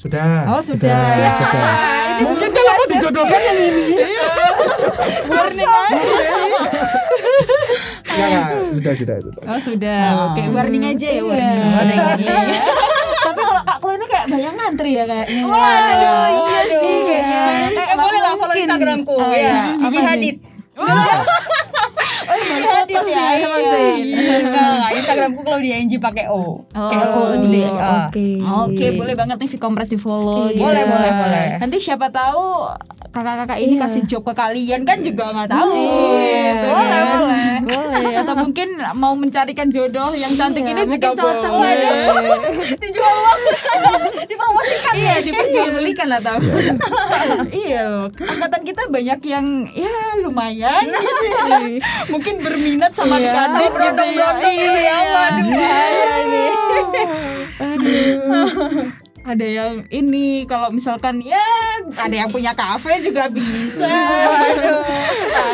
Sudah. 0.00 0.48
Oh, 0.48 0.60
sudah. 0.60 0.88
Ya. 1.14 1.32
sudah. 1.36 1.64
Mungkin 2.22 2.48
kalau 2.48 2.72
mau 2.72 2.86
dijodohkan 2.86 3.40
yang 3.42 3.58
ini. 3.60 3.86
Warning 5.26 5.68
aja. 5.68 7.03
Ya, 8.14 8.26
ya, 8.26 8.42
sudah, 8.70 8.92
sudah, 8.94 9.16
sudah. 9.20 9.42
Oh, 9.44 9.58
sudah. 9.58 10.02
Oke, 10.30 10.42
warning 10.48 10.84
aja 10.86 11.08
ya, 11.10 11.22
warning. 11.22 11.60
Oh, 11.60 11.82
thank 11.82 12.22
you. 12.22 12.30
Tapi 13.14 13.40
kalau 13.42 13.62
Kak 13.64 13.78
Klo 13.78 13.90
ini 13.92 14.06
kayak 14.06 14.26
banyak 14.30 14.52
ngantri 14.54 14.90
ya 14.92 15.04
kayaknya. 15.04 15.42
Waduh, 15.44 16.26
iya 16.30 16.60
sih 16.70 16.96
kayaknya. 17.04 17.40
Eh, 17.74 17.96
boleh 17.96 18.20
lah 18.20 18.32
follow 18.36 18.56
Instagramku 18.56 19.14
Oh, 19.14 19.32
ya. 19.32 19.74
iya. 19.74 19.90
Gigi 20.14 20.30
Apa 22.24 22.34
Hadid. 22.34 22.50
Gigi 22.50 22.66
Hadid 22.66 23.06
ya. 23.06 23.26
iya. 23.54 24.38
Nah, 24.46 24.88
Instagramku 24.90 25.40
Claudia 25.42 25.76
Enji 25.76 25.96
pakai 25.96 26.26
O. 26.26 26.64
Oh, 26.64 26.86
C 26.86 26.92
L 26.92 27.10
O 27.10 27.22
U 27.34 27.44
D 27.44 27.56
A. 27.62 28.08
Oke. 28.08 28.26
Oke, 28.40 28.86
boleh 28.94 29.14
banget 29.14 29.36
nih 29.36 29.48
Vkomret 29.50 29.86
di 29.86 29.96
follow. 29.96 30.48
Iya. 30.48 30.58
Boleh, 30.58 30.82
boleh, 30.84 31.10
boleh. 31.12 31.46
Nanti 31.58 31.76
siapa 31.78 32.08
tahu 32.08 32.68
kakak-kakak 33.10 33.58
ini 33.58 33.74
Iya. 33.74 33.82
kasih 33.84 34.02
job 34.04 34.22
ke 34.22 34.32
kalian 34.32 34.82
kan 34.82 34.98
juga 34.98 35.30
nggak 35.30 35.48
tahu. 35.48 35.70
Iya, 35.70 36.52
Boleh, 36.64 37.00
boleh. 37.06 37.54
Boleh. 37.64 38.12
Atau 38.16 38.34
mungkin 38.36 38.68
mau 38.94 39.14
mencarikan 39.14 39.68
jodoh 39.68 40.12
yang 40.12 40.32
cantik 40.32 40.62
Iya, 40.62 40.74
ini 40.74 40.82
juga 40.90 41.10
mungkin 41.10 41.10
cocok. 41.14 41.52
boleh. 41.52 41.92
Dijual 42.74 43.14
uang. 43.14 43.40
Dipromosikan 44.30 44.94
Iya, 44.94 45.12
ya. 45.12 45.16
diperjualbelikan 45.22 46.06
lah 46.08 46.20
tau. 46.20 46.38
iya 47.50 47.80
loh, 47.84 48.06
angkatan 48.10 48.62
kita 48.62 48.82
banyak 48.88 49.20
yang 49.24 49.46
ya 49.70 49.94
lumayan 50.18 50.84
gitu 50.84 51.50
ya. 51.70 52.13
Mungkin 52.14 52.34
berminat 52.38 52.90
sama 52.90 53.18
Iya. 53.18 53.34
adik-adik 53.34 53.42
Sama 53.44 53.58
gitu 53.58 53.66
ya. 53.66 53.72
berondong-berondong 53.74 54.54
gitu 54.54 54.80
ya. 54.80 54.96
Waduh, 55.04 55.46
bahaya 55.50 56.04
ini. 56.16 56.44
Aduh. 57.56 58.86
Ada 59.24 59.46
yang 59.48 59.72
ini 59.88 60.44
kalau 60.44 60.68
misalkan 60.68 61.16
ya 61.18 61.40
ada 61.96 62.12
yang 62.12 62.28
punya 62.28 62.52
kafe 62.52 63.00
juga 63.00 63.24
bisa. 63.26 63.88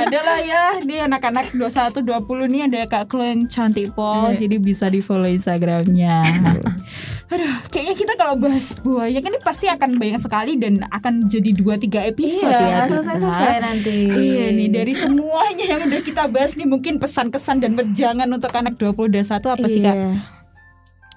ada 0.03 0.19
lah 0.21 0.41
ya. 0.43 0.65
Ini 0.77 1.07
anak-anak 1.07 1.55
21 1.55 2.03
20 2.03 2.51
nih 2.51 2.63
ada 2.67 2.81
Kak 2.89 3.07
Klo 3.07 3.23
yang 3.23 3.47
cantik 3.47 3.95
pol 3.95 4.35
jadi 4.35 4.59
bisa 4.59 4.91
di-follow 4.91 5.31
Instagramnya. 5.31 6.19
Aduh, 7.31 7.55
kayaknya 7.71 7.95
kita 7.95 8.13
kalau 8.15 8.35
bahas 8.35 8.75
buaya 8.77 9.15
kan 9.17 9.31
ini 9.31 9.39
pasti 9.41 9.71
akan 9.71 9.97
banyak 9.97 10.19
sekali 10.19 10.59
dan 10.59 10.83
akan 10.91 11.25
jadi 11.25 11.55
2 11.55 11.63
3 11.79 12.11
episode 12.11 12.43
Iya, 12.43 12.59
ya. 12.59 12.67
nggak 12.67 12.83
kita. 12.83 12.91
selesai-selesai 12.93 13.57
nanti. 13.61 13.97
Iya 14.11 14.45
nih 14.51 14.69
dari 14.69 14.93
semuanya 14.93 15.65
yang 15.65 15.81
udah 15.87 16.01
kita 16.03 16.27
bahas 16.27 16.59
nih 16.59 16.67
mungkin 16.67 16.99
pesan-kesan 16.99 17.63
dan 17.63 17.73
wejangan 17.73 18.27
untuk 18.27 18.51
anak 18.51 18.75
20 18.75 19.15
21 19.15 19.47
apa 19.49 19.67
sih 19.67 19.79
Kak? 19.79 19.95
Iya. 19.95 20.11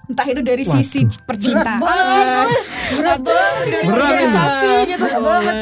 Entah 0.04 0.26
itu 0.28 0.40
dari 0.40 0.62
sisi 0.62 1.00
percintaan. 1.18 1.80
banget 1.80 2.06
sih, 2.06 2.22
Mas. 2.22 2.68
Berat 2.94 3.20
banget. 3.20 3.66
Berat 3.82 3.88
organisasi 3.96 4.68
gitu. 4.86 5.06
banget. 5.16 5.56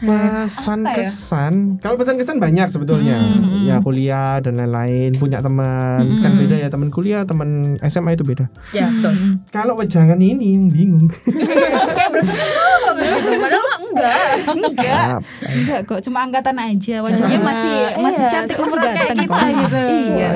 Pesan 0.00 0.82
Apa 0.82 0.94
ya? 0.94 0.96
kesan. 1.00 1.54
Kalau 1.78 1.94
pesan 1.94 2.14
kesan 2.14 2.38
banyak 2.38 2.68
sebetulnya. 2.68 3.18
Ya 3.60 3.78
kuliah 3.78 4.38
dan 4.38 4.56
lain-lain, 4.56 5.10
punya 5.12 5.38
teman. 5.38 6.06
Kan 6.20 6.32
beda 6.34 6.56
ya 6.56 6.68
teman 6.68 6.88
kuliah, 6.88 7.22
teman 7.22 7.48
SMA 7.82 8.14
itu 8.14 8.22
beda. 8.22 8.46
Ya, 8.70 8.86
betul. 8.88 9.12
Kalau 9.56 9.74
wejangan 9.74 10.16
ini 10.16 10.54
yang 10.54 10.66
bingung. 10.68 11.10
Kayak 11.96 12.10
berasa 12.10 12.32
banget 12.32 12.94
gitu. 13.00 13.30
Padahal 13.36 13.62
mah 13.64 13.78
enggak. 13.80 14.16
Enggak, 14.48 15.06
enggak 15.44 15.80
kok, 15.84 16.00
cuma 16.00 16.18
angkatan 16.22 16.56
aja. 16.56 16.96
Wajahnya 17.00 17.38
masih 17.40 17.74
masih 17.98 18.22
Iya, 18.22 18.30
cantik, 18.30 18.56
masih 18.56 18.78
ganteng 18.78 19.18
kita 19.18 19.26
kok. 19.26 19.40
gitu. 19.50 19.78
Iya. 20.14 20.30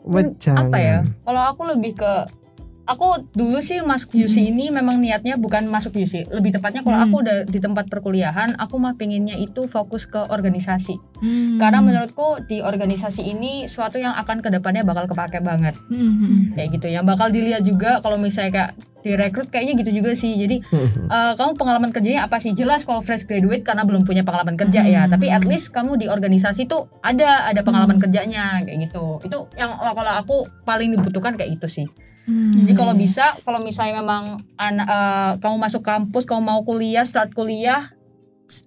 Wejangan. 0.00 0.72
apa 0.72 0.78
ya 0.80 0.98
kalau 1.20 1.42
aku 1.52 1.62
lebih 1.68 1.92
ke 1.92 2.12
aku 2.88 3.28
dulu 3.36 3.60
sih 3.60 3.84
masuk 3.84 4.16
UC 4.16 4.48
ini 4.48 4.72
memang 4.72 4.96
niatnya 4.96 5.36
bukan 5.36 5.68
masuk 5.68 6.00
UC 6.00 6.32
lebih 6.32 6.56
tepatnya 6.56 6.80
kalau 6.80 6.98
aku 7.04 7.20
udah 7.20 7.44
di 7.44 7.60
tempat 7.60 7.92
perkuliahan 7.92 8.56
aku 8.56 8.80
mah 8.80 8.96
pengennya 8.96 9.36
itu 9.36 9.68
fokus 9.68 10.08
ke 10.08 10.18
organisasi. 10.18 10.96
Hmm. 11.18 11.58
karena 11.58 11.82
menurutku 11.82 12.46
di 12.46 12.62
organisasi 12.62 13.26
ini 13.26 13.66
suatu 13.66 13.98
yang 13.98 14.14
akan 14.14 14.38
ke 14.38 14.54
depannya 14.54 14.86
bakal 14.86 15.10
kepake 15.10 15.42
banget. 15.42 15.74
Hmm. 15.90 16.54
kayak 16.54 16.78
gitu 16.78 16.88
yang 16.88 17.04
bakal 17.04 17.28
dilihat 17.28 17.66
juga 17.66 17.98
kalau 18.00 18.16
misalnya 18.16 18.54
kayak 18.54 18.72
direkrut 19.02 19.50
kayaknya 19.50 19.78
gitu 19.82 20.02
juga 20.02 20.14
sih. 20.14 20.38
Jadi 20.38 20.62
eh, 21.14 21.32
kamu 21.34 21.58
pengalaman 21.58 21.90
kerjanya 21.90 22.26
apa 22.30 22.38
sih? 22.38 22.54
Jelas 22.54 22.86
kalau 22.86 23.02
fresh 23.02 23.26
graduate 23.26 23.66
karena 23.66 23.82
belum 23.82 24.06
punya 24.06 24.22
pengalaman 24.22 24.54
kerja 24.54 24.86
ya. 24.86 25.10
Tapi 25.10 25.26
at 25.30 25.42
least 25.42 25.74
kamu 25.74 25.98
di 25.98 26.06
organisasi 26.06 26.70
tuh 26.70 26.86
ada 27.02 27.50
ada 27.50 27.66
pengalaman 27.66 27.98
kerjanya 27.98 28.62
kayak 28.62 28.90
gitu. 28.90 29.18
Itu 29.26 29.50
yang 29.58 29.74
kalau 29.74 30.12
aku 30.14 30.36
paling 30.62 30.94
dibutuhkan 30.94 31.34
kayak 31.34 31.58
itu 31.58 31.66
sih 31.66 31.86
Hmm. 32.28 32.52
jadi 32.60 32.76
kalau 32.76 32.92
bisa 32.92 33.24
kalau 33.40 33.64
misalnya 33.64 34.04
memang 34.04 34.44
anak 34.60 34.84
eh, 34.84 35.32
kamu 35.40 35.56
masuk 35.56 35.80
kampus 35.80 36.28
kamu 36.28 36.44
mau 36.44 36.60
kuliah 36.60 37.00
start 37.00 37.32
kuliah 37.32 37.88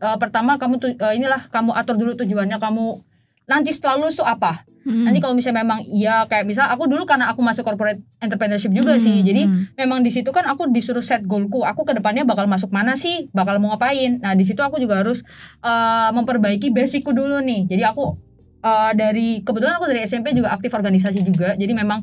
eh, 0.01 0.17
pertama 0.17 0.57
kamu 0.57 0.81
tuh 0.81 0.89
eh, 0.97 1.13
inilah 1.13 1.45
kamu 1.53 1.77
atur 1.77 1.93
dulu 1.93 2.17
tujuannya 2.17 2.57
kamu 2.57 3.05
nanti 3.45 3.69
setelah 3.69 4.01
lulus 4.01 4.17
tuh 4.17 4.25
apa? 4.25 4.65
Hmm. 4.81 5.05
nanti 5.05 5.21
kalau 5.21 5.37
misalnya 5.37 5.61
memang 5.61 5.85
iya 5.85 6.25
kayak 6.25 6.41
misal 6.49 6.65
aku 6.65 6.89
dulu 6.89 7.05
karena 7.05 7.29
aku 7.29 7.45
masuk 7.45 7.61
corporate 7.61 8.01
entrepreneurship 8.17 8.73
juga 8.73 8.97
sih 8.97 9.21
jadi 9.21 9.45
memang 9.77 10.01
di 10.01 10.09
situ 10.09 10.33
kan 10.33 10.41
aku 10.49 10.73
disuruh 10.73 11.05
set 11.05 11.21
goalku 11.21 11.61
aku 11.61 11.85
ke 11.85 11.93
depannya 11.93 12.25
bakal 12.25 12.49
masuk 12.49 12.73
mana 12.73 12.97
sih? 12.97 13.29
Bakal 13.29 13.61
mau 13.61 13.77
ngapain? 13.77 14.17
Nah 14.17 14.33
di 14.33 14.41
situ 14.41 14.57
aku 14.65 14.81
juga 14.81 15.05
harus 15.05 15.21
eh, 15.61 16.09
memperbaiki 16.17 16.73
basicku 16.73 17.13
dulu 17.13 17.45
nih 17.45 17.69
jadi 17.69 17.93
aku 17.93 18.30
eh, 18.61 18.91
dari 18.93 19.41
kebetulan 19.41 19.75
aku 19.75 19.85
dari 19.85 20.01
SMP 20.01 20.31
juga 20.31 20.51
aktif 20.51 20.71
organisasi 20.71 21.21
juga. 21.21 21.53
Jadi 21.53 21.73
memang 21.73 21.99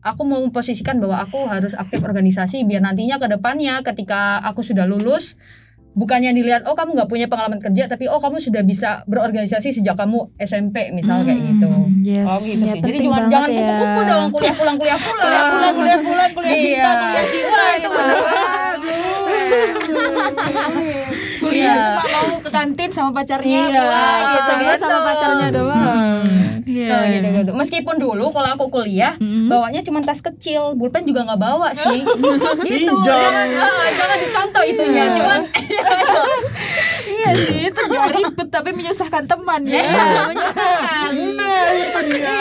aku 0.00 0.22
mau 0.22 0.40
memposisikan 0.40 0.96
bahwa 0.96 1.20
aku 1.20 1.44
harus 1.46 1.72
aktif 1.72 2.00
organisasi 2.00 2.64
biar 2.64 2.80
nantinya 2.80 3.16
ke 3.16 3.28
depannya 3.28 3.80
ketika 3.82 4.40
aku 4.42 4.60
sudah 4.60 4.84
lulus 4.84 5.36
bukannya 5.90 6.30
dilihat 6.30 6.62
oh 6.64 6.72
kamu 6.72 6.94
nggak 6.94 7.10
punya 7.10 7.26
pengalaman 7.26 7.58
kerja 7.58 7.84
tapi 7.84 8.06
oh 8.06 8.16
kamu 8.16 8.38
sudah 8.38 8.62
bisa 8.62 9.02
berorganisasi 9.04 9.74
sejak 9.74 9.98
kamu 9.98 10.30
SMP 10.38 10.94
misal 10.94 11.26
kayak 11.26 11.42
gitu. 11.42 11.66
Yes. 12.00 12.24
oh 12.24 12.38
gitu 12.38 12.62
Ya, 12.62 12.70
sih 12.70 12.78
jadi 12.78 12.94
penting 12.96 13.10
jangan 13.10 13.26
jangan 13.28 13.48
ya. 13.50 13.58
kupu-kupu 13.58 14.00
dong 14.06 14.26
kuliah 14.30 14.54
pulang 14.62 14.76
kuliah 14.78 14.94
pulang. 14.96 15.26
Kuliah 15.26 15.42
pulang, 15.50 15.74
kuliah 15.74 15.98
pulang, 15.98 16.30
kuliah 16.30 16.54
cinta, 16.54 16.78
Iya. 16.78 16.94
kuliah 16.94 17.26
cinta. 17.26 17.58
Wah, 17.58 17.72
itu 17.74 17.88
bener 17.90 18.18
banget 18.22 18.78
Kuliah 21.40 21.72
Iya. 21.72 21.96
cuma 21.96 22.04
mau 22.06 22.38
ke 22.38 22.50
kantin 22.50 22.90
sama 22.90 23.10
pacarnya 23.12 23.60
Iya, 23.62 23.80
pulang 23.80 24.20
gitu. 24.20 24.52
gitu 24.60 24.74
sama 24.78 24.98
pacarnya 25.02 25.48
doang. 25.50 26.24
Iya. 26.62 26.86
Tuh, 26.86 27.02
gitu 27.10 27.26
gitu 27.34 27.50
meskipun 27.52 27.96
dulu 27.96 28.30
kalau 28.30 28.48
aku 28.52 28.70
kuliah 28.70 29.16
bawanya 29.48 29.80
cuma 29.80 29.98
tas 29.98 30.20
kecil 30.20 30.70
pulpen 30.72 31.02
juga 31.02 31.24
nggak 31.24 31.40
bawa 31.40 31.72
sih 31.72 32.04
gitu 32.68 32.94
jangan 33.00 33.48
ah, 33.58 33.88
jangan 33.90 34.18
dicontoh 34.18 34.62
itunya 34.62 35.04
cuman 35.10 35.40
Iya 37.10 37.36
sih, 37.36 37.68
itu 37.68 37.82
gak 37.82 38.16
ribet 38.16 38.48
tapi 38.48 38.72
menyusahkan 38.72 39.28
teman 39.28 39.60
ya. 39.62 39.82
menyusahkan. 40.30 41.10
Nah, 41.36 41.68
itu 41.74 42.00
dia. 42.08 42.32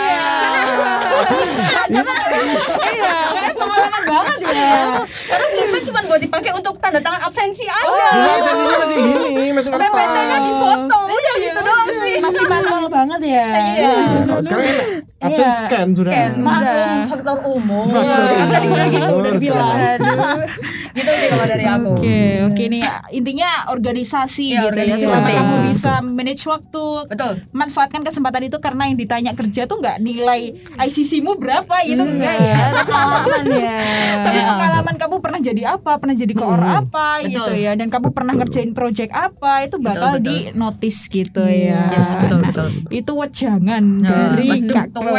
Iya, 1.89 3.15
kayak 3.27 3.53
pengalaman 3.55 4.03
banget 4.05 4.38
ya. 4.45 5.03
karena 5.27 5.45
pulpen 5.51 5.81
cuma 5.83 5.99
buat 6.05 6.21
dipakai 6.21 6.51
untuk 6.53 6.73
tanda 6.79 6.99
tangan 6.99 7.21
absensi 7.21 7.65
aja 7.65 8.07
sensasinya 8.39 8.88
masih 8.89 9.02
gini, 9.06 9.45
masih 9.54 9.69
kertas. 9.69 9.89
PPT-nya 9.93 10.38
di 10.41 10.54
foto 10.58 10.97
udah 11.06 11.36
gitu 11.38 11.60
doang 11.62 11.89
sih 12.02 12.15
Masih 12.19 12.43
manual 12.49 12.86
banget 12.89 13.21
ya. 13.21 13.47
Iya. 13.54 13.93
Sekarang 14.41 14.65
enak. 14.65 15.09
Absen 15.19 15.41
Iya, 15.41 15.51
scan 15.60 15.88
sudah. 15.91 16.13
scan. 16.15 16.32
maklum 16.39 16.99
faktor 17.05 17.38
umur 17.45 17.91
Faktor 17.91 18.23
kan 18.32 18.47
tadi 18.49 18.67
udah 18.69 18.86
gitu 18.88 19.13
udah 19.13 19.32
betul 19.34 19.60
Aduh. 19.60 20.47
gitu 20.89 21.12
sih 21.13 21.27
kalau 21.27 21.45
dari 21.45 21.65
aku 21.65 21.91
Oke, 21.91 22.19
oke 22.45 22.63
nih 22.65 22.82
intinya 23.12 23.49
organisasi 23.67 24.45
Iya, 24.49 24.60
gitu 24.62 24.79
ya. 24.79 24.86
organisasi 24.86 25.03
Selama 25.05 25.19
penting. 25.21 25.38
kamu 25.38 25.55
bisa 25.65 25.91
manage 26.01 26.43
waktu, 26.45 26.86
betul 27.05 27.32
manfaatkan 27.51 28.01
kesempatan 28.01 28.41
itu 28.43 28.58
karena 28.58 28.84
yang 28.86 28.97
ditanya 28.97 29.32
kerja 29.34 29.62
tuh 29.65 29.77
nggak 29.77 29.98
nilai 30.00 30.41
ICC-mu 30.77 31.35
berapa 31.35 31.75
gitu 31.83 32.00
enggak 32.02 32.35
ya. 32.35 32.56
Pengalaman 32.81 33.44
ya. 33.50 33.75
Tapi 34.21 34.39
pengalaman 34.41 34.96
kamu 34.98 35.15
pernah 35.19 35.39
jadi 35.41 35.62
apa, 35.69 35.91
pernah 35.96 36.15
jadi 36.15 36.33
koor 36.33 36.58
apa 36.58 37.10
Betul. 37.19 37.31
gitu 37.33 37.54
ya, 37.60 37.71
dan 37.73 37.87
kamu 37.87 38.08
pernah 38.10 38.33
ngerjain 38.33 38.71
project 38.71 39.12
apa 39.12 39.63
itu 39.63 39.75
bakal 39.77 40.15
betul. 40.15 40.25
di 40.25 40.35
notice 40.54 41.00
gitu 41.08 41.44
ya. 41.44 41.91
yes 41.91 42.15
betul 42.15 42.39
Nah, 42.39 42.50
betul 42.50 42.69
Itu 42.89 43.12
wejangan 43.13 43.83
Nah, 44.00 44.10
dari 44.31 44.63
betul, 44.63 44.79
betul. 44.79 45.08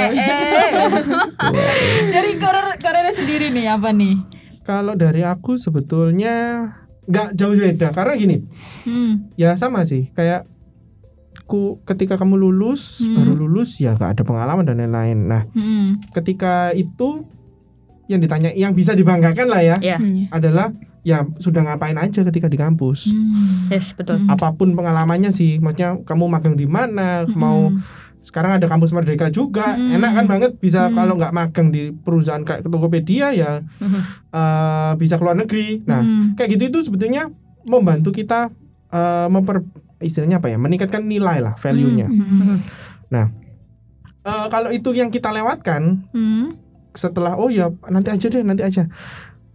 Dari 2.15 2.31
karir 2.37 2.67
karirnya 2.77 3.15
sendiri 3.15 3.47
nih 3.51 3.67
apa 3.71 3.91
nih? 3.91 4.15
Kalau 4.63 4.95
dari 4.95 5.23
aku 5.23 5.57
sebetulnya 5.57 6.67
nggak 7.11 7.35
jauh 7.35 7.57
beda 7.57 7.91
karena 7.91 8.15
gini, 8.15 8.37
Hmm. 8.87 9.33
ya 9.35 9.57
sama 9.57 9.83
sih 9.83 10.13
kayak 10.15 10.47
ku 11.45 11.83
ketika 11.83 12.15
kamu 12.15 12.39
lulus 12.39 13.03
Hmm. 13.03 13.19
baru 13.19 13.35
lulus 13.35 13.83
ya 13.83 13.99
nggak 13.99 14.15
ada 14.15 14.23
pengalaman 14.23 14.63
dan 14.63 14.79
lain-lain. 14.79 15.19
Nah, 15.27 15.43
Hmm. 15.51 15.99
ketika 16.15 16.71
itu 16.71 17.27
yang 18.07 18.23
ditanya 18.23 18.55
yang 18.55 18.71
bisa 18.71 18.95
dibanggakan 18.95 19.47
lah 19.47 19.63
ya 19.63 19.77
Ya, 19.83 19.99
adalah 20.31 20.71
ya 21.03 21.25
sudah 21.41 21.65
ngapain 21.65 21.97
aja 21.97 22.23
ketika 22.23 22.47
di 22.47 22.55
kampus. 22.55 23.11
Hmm. 23.11 23.73
yes 23.73 23.97
betul. 23.97 24.23
Hmm. 24.23 24.31
Apa 24.31 24.55
pun 24.55 24.77
pengalamannya 24.77 25.33
sih, 25.33 25.59
maksudnya 25.59 25.99
kamu 26.05 26.29
magang 26.31 26.55
di 26.55 26.69
mana, 26.69 27.27
mau 27.35 27.73
sekarang 28.21 28.61
ada 28.61 28.69
kampus 28.69 28.93
Merdeka 28.93 29.29
juga, 29.29 29.75
Hmm. 29.75 29.97
enak 29.97 30.13
kan 30.13 30.27
banget 30.29 30.53
bisa 30.57 30.89
Hmm. 30.89 30.95
kalau 30.95 31.15
nggak 31.17 31.33
magang 31.33 31.69
di 31.69 31.89
perusahaan 31.91 32.45
kayak 32.45 32.63
Tokopedia 32.63 33.33
ya 33.33 33.65
eh, 34.31 34.93
bisa 34.97 35.17
keluar 35.17 35.35
negeri. 35.35 35.81
Nah, 35.85 36.05
Hmm. 36.05 36.37
kayak 36.37 36.57
gitu 36.57 36.63
itu 36.69 36.79
sebetulnya 36.87 37.33
membantu 37.65 38.13
kita 38.13 38.53
eh, 38.91 39.29
memper 39.31 39.63
istilahnya 40.03 40.43
apa 40.43 40.51
ya 40.51 40.59
meningkatkan 40.59 41.07
nilai 41.07 41.39
lah 41.39 41.55
value-nya. 41.55 42.11
Hmm. 42.11 42.59
Eh, 44.21 44.47
kalau 44.53 44.69
itu 44.69 44.93
yang 44.93 45.09
kita 45.09 45.33
lewatkan 45.33 46.05
Hmm. 46.13 46.53
setelah 46.93 47.41
oh 47.41 47.49
ya 47.49 47.73
nanti 47.89 48.13
aja 48.13 48.27
deh 48.29 48.45
nanti 48.45 48.61
aja 48.61 48.85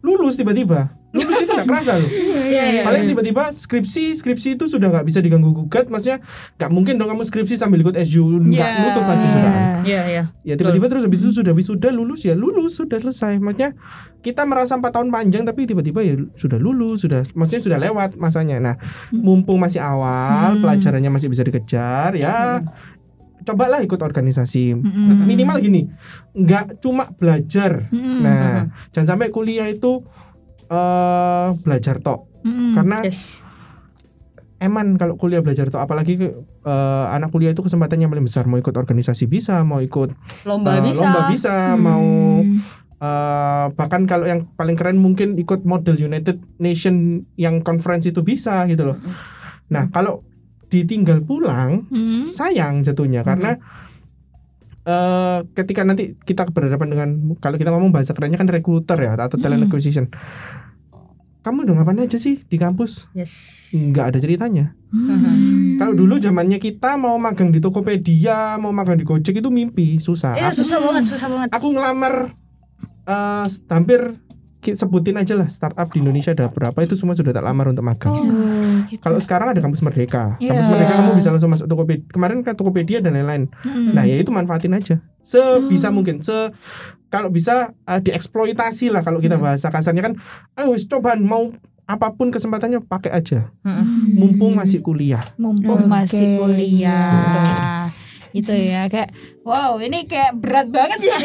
lulus 0.01 0.39
tiba-tiba 0.39 0.89
lulus 1.15 1.39
itu 1.39 1.51
nggak 1.51 1.65
kerasa 1.65 1.91
loh 1.95 2.09
Iya, 2.45 2.63
iya. 2.69 2.81
paling 2.83 3.07
tiba-tiba 3.07 3.43
skripsi 3.49 4.13
skripsi 4.13 4.53
itu 4.53 4.67
sudah 4.67 4.87
nggak 4.89 5.05
bisa 5.05 5.19
diganggu 5.19 5.49
gugat 5.49 5.87
maksudnya 5.87 6.19
nggak 6.55 6.69
mungkin 6.69 6.95
dong 6.95 7.07
kamu 7.07 7.23
skripsi 7.23 7.55
sambil 7.55 7.79
ikut 7.79 7.95
SU 7.97 8.21
nggak 8.43 8.53
Ya. 8.67 8.83
nutup 8.83 9.03
pasti 9.03 9.27
sudah 9.29 9.53
Iya, 9.81 10.01
iya. 10.05 10.23
ya 10.43 10.53
tiba-tiba 10.53 10.85
terus 10.85 11.03
habis 11.03 11.21
itu 11.21 11.31
sudah 11.33 11.51
wisuda 11.51 11.89
lulus 11.89 12.21
ya 12.21 12.33
lulus 12.33 12.75
sudah 12.75 12.97
selesai 12.97 13.37
maksudnya 13.37 13.73
kita 14.19 14.41
merasa 14.43 14.73
empat 14.73 14.91
tahun 14.91 15.09
panjang 15.09 15.43
tapi 15.43 15.63
tiba-tiba 15.63 16.01
ya 16.01 16.13
sudah 16.33 16.57
lulus 16.57 17.01
sudah 17.01 17.23
maksudnya 17.31 17.63
sudah 17.63 17.77
lewat 17.79 18.09
masanya 18.15 18.57
nah 18.57 18.75
mumpung 19.11 19.57
masih 19.57 19.79
awal 19.79 20.25
Hmm. 20.51 20.61
pelajarannya 20.61 21.07
masih 21.07 21.27
bisa 21.27 21.41
dikejar 21.41 22.11
ya 22.13 22.59
cobalah 23.41 23.77
ikut 23.79 23.99
organisasi 23.99 24.73
Hmm. 24.73 25.23
minimal 25.23 25.59
gini 25.59 25.85
nggak 26.33 26.79
cuma 26.79 27.05
belajar 27.13 27.87
Hmm. 27.87 28.19
nah 28.19 28.65
jangan 28.89 29.15
sampai 29.15 29.29
kuliah 29.29 29.67
itu 29.67 30.01
eh 30.67 31.47
belajar 31.59 31.99
tok 31.99 32.31
Hmm. 32.41 32.77
karena 32.77 33.01
Yes. 33.01 33.41
eman 34.57 34.95
kalau 34.95 35.13
kuliah 35.15 35.41
belajar 35.41 35.67
tok 35.67 35.81
apalagi 35.81 36.15
ke, 36.15 36.27
eh, 36.61 37.05
anak 37.09 37.29
kuliah 37.29 37.51
itu 37.51 37.59
kesempatannya 37.59 38.05
paling 38.05 38.23
besar 38.23 38.45
mau 38.45 38.55
ikut 38.55 38.71
organisasi 38.71 39.25
bisa 39.25 39.61
mau 39.61 39.77
ikut 39.79 40.13
Lomba 40.43 40.77
eh, 40.77 40.81
bisa. 40.83 41.03
lomba 41.03 41.21
bisa 41.27 41.53
mau 41.75 42.05
eh, 42.95 43.65
bahkan 43.71 44.05
kalau 44.05 44.23
yang 44.23 44.47
paling 44.51 44.73
keren 44.73 44.95
mungkin 44.95 45.35
ikut 45.35 45.65
model 45.65 45.97
United 45.97 46.39
Nation 46.57 47.25
yang 47.35 47.59
conference 47.59 48.05
itu 48.05 48.21
bisa 48.21 48.63
gitu 48.65 48.87
loh 48.87 48.97
nah 49.65 49.89
kalau 49.89 50.21
ditinggal 50.65 51.21
pulang 51.21 51.89
Hmm. 51.89 52.23
sayang 52.25 52.81
jatuhnya 52.81 53.21
karena 53.21 53.57
eh 54.85 55.37
ketika 55.53 55.81
nanti 55.81 56.13
kita 56.19 56.45
berhadapan 56.47 56.87
dengan 56.87 57.09
kalau 57.35 57.57
kita 57.57 57.69
ngomong 57.69 57.89
bahasa 57.89 58.13
kerennya 58.13 58.37
kan 58.37 58.45
recruiter 58.45 58.95
ya 58.95 59.17
atau 59.17 59.35
talent 59.35 59.59
Mm. 59.59 59.67
acquisition 59.67 60.05
kamu 61.41 61.61
udah 61.61 61.73
ngapain 61.75 61.99
aja 61.99 62.17
sih 62.17 62.41
di 62.41 62.57
kampus 62.57 63.05
Yes. 63.11 63.69
nggak 63.73 64.13
ada 64.13 64.17
ceritanya 64.17 64.77
Hmm. 64.87 65.75
kalau 65.75 65.91
dulu 65.91 66.17
zamannya 66.17 66.55
kita 66.55 66.95
mau 66.95 67.17
magang 67.17 67.49
di 67.49 67.59
Tokopedia 67.59 68.55
mau 68.55 68.71
magang 68.71 68.95
di 68.95 69.03
Gojek 69.03 69.35
itu 69.35 69.49
mimpi 69.49 69.99
susah 69.99 70.33
Iya, 70.33 70.47
aku, 70.47 70.57
susah 70.57 70.77
banget, 70.79 71.03
susah 71.05 71.27
banget. 71.27 71.49
aku 71.51 71.67
ngelamar 71.69 72.13
eh 73.03 73.45
hampir 73.67 74.15
sebutin 74.65 75.13
aja 75.15 75.33
lah 75.33 75.45
startup 75.45 75.91
di 75.91 75.99
Indonesia 75.99 76.31
ada 76.31 76.47
berapa 76.47 76.73
itu 76.79 76.95
semua 76.95 77.13
sudah 77.13 77.29
tak 77.29 77.43
lamar 77.43 77.69
untuk 77.69 77.83
magang 77.83 78.15
kalau 79.01 79.19
sekarang 79.19 79.47
ada 79.51 79.61
kampus 79.61 79.81
Merdeka. 79.81 80.37
Kampus 80.37 80.65
Iya. 80.65 80.71
Merdeka 80.71 80.93
kamu 81.01 81.11
bisa 81.17 81.29
langsung 81.33 81.51
masuk 81.51 81.67
Tokopedia 81.67 82.05
kemarin 82.09 82.37
kan 82.41 82.53
Tokopedia 82.55 82.99
dan 83.01 83.17
lain-lain. 83.17 83.51
Hmm. 83.61 83.93
Nah 83.93 84.03
ya 84.07 84.15
itu 84.17 84.29
manfaatin 84.29 84.73
aja. 84.73 85.01
Sebisa 85.25 85.89
mungkin 85.89 86.21
se 86.21 86.53
kalau 87.09 87.29
bisa 87.29 87.73
eh, 87.85 87.99
dieksploitasi 88.01 88.93
lah 88.93 89.01
kalau 89.01 89.21
kita 89.21 89.37
bahasa 89.41 89.69
kasarnya 89.73 90.03
kan 90.05 90.13
ayo 90.59 90.73
wis 90.73 90.85
cobaan 90.85 91.25
mau 91.25 91.53
apa 91.85 92.17
pun 92.17 92.33
kesempatannya 92.33 92.81
pakai 92.81 93.13
aja. 93.13 93.53
Mm-mm. 93.61 94.17
mumpung 94.17 94.57
masih 94.57 94.81
kuliah. 94.81 95.21
Mumpung 95.37 95.85
Oke. 95.85 95.89
masih 95.89 96.41
kuliah 96.41 97.84
gitu 98.35 98.51
ya 98.51 98.85
kayak 98.85 99.15
wow 99.41 99.79
ini 99.79 100.03
kayak 100.03 100.35
berat 100.35 100.67
banget 100.67 100.99
ya. 101.01 101.15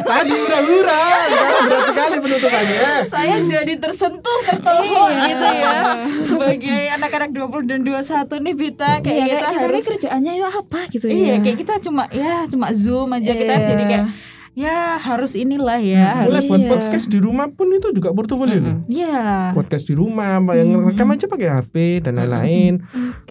Tadi 0.00 0.30
hura-hura 0.30 1.00
sekarang 1.26 1.60
berat 1.66 1.82
sekali 1.88 2.16
penutupannya. 2.20 2.78
Saya 3.06 3.36
jadi 3.42 3.74
tersentuh 3.76 4.38
tertohok 4.46 5.08
gitu 5.24 5.46
ya. 5.50 5.74
Sebagai 6.22 6.82
anak-anak 6.94 7.30
20 7.32 7.66
dan 7.66 7.80
21 7.82 8.44
nih 8.46 8.54
Bita 8.54 8.90
kayak 9.00 9.10
Iya, 9.10 9.24
kita 9.26 9.36
kayak 9.36 9.50
kita 9.50 9.58
harus 9.58 9.74
ini 9.74 9.88
kerjaannya 9.90 10.32
ya 10.36 10.48
apa? 10.48 10.80
Gitu 10.88 11.04
ya. 11.04 11.12
iya 11.12 11.34
kayak 11.40 11.58
kita 11.58 11.74
cuma 11.80 12.02
ya 12.10 12.46
cuma 12.46 12.66
zoom 12.70 13.10
aja 13.10 13.32
kita 13.32 13.52
Iya. 13.52 13.66
jadi 13.66 13.84
kayak 13.84 14.04
ya 14.52 14.98
harus 14.98 15.32
inilah 15.32 15.78
ya 15.78 16.26
mulai 16.26 16.36
harus 16.36 16.46
buat 16.46 16.58
Iya. 16.58 16.70
podcast 16.70 17.06
di 17.06 17.18
rumah 17.18 17.46
pun 17.48 17.70
itu 17.70 17.88
juga 17.90 18.10
portofolio 18.10 18.58
loh. 18.58 18.76
ya 18.86 19.54
podcast 19.54 19.86
di 19.86 19.94
rumah 19.94 20.36
yang 20.52 20.74
rekam 20.84 21.06
aja 21.08 21.24
pakai 21.24 21.48
HP 21.48 21.74
dan 22.02 22.18
lain-lain. 22.18 22.82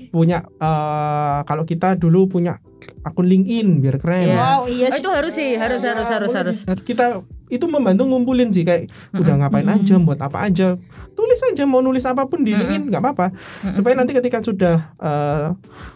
Punya 0.10 0.42
eh, 0.42 1.40
kalau 1.44 1.64
kita 1.64 1.94
dulu 1.94 2.26
punya 2.30 2.58
akun 3.04 3.28
LinkedIn 3.28 3.80
biar 3.80 4.00
keren. 4.00 4.26
Iya. 4.26 4.36
wow 4.36 4.62
iya 4.66 4.88
Oh, 4.90 4.96
itu 4.96 5.10
harus 5.12 5.34
sih, 5.34 5.54
harus 5.54 5.84
harus 5.84 6.08
harus 6.08 6.32
harus. 6.32 6.58
kita 6.82 7.22
itu 7.50 7.66
membantu 7.66 8.06
ngumpulin 8.06 8.50
sih 8.50 8.62
kayak 8.62 8.88
udah 9.12 9.42
ngapain 9.42 9.66
aja 9.66 9.98
buat 9.98 10.18
apa 10.18 10.46
aja. 10.46 10.78
Tulis 11.12 11.42
aja 11.44 11.66
mau 11.66 11.82
nulis 11.82 12.06
apa 12.06 12.26
pun 12.26 12.42
di 12.42 12.54
LinkedIn 12.54 12.88
nggak 12.88 13.02
apa-apa. 13.02 13.34
Supaya 13.74 13.94
nanti 13.94 14.14
ketika 14.14 14.40
sudah 14.40 14.94
eh, 14.96 15.48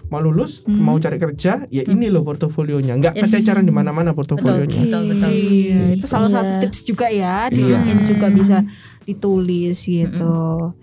mau 0.09 0.19
lulus 0.19 0.65
mau 0.65 0.97
cari 0.97 1.15
kerja 1.15 1.65
ya 1.69 1.83
ini 1.85 2.09
loh 2.09 2.21
portofolionya. 2.21 2.97
Nggak 2.97 3.13
Yes. 3.15 3.29
pacaran 3.31 3.63
di 3.63 3.71
mana-mana 3.71 4.11
portofolionya. 4.11 4.89
Betul, 4.89 5.03
betul. 5.09 5.29
Iya, 5.29 5.81
itu 5.93 6.05
salah 6.05 6.27
Iya. 6.27 6.35
satu 6.35 6.53
tips 6.59 6.79
juga 6.83 7.07
ya 7.07 7.47
di 7.47 7.61
Iya. 7.61 7.77
LinkedIn 7.79 7.99
juga 8.03 8.27
bisa 8.27 8.57
ditulis 9.03 9.77
gitu. 9.83 10.73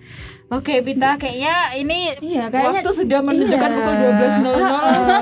Oke, 0.51 0.83
Pita 0.83 1.15
kayaknya 1.15 1.55
ini 1.79 2.11
Iya, 2.19 2.51
kayaknya- 2.51 2.83
waktu 2.83 2.91
sudah 2.93 3.23
menunjukkan 3.23 3.71
iya. 3.71 3.77
pukul 3.79 3.95
12.00 3.95 4.43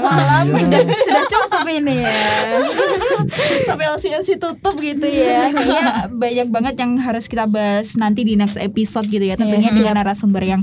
malam 0.08 0.46
sudah 0.58 0.80
sudah 0.80 1.24
cukup 1.28 1.64
ini 1.68 1.96
ya. 2.00 2.16
Sampai 3.68 3.84
LCLC 3.88 4.28
tutup 4.36 4.74
gitu 4.78 5.04
ya. 5.04 5.52
Kayaknya 5.52 5.84
banyak 6.08 6.48
banget 6.48 6.74
yang 6.78 6.96
harus 6.96 7.28
kita 7.28 7.44
bahas 7.44 7.92
nanti 7.94 8.24
di 8.24 8.34
next 8.34 8.56
episode 8.56 9.04
gitu 9.04 9.20
ya. 9.20 9.36
Tentunya 9.36 9.68
Iya, 9.68 9.76
dengan 9.76 10.00
narasumber 10.00 10.40
yang 10.40 10.62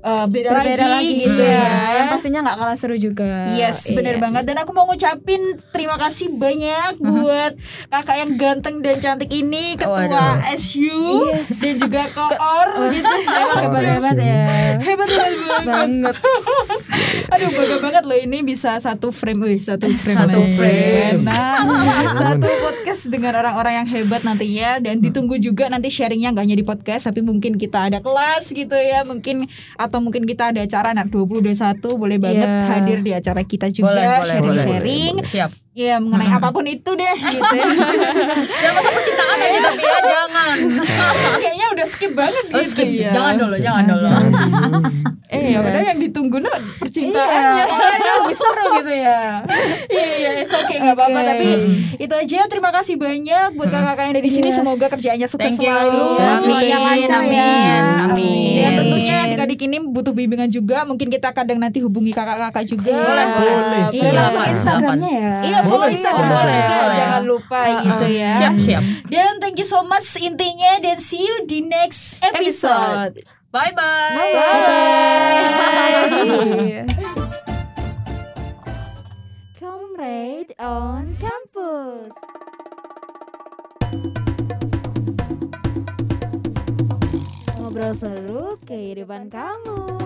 eh, 0.00 0.26
beda, 0.26 0.48
berbeda 0.50 0.80
lagi, 0.80 1.08
lagi, 1.10 1.22
gitu 1.22 1.42
ya. 1.42 1.68
yang 1.94 2.08
pastinya 2.08 2.40
nggak 2.42 2.56
kalah 2.56 2.74
seru 2.74 2.96
juga 2.96 3.50
Yes, 3.50 3.84
bener 3.90 4.16
Yes. 4.16 4.22
banget. 4.22 4.42
Dan 4.44 4.56
aku 4.58 4.70
mau 4.70 4.84
ngucapin 4.84 5.42
terima 5.70 5.96
kasih 5.96 6.32
banyak 6.32 6.96
buat 6.96 7.52
kakak 7.88 8.16
yang 8.18 8.30
ganteng 8.34 8.76
dan 8.78 8.96
cantik 8.96 9.28
ini, 9.28 9.74
ketua 9.74 10.06
Waduh. 10.06 10.40
SU 10.52 11.28
dan 11.58 11.74
juga 11.78 12.02
koor 12.10 12.68
gitu. 12.88 13.06
emang 13.40 13.58
hebat 13.62 13.82
hebat 13.90 14.16
ya 14.16 14.40
Hebat 14.78 15.08
hebat 15.08 15.10
banget. 15.10 15.64
banget 15.66 16.14
Aduh 17.32 17.48
bangga 17.50 17.76
banget 17.80 18.04
loh 18.04 18.18
ini 18.18 18.38
bisa 18.40 18.76
satu 18.78 19.10
frame, 19.10 19.40
wih 19.40 19.58
satu 19.60 19.86
frame, 19.88 20.18
Satu 20.20 20.40
frame. 20.54 21.18
Nah, 21.22 21.56
satu 22.20 22.46
podcast 22.46 23.02
dengan 23.06 23.34
orang-orang 23.36 23.74
yang 23.76 23.88
hebat 23.88 24.22
nantinya 24.22 24.78
dan 24.78 24.98
ditunggu 24.98 25.36
juga 25.36 25.66
nanti 25.66 25.88
sharingnya 25.88 26.30
nggak 26.30 26.44
hanya 26.44 26.56
di 26.56 26.64
podcast 26.64 27.04
tapi 27.04 27.20
mungkin 27.20 27.56
kita 27.56 27.90
ada 27.90 27.98
kelas 27.98 28.48
gitu 28.48 28.72
ya 28.72 29.02
mungkin 29.02 29.46
atau 29.74 29.89
mungkin 29.98 30.22
kita 30.22 30.54
ada 30.54 30.62
acara 30.62 30.94
anak 30.94 31.10
2021 31.10 31.50
boleh 31.96 32.18
banget 32.20 32.46
Iya. 32.46 32.62
hadir 32.68 32.98
di 33.00 33.10
acara 33.10 33.42
kita 33.42 33.66
juga 33.72 34.22
sharing-sharing 34.22 35.14
Siap. 35.24 35.50
Ya 35.72 35.96
mengenai 35.96 36.26
apa 36.28 36.50
pun 36.50 36.66
itu 36.66 36.90
deh 36.90 37.14
gitu 37.32 37.46
ya. 37.52 37.64
Jangan 38.58 38.74
masalah 38.74 38.92
percintaan 38.92 39.38
aja 39.40 39.58
tapi 39.64 39.82
ya 39.82 39.98
jangan. 40.02 40.56
kayaknya 41.40 41.66
udah 41.70 41.86
skip 41.86 42.12
banget 42.12 42.44
Oh, 42.44 42.58
gitu 42.58 42.66
skip, 42.66 42.88
skip. 42.90 43.06
ya 43.06 43.10
Jangan 43.12 43.34
dulu, 43.36 43.56
jangan 43.56 43.84
dulu. 43.86 44.06
eh 45.30 45.44
ya 45.48 45.62
padahal 45.62 45.78
Yes. 45.80 45.90
yang 45.94 46.00
ditunggu 46.02 46.36
nah 46.36 46.50
iya 46.50 46.74
percintaannya 46.74 47.62
makanya 47.64 48.12
lebih 48.18 48.34
seru 48.36 48.64
gitu 48.74 48.90
ya 48.92 49.20
iya 49.88 50.04
iya 50.18 50.30
it's 50.36 50.50
okay 50.52 50.76
nggak 50.76 50.90
apa-apa 50.92 51.14
Oke. 51.14 51.28
tapi 51.30 51.46
itu 52.00 52.14
aja 52.16 52.38
terima 52.50 52.70
kasih 52.70 52.98
banyak 52.98 53.54
buat 53.54 53.70
kakak-kakak 53.70 54.02
yang 54.02 54.12
ada 54.12 54.22
di 54.22 54.32
sini 54.32 54.48
Yes. 54.48 54.58
semoga 54.58 54.86
kerjaannya 54.90 55.28
sukses 55.28 55.46
Thank 55.48 55.62
you. 55.62 55.70
selalu 55.70 56.02
Amin, 56.18 56.50
lancar 56.50 57.22
ya. 57.22 57.22
amin, 57.22 57.82
amin. 58.02 58.58
Dan 58.58 58.72
tentunya 58.76 59.16
adik-adik 59.22 59.60
ini 59.62 59.76
butuh 59.80 60.10
bimbingan 60.10 60.48
juga. 60.48 60.82
Mungkin 60.82 61.06
kita 61.08 61.30
kadang 61.30 61.56
nanti 61.56 61.78
hubungi 61.78 62.10
kakak-kakak 62.10 62.66
juga. 62.66 62.90
Boleh, 62.90 63.26
boleh. 63.30 63.54
Iya, 63.54 63.86
Iya, 63.88 64.02
Silakan, 64.02 64.18
langsung 64.20 64.44
Instagramnya 64.50 65.10
ya 65.12 65.32
Iya, 65.40 65.58
follow 65.64 65.88
Instagram 65.88 66.30
boleh, 66.30 66.40
juga 66.40 66.48
boleh. 66.48 66.60
Iya, 66.60 66.80
iya. 66.80 66.96
jangan 66.96 67.22
lupa 67.28 67.60
uh, 67.60 67.82
gitu 67.84 68.06
uh, 68.06 68.10
ya. 68.10 68.30
Siap 68.32 68.54
siap. 68.56 68.82
Dan 69.10 69.32
thank 69.42 69.56
you 69.60 69.68
so 69.68 69.84
much 69.84 70.16
intinya 70.20 70.80
dan 70.80 70.96
see 71.00 71.20
you 71.20 71.44
di 71.44 71.60
next 71.64 72.22
episode. 72.24 73.20
Bye 73.50 73.74
bye. 73.74 74.14
Bye 74.14 74.32
bye. 74.38 74.80
Comrade 79.58 80.54
on 80.62 81.18
campus. 81.18 82.14
Ngobrol 87.60 87.92
seru 87.92 88.56
kehidupan 88.64 89.28
kamu. 89.28 89.99